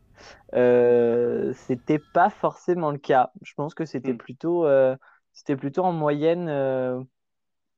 Euh, 0.56 1.54
c'était 1.68 2.00
pas 2.00 2.30
forcément 2.30 2.92
le 2.92 2.98
cas. 2.98 3.32
Je 3.44 3.54
pense 3.56 3.74
que 3.76 3.86
c'était 3.86 4.14
Mm. 4.14 4.18
plutôt, 4.18 4.66
euh, 4.66 4.96
c'était 5.34 5.56
plutôt 5.58 5.84
en 5.84 5.94
moyenne. 5.94 6.48
euh, 6.50 7.02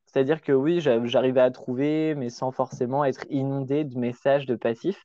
c'est-à-dire 0.05 0.41
que 0.41 0.51
oui, 0.51 0.81
j'a- 0.81 1.05
j'arrivais 1.05 1.41
à 1.41 1.51
trouver, 1.51 2.15
mais 2.15 2.29
sans 2.29 2.51
forcément 2.51 3.05
être 3.05 3.25
inondé 3.29 3.83
de 3.83 3.97
messages 3.97 4.45
de 4.45 4.55
passifs. 4.55 5.03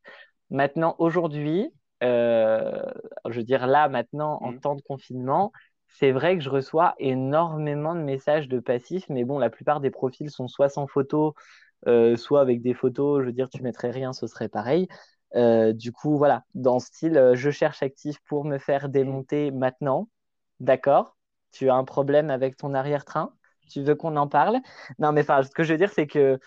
Maintenant, 0.50 0.94
aujourd'hui, 0.98 1.72
euh, 2.02 2.82
je 3.28 3.38
veux 3.38 3.44
dire 3.44 3.66
là, 3.66 3.88
maintenant, 3.88 4.38
en 4.42 4.52
Mm. 4.52 4.58
temps 4.60 4.74
de 4.76 4.82
confinement, 4.82 5.52
c'est 5.88 6.12
vrai 6.12 6.36
que 6.38 6.44
je 6.44 6.50
reçois 6.50 6.94
énormément 6.98 7.94
de 7.94 8.00
messages 8.00 8.48
de 8.48 8.60
passifs, 8.60 9.08
mais 9.08 9.24
bon, 9.24 9.38
la 9.38 9.50
plupart 9.50 9.80
des 9.80 9.90
profils 9.90 10.30
sont 10.30 10.48
soit 10.48 10.68
sans 10.68 10.86
photo, 10.86 11.34
euh, 11.86 12.16
soit 12.16 12.40
avec 12.42 12.62
des 12.62 12.74
photos, 12.74 13.20
je 13.22 13.26
veux 13.26 13.32
dire, 13.32 13.48
tu 13.50 13.62
mettrais 13.62 13.90
rien, 13.90 14.12
ce 14.12 14.26
serait 14.26 14.48
pareil. 14.48 14.88
Euh, 15.36 15.72
du 15.72 15.92
coup, 15.92 16.16
voilà, 16.18 16.44
dans 16.54 16.78
ce 16.80 16.88
style, 16.88 17.32
je 17.34 17.50
cherche 17.50 17.82
actif 17.82 18.18
pour 18.28 18.44
me 18.44 18.58
faire 18.58 18.88
démonter 18.88 19.50
maintenant. 19.50 20.08
D'accord? 20.60 21.16
Tu 21.52 21.68
as 21.70 21.74
un 21.74 21.84
problème 21.84 22.30
avec 22.30 22.56
ton 22.56 22.74
arrière-train? 22.74 23.32
Tu 23.70 23.82
veux 23.82 23.94
qu'on 23.94 24.16
en 24.16 24.28
parle? 24.28 24.58
Non, 24.98 25.12
mais 25.12 25.22
enfin, 25.22 25.42
ce 25.42 25.50
que 25.50 25.62
je 25.62 25.72
veux 25.72 25.78
dire, 25.78 25.90
c'est 25.90 26.06
que 26.06 26.38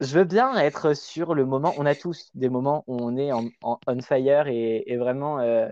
je 0.00 0.18
veux 0.18 0.24
bien 0.24 0.56
être 0.58 0.94
sur 0.94 1.34
le 1.34 1.46
moment. 1.46 1.74
On 1.78 1.86
a 1.86 1.94
tous 1.94 2.30
des 2.34 2.48
moments 2.48 2.84
où 2.86 2.96
on 3.00 3.16
est 3.16 3.32
en, 3.32 3.46
en 3.62 3.78
on 3.86 4.00
fire 4.02 4.48
et, 4.48 4.84
et 4.86 4.96
vraiment 4.96 5.40
euh, 5.40 5.68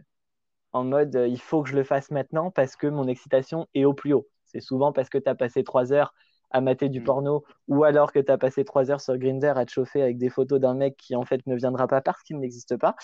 en 0.73 0.85
mode 0.85 1.17
euh, 1.17 1.27
il 1.29 1.41
faut 1.41 1.63
que 1.63 1.71
je 1.71 1.77
le 1.77 1.85
fasse 1.85 2.11
maintenant 2.11 2.51
parce 2.51 2.77
que 2.77 2.87
mon 2.87 3.09
excitation 3.09 3.67
est 3.75 3.85
au 3.85 3.95
plus 3.95 4.13
haut. 4.13 4.27
C'est 4.45 4.61
souvent 4.61 4.93
parce 4.93 5.09
que 5.09 5.19
tu 5.19 5.29
as 5.29 5.35
passé 5.35 5.65
trois 5.65 5.93
heures 5.93 6.15
à 6.51 6.61
mater 6.61 6.89
du 6.89 7.01
Mm. 7.01 7.05
porno 7.05 7.45
ou 7.69 7.85
alors 7.85 8.13
que 8.13 8.19
tu 8.21 8.31
as 8.31 8.39
passé 8.39 8.65
trois 8.65 8.91
heures 8.91 9.01
sur 9.01 9.17
Grindr 9.19 9.57
à 9.59 9.67
te 9.67 9.73
chauffer 9.73 10.03
avec 10.03 10.19
des 10.19 10.31
photos 10.31 10.61
d'un 10.61 10.75
mec 10.75 10.97
qui 10.97 11.17
en 11.17 11.25
fait 11.25 11.47
ne 11.47 11.57
viendra 11.57 11.87
pas 11.89 12.01
parce 12.01 12.23
qu'il 12.23 12.39
n'existe 12.39 12.77
pas. 12.77 12.95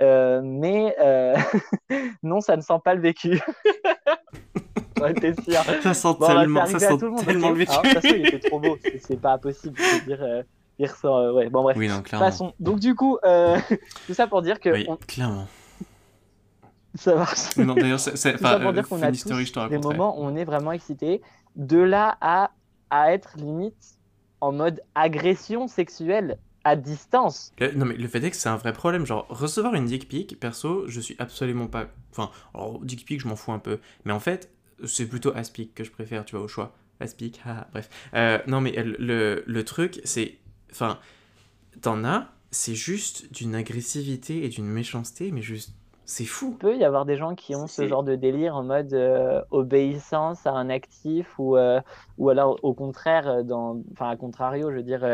Euh, 0.00 0.40
mais 0.44 0.96
non, 2.22 2.40
ça 2.40 2.56
ne 2.56 2.62
sent 2.62 2.78
pas 2.84 2.94
le 2.94 3.00
vécu. 3.00 3.40
J'en 5.02 5.08
étais 5.08 5.34
sûr. 5.42 5.62
Ça 5.82 5.94
sent 5.94 6.08
Bon, 6.18 6.26
tellement, 6.26 6.66
ça 6.66 6.78
sent 6.78 6.96
le 7.00 7.10
monde, 7.10 7.24
tellement 7.24 7.50
le 7.50 7.58
de 7.58 7.64
toute 7.64 7.74
façon, 7.74 8.08
il 8.16 8.26
était 8.26 8.48
trop 8.48 8.60
beau. 8.60 8.78
C'est- 9.00 9.20
pas 9.20 9.38
possible 9.38 9.76
de 9.76 10.04
dire. 10.06 10.22
euh, 10.22 10.42
il 10.78 10.86
ressort. 10.86 11.16
euh, 11.18 11.32
ouais, 11.32 11.48
bon, 11.50 11.62
bref. 11.62 11.76
Oui, 11.76 11.88
non. 11.88 12.02
Passons. 12.10 12.52
Donc, 12.60 12.80
du 12.80 12.94
coup, 12.94 13.18
euh, 13.24 13.58
tout 14.06 14.14
ça 14.14 14.26
pour 14.26 14.42
dire 14.42 14.58
que 14.60 14.70
Oui, 14.70 14.86
on- 14.88 14.96
clairement. 14.96 15.46
ça 16.94 17.14
marche. 17.14 17.56
Non, 17.56 17.74
d'ailleurs, 17.74 18.00
c'est. 18.00 18.12
Tout 18.12 18.16
ça 18.18 18.32
Enfin, 18.34 18.60
pour 18.60 18.70
euh, 18.70 18.72
dire 18.72 18.88
qu'on 18.88 19.02
a 19.02 19.10
tous 19.12 19.28
je 19.32 19.68
des 19.68 19.78
moments 19.78 20.18
où 20.18 20.24
on 20.24 20.36
est 20.36 20.44
vraiment 20.44 20.72
excité. 20.72 21.20
De 21.56 21.78
là 21.78 22.16
à, 22.20 22.50
à 22.90 23.12
être 23.12 23.34
limite 23.36 23.98
en 24.40 24.52
mode 24.52 24.80
agression 24.94 25.68
sexuelle 25.68 26.38
à 26.64 26.76
distance. 26.76 27.52
Le- 27.58 27.72
Non 27.72 27.84
mais 27.84 27.94
le 27.94 28.08
fait 28.08 28.22
est 28.24 28.30
que 28.30 28.36
c'est 28.36 28.48
un 28.48 28.56
vrai 28.56 28.72
problème, 28.72 29.04
genre 29.04 29.26
recevoir 29.28 29.74
une 29.74 29.84
dick 29.84 30.08
pic, 30.08 30.38
perso, 30.40 30.84
je 30.88 31.00
suis 31.00 31.16
absolument 31.18 31.66
pas... 31.66 31.86
Enfin, 32.12 32.30
alors 32.54 32.78
dick 32.82 33.04
pic 33.04 33.20
je 33.20 33.28
m'en 33.28 33.36
fous 33.36 33.52
un 33.52 33.58
peu, 33.58 33.80
mais 34.04 34.12
en 34.12 34.20
fait 34.20 34.48
c'est 34.86 35.06
plutôt 35.06 35.32
aspic 35.34 35.74
que 35.74 35.84
je 35.84 35.90
préfère, 35.90 36.24
tu 36.24 36.36
vois, 36.36 36.44
au 36.44 36.48
choix. 36.48 36.72
Aspic, 37.00 37.40
ah, 37.46 37.66
bref. 37.72 37.88
Euh, 38.14 38.38
non 38.46 38.60
mais 38.60 38.72
le, 38.72 39.42
le, 39.46 39.64
truc 39.64 40.00
c'est... 40.04 40.36
Enfin, 40.70 40.98
t'en 41.80 42.04
as, 42.04 42.28
c'est 42.50 42.74
juste 42.74 43.32
d'une 43.32 43.54
agressivité 43.54 44.44
et 44.44 44.48
d'une 44.48 44.66
méchanceté, 44.66 45.32
mais 45.32 45.42
juste... 45.42 45.74
C'est 46.04 46.24
fou. 46.24 46.50
Il 46.52 46.58
peut 46.58 46.76
y 46.76 46.84
avoir 46.84 47.06
des 47.06 47.16
gens 47.16 47.34
qui 47.34 47.54
ont 47.54 47.66
ce 47.66 47.86
genre 47.86 48.02
de 48.02 48.16
délire 48.16 48.56
en 48.56 48.64
mode 48.64 48.92
euh, 48.92 49.40
obéissance 49.50 50.46
à 50.46 50.50
un 50.50 50.68
actif 50.68 51.38
ou, 51.38 51.56
euh, 51.56 51.80
ou 52.18 52.28
alors 52.28 52.58
au 52.62 52.74
contraire, 52.74 53.44
dans, 53.44 53.80
enfin 53.92 54.10
à 54.10 54.16
contrario, 54.16 54.70
je 54.70 54.76
veux 54.76 54.82
dire, 54.82 55.04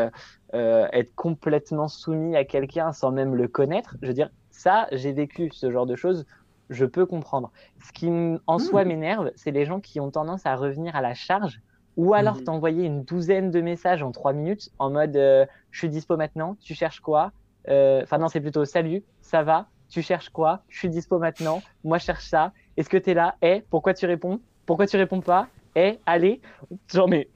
être 0.51 1.15
complètement 1.15 1.87
soumis 1.87 2.35
à 2.35 2.43
quelqu'un 2.43 2.91
sans 2.91 3.11
même 3.11 3.35
le 3.35 3.47
connaître. 3.47 3.95
Je 4.01 4.07
veux 4.07 4.13
dire, 4.13 4.29
ça, 4.59 4.87
j'ai 4.91 5.13
vécu 5.13 5.49
ce 5.53 5.71
genre 5.71 5.85
de 5.85 5.95
choses, 5.95 6.25
je 6.69 6.85
peux 6.85 7.05
comprendre. 7.05 7.51
Ce 7.79 7.91
qui 7.93 8.09
en 8.47 8.59
soi 8.59 8.85
m'énerve, 8.85 9.31
c'est 9.35 9.51
les 9.51 9.65
gens 9.65 9.79
qui 9.81 9.99
ont 9.99 10.11
tendance 10.11 10.45
à 10.45 10.55
revenir 10.55 10.95
à 10.95 11.01
la 11.01 11.13
charge 11.13 11.59
ou 11.95 12.13
alors 12.13 12.41
Mhm. 12.41 12.43
t'envoyer 12.43 12.85
une 12.85 13.03
douzaine 13.03 13.51
de 13.51 13.61
messages 13.61 14.03
en 14.03 14.11
trois 14.11 14.33
minutes 14.33 14.69
en 14.77 14.89
mode 14.91 15.15
euh, 15.17 15.45
je 15.71 15.79
suis 15.79 15.89
dispo 15.89 16.15
maintenant, 16.17 16.55
tu 16.61 16.73
cherches 16.75 16.99
quoi? 17.01 17.31
Euh, 17.67 18.01
Enfin 18.03 18.17
non, 18.19 18.27
c'est 18.29 18.41
plutôt 18.41 18.65
salut, 18.65 19.05
ça 19.21 19.43
va, 19.43 19.69
tu 19.89 20.01
cherches 20.01 20.29
quoi? 20.29 20.63
Je 20.69 20.79
suis 20.79 20.89
dispo 20.89 21.19
maintenant, 21.19 21.63
moi 21.83 21.97
je 21.97 22.05
cherche 22.05 22.25
ça. 22.27 22.53
Est-ce 22.77 22.89
que 22.89 22.97
t'es 22.97 23.13
là? 23.13 23.37
Eh, 23.41 23.63
pourquoi 23.69 23.93
tu 23.93 24.05
réponds? 24.05 24.41
Pourquoi 24.65 24.87
tu 24.87 24.97
réponds 24.97 25.21
pas? 25.21 25.51
Eh, 25.75 25.99
allez? 26.05 26.41
Genre 26.91 27.07
mais 27.07 27.31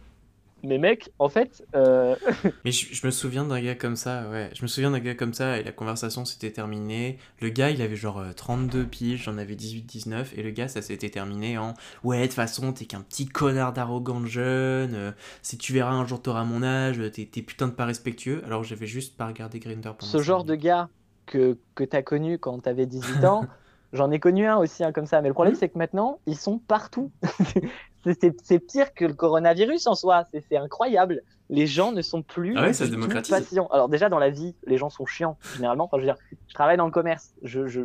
mais 0.64 0.78
mec, 0.78 1.12
en 1.20 1.30
fait, 1.30 1.64
euh, 1.76 2.16
Mais 2.66 2.72
je, 2.72 2.94
je 2.96 3.06
me 3.06 3.12
souviens 3.12 3.44
d'un 3.46 3.60
gars 3.62 3.76
comme 3.76 3.98
ça, 3.98 4.30
ouais. 4.30 4.50
Je 4.56 4.62
me 4.62 4.68
souviens 4.68 4.90
d'un 4.92 5.00
gars 5.00 5.16
comme 5.16 5.34
ça 5.34 5.58
et 5.60 5.64
la 5.64 5.74
conversation 5.74 6.24
s'était 6.24 6.52
terminée. 6.52 7.18
Le 7.42 7.50
gars, 7.50 7.70
il 7.70 7.82
avait 7.82 7.98
genre 7.98 8.20
euh, 8.20 8.32
32 8.32 8.86
piges, 8.86 9.24
j'en 9.24 9.38
avais 9.38 9.56
18-19. 9.56 10.34
Et 10.38 10.44
le 10.44 10.52
gars, 10.52 10.70
ça 10.70 10.82
s'était 10.82 11.10
terminé 11.10 11.58
en 11.58 11.74
Ouais, 12.06 12.20
de 12.22 12.26
toute 12.28 12.36
façon, 12.36 12.72
t'es 12.72 12.86
qu'un 12.86 13.02
petit 13.02 13.26
connard 13.26 13.74
d'arrogant 13.74 14.22
de 14.22 14.28
jeune. 14.28 14.96
euh, 14.96 15.12
si 15.42 15.58
tu 15.58 15.74
verras 15.74 15.92
un 15.92 16.08
jour, 16.08 16.22
t'auras 16.22 16.46
mon 16.46 16.64
âge. 16.64 17.02
T'es 17.12 17.26
t'es 17.26 17.42
putain 17.42 17.68
de 17.68 17.74
pas 17.74 17.86
respectueux. 17.86 18.42
Alors 18.46 18.64
j'avais 18.64 18.88
juste 18.88 19.18
pas 19.18 19.28
regardé 19.28 19.60
pendant 19.60 19.98
ce 20.00 20.22
genre 20.22 20.46
de 20.46 20.56
gars 20.56 20.90
que, 21.26 21.58
que 21.76 21.84
tu 21.84 21.96
as 21.98 22.02
connu 22.04 22.40
quand 22.40 22.60
tu 22.62 22.70
avais 22.70 22.86
18 22.86 23.26
ans, 23.26 23.48
j'en 23.94 24.10
ai 24.12 24.20
connu 24.20 24.46
un 24.48 24.58
aussi, 24.58 24.84
un 24.84 24.92
comme 24.94 25.06
ça. 25.06 25.22
Mais 25.22 25.28
le 25.28 25.34
problème, 25.34 25.54
Mhm. 25.54 25.60
c'est 25.60 25.70
que 25.70 25.78
maintenant, 25.78 26.20
ils 26.28 26.38
sont 26.38 26.60
partout. 26.60 27.12
C'est- 28.06 28.60
pire 28.60 28.94
que 28.94 29.06
le 29.06 29.14
coronavirus 29.14 29.88
en 29.88 29.96
soi. 29.96 30.26
C'est 30.32 30.58
incroyable. 30.58 31.22
Les 31.50 31.68
gens 31.68 31.92
ne 31.92 32.02
sont 32.02 32.22
plus 32.22 32.54
Ah 32.58 32.64
ouais, 32.64 32.74
ça 32.74 32.86
patients. 33.30 33.68
Alors 33.72 33.90
déjà, 33.90 34.10
dans 34.10 34.20
la 34.20 34.30
vie, 34.30 34.56
les 34.66 34.78
gens 34.78 34.90
sont 34.90 35.06
chiants, 35.06 35.38
généralement. 35.56 35.86
Enfin, 35.86 35.98
je 35.98 36.02
veux 36.02 36.08
dire, 36.08 36.18
je 36.48 36.54
travaille 36.54 36.78
dans 36.78 36.86
le 36.86 36.92
commerce. 36.92 37.34
Je, 37.44 37.68
je, 37.68 37.82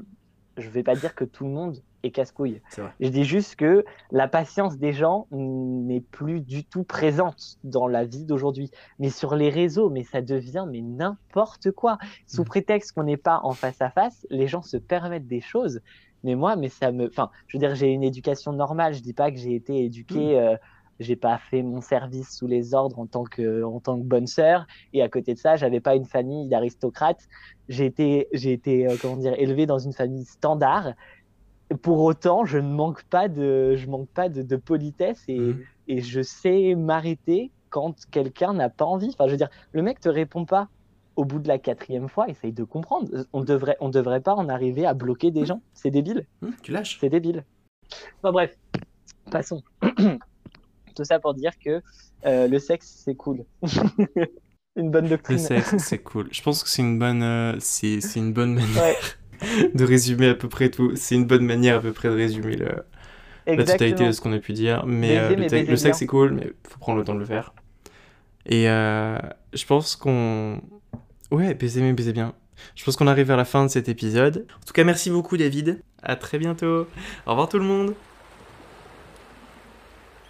je 0.57 0.69
vais 0.71 0.83
pas 0.83 0.95
dire 0.95 1.15
que 1.15 1.25
tout 1.25 1.45
le 1.45 1.51
monde 1.51 1.77
est 2.05 2.11
casse-couille. 2.13 2.63
Je 3.01 3.09
dis 3.09 3.25
juste 3.25 3.57
que 3.57 3.85
la 4.13 4.29
patience 4.29 4.79
des 4.79 4.93
gens 4.93 5.27
n'est 5.33 6.01
plus 6.01 6.41
du 6.41 6.65
tout 6.65 6.85
présente 6.85 7.59
dans 7.65 7.89
la 7.89 8.05
vie 8.05 8.25
d'aujourd'hui. 8.25 8.71
Mais 9.01 9.11
sur 9.11 9.35
les 9.35 9.51
réseaux, 9.51 9.91
mais 9.91 10.05
ça 10.05 10.23
devient 10.23 10.65
mais 10.71 10.81
n'importe 10.81 11.73
quoi. 11.73 11.99
Sous 12.29 12.43
Mhm. 12.43 12.47
prétexte 12.49 12.93
qu'on 12.93 13.03
n'est 13.03 13.17
pas 13.17 13.41
en 13.43 13.53
face 13.53 13.81
à 13.83 13.91
face, 13.91 14.27
les 14.31 14.47
gens 14.47 14.63
se 14.63 14.77
permettent 14.77 15.27
des 15.27 15.41
choses. 15.41 15.81
Mais 16.23 16.35
moi, 16.35 16.57
mais 16.57 16.69
ça 16.69 16.93
me, 16.93 17.07
enfin, 17.09 17.31
je 17.47 17.57
veux 17.57 17.61
dire, 17.61 17.75
j'ai 17.75 17.89
une 17.93 18.03
éducation 18.03 18.53
normale. 18.53 18.95
Je 18.95 19.01
dis 19.03 19.15
pas 19.15 19.31
que 19.31 19.39
j'ai 19.39 19.55
été 19.55 19.85
éduqué. 19.85 20.39
euh, 20.39 20.57
j'ai 21.01 21.15
pas 21.17 21.39
fait 21.39 21.63
mon 21.63 21.81
service 21.81 22.37
sous 22.37 22.49
les 22.49 22.75
ordres 22.75 22.99
en 22.99 23.07
tant 23.07 23.23
que, 23.25 23.63
en 23.63 23.81
tant 23.81 23.99
que 23.99 24.05
bonne 24.05 24.27
sœur. 24.27 24.67
Et 24.93 25.01
à 25.03 25.09
côté 25.09 25.33
de 25.35 25.39
ça, 25.39 25.55
j'avais 25.57 25.81
pas 25.81 25.95
une 25.95 26.07
famille 26.07 26.49
d'aristocrates. 26.49 27.21
J'ai 27.69 27.87
été, 27.87 28.29
j'ai 28.33 28.53
été, 28.53 28.87
euh, 28.89 28.97
comment 29.01 29.17
dire, 29.17 29.35
élevé 29.39 29.67
dans 29.67 29.79
une 29.79 29.93
famille 29.93 30.25
standard. 30.25 30.93
Pour 31.83 32.01
autant, 32.01 32.45
je 32.47 32.59
ne 32.59 32.69
manque 32.73 33.05
pas 33.11 33.29
de, 33.29 33.77
je 33.77 33.87
manque 33.89 34.11
pas 34.15 34.29
de, 34.31 34.43
de 34.43 34.57
politesse 34.57 35.23
et, 35.29 35.59
Mhm. 35.59 35.69
et 35.87 36.01
je 36.01 36.23
sais 36.23 36.75
m'arrêter 36.75 37.53
quand 37.69 37.95
quelqu'un 38.11 38.55
n'a 38.55 38.71
pas 38.71 38.87
envie. 38.87 39.09
Enfin, 39.11 39.27
je 39.27 39.33
veux 39.33 39.37
dire, 39.37 39.51
le 39.73 39.83
mec 39.83 40.01
te 40.01 40.09
répond 40.09 40.47
pas 40.47 40.69
au 41.19 41.25
bout 41.25 41.41
de 41.41 41.49
la 41.49 41.59
quatrième 41.59 42.09
fois, 42.09 42.29
essaye 42.29 42.53
de 42.53 42.63
comprendre. 42.63 43.27
On 43.33 43.43
devrait, 43.43 43.77
on 43.81 43.89
devrait 43.89 44.21
pas 44.21 44.35
en 44.35 44.49
arriver 44.49 44.87
à 44.87 44.95
bloquer 44.95 45.33
des 45.33 45.47
gens. 45.47 45.61
C'est 45.75 45.91
débile. 45.91 46.25
Hum, 46.43 46.53
tu 46.63 46.71
lâches. 46.71 46.99
C'est 47.01 47.09
débile. 47.09 47.45
Enfin 48.19 48.31
bref, 48.31 48.57
passons. 49.29 49.65
Tout 50.95 51.05
ça 51.05 51.19
pour 51.19 51.35
dire 51.35 51.59
que 51.59 51.83
euh, 52.25 52.47
le 52.47 52.59
sexe, 52.61 53.03
c'est 53.05 53.17
cool. 53.17 53.45
une 54.77 54.93
bonne 54.93 55.09
doctrine. 55.09 55.39
Le 55.39 55.43
sexe, 55.43 55.75
c'est 55.79 55.99
cool. 55.99 56.29
Je 56.31 56.41
pense 56.41 56.63
que 56.63 56.69
c'est 56.69 56.83
une 56.83 57.01
bonne, 57.01 57.25
euh, 57.25 57.57
c'est 57.59 58.01
c'est 58.01 58.21
une 58.21 58.33
bonne 58.33 58.55
manière 58.55 58.85
Ouais. 58.85 58.97
de 59.75 59.85
résumer 59.85 60.29
à 60.29 60.35
peu 60.37 60.49
près 60.49 60.71
tout. 60.71 60.95
C'est 60.95 61.17
une 61.17 61.27
bonne 61.27 61.45
manière 61.45 61.79
à 61.79 61.81
peu 61.81 61.93
près 61.93 62.11
de 62.11 62.15
résumer 62.15 62.55
le, 62.55 62.85
la 63.49 63.65
totalité 63.65 64.07
de 64.07 64.13
ce 64.13 64.21
qu'on 64.21 64.33
a 64.33 64.39
pu 64.39 64.53
dire. 64.53 64.87
Mais 64.87 65.17
Baiser, 65.17 65.19
euh, 65.19 65.37
le, 65.37 65.49
mais 65.51 65.65
le 65.65 65.77
sexe 65.77 65.99
c'est 65.99 66.07
cool, 66.07 66.31
mais 66.33 66.53
faut 66.69 66.79
prendre 66.79 66.99
le 66.99 67.05
temps 67.05 67.15
de 67.15 67.21
le 67.21 67.25
faire. 67.25 67.55
Et 68.47 68.69
euh, 68.69 69.19
je 69.53 69.67
pense 69.67 69.97
qu'on. 69.97 70.61
Ouais, 71.31 71.55
baiser, 71.55 71.83
mais 71.83 71.93
baiser 71.93 72.13
bien. 72.13 72.35
Je 72.75 72.85
pense 72.85 72.97
qu'on 72.97 73.07
arrive 73.07 73.27
vers 73.27 73.37
la 73.37 73.45
fin 73.45 73.65
de 73.65 73.71
cet 73.71 73.89
épisode. 73.89 74.47
En 74.63 74.67
tout 74.67 74.73
cas, 74.73 74.85
merci 74.85 75.11
beaucoup, 75.11 75.37
David. 75.37 75.81
À 76.03 76.17
très 76.17 76.39
bientôt. 76.39 76.87
Au 77.27 77.31
revoir, 77.31 77.49
tout 77.49 77.59
le 77.59 77.65
monde. 77.65 77.95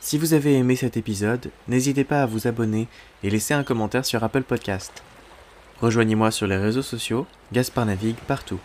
Si 0.00 0.18
vous 0.18 0.32
avez 0.32 0.54
aimé 0.54 0.76
cet 0.76 0.96
épisode, 0.96 1.50
n'hésitez 1.66 2.04
pas 2.04 2.22
à 2.22 2.26
vous 2.26 2.46
abonner 2.46 2.88
et 3.22 3.30
laisser 3.30 3.54
un 3.54 3.64
commentaire 3.64 4.04
sur 4.04 4.22
Apple 4.22 4.42
Podcast. 4.42 5.02
Rejoignez-moi 5.80 6.30
sur 6.30 6.46
les 6.46 6.56
réseaux 6.56 6.82
sociaux, 6.82 7.26
Gaspard 7.52 7.86
navigue 7.86 8.16
partout. 8.26 8.60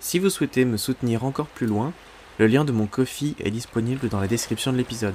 Si 0.00 0.18
vous 0.18 0.30
souhaitez 0.30 0.64
me 0.64 0.76
soutenir 0.76 1.24
encore 1.24 1.46
plus 1.46 1.66
loin, 1.66 1.92
le 2.38 2.46
lien 2.46 2.64
de 2.64 2.72
mon 2.72 2.86
Kofi 2.86 3.36
est 3.38 3.50
disponible 3.50 4.08
dans 4.08 4.20
la 4.20 4.28
description 4.28 4.72
de 4.72 4.78
l'épisode. 4.78 5.14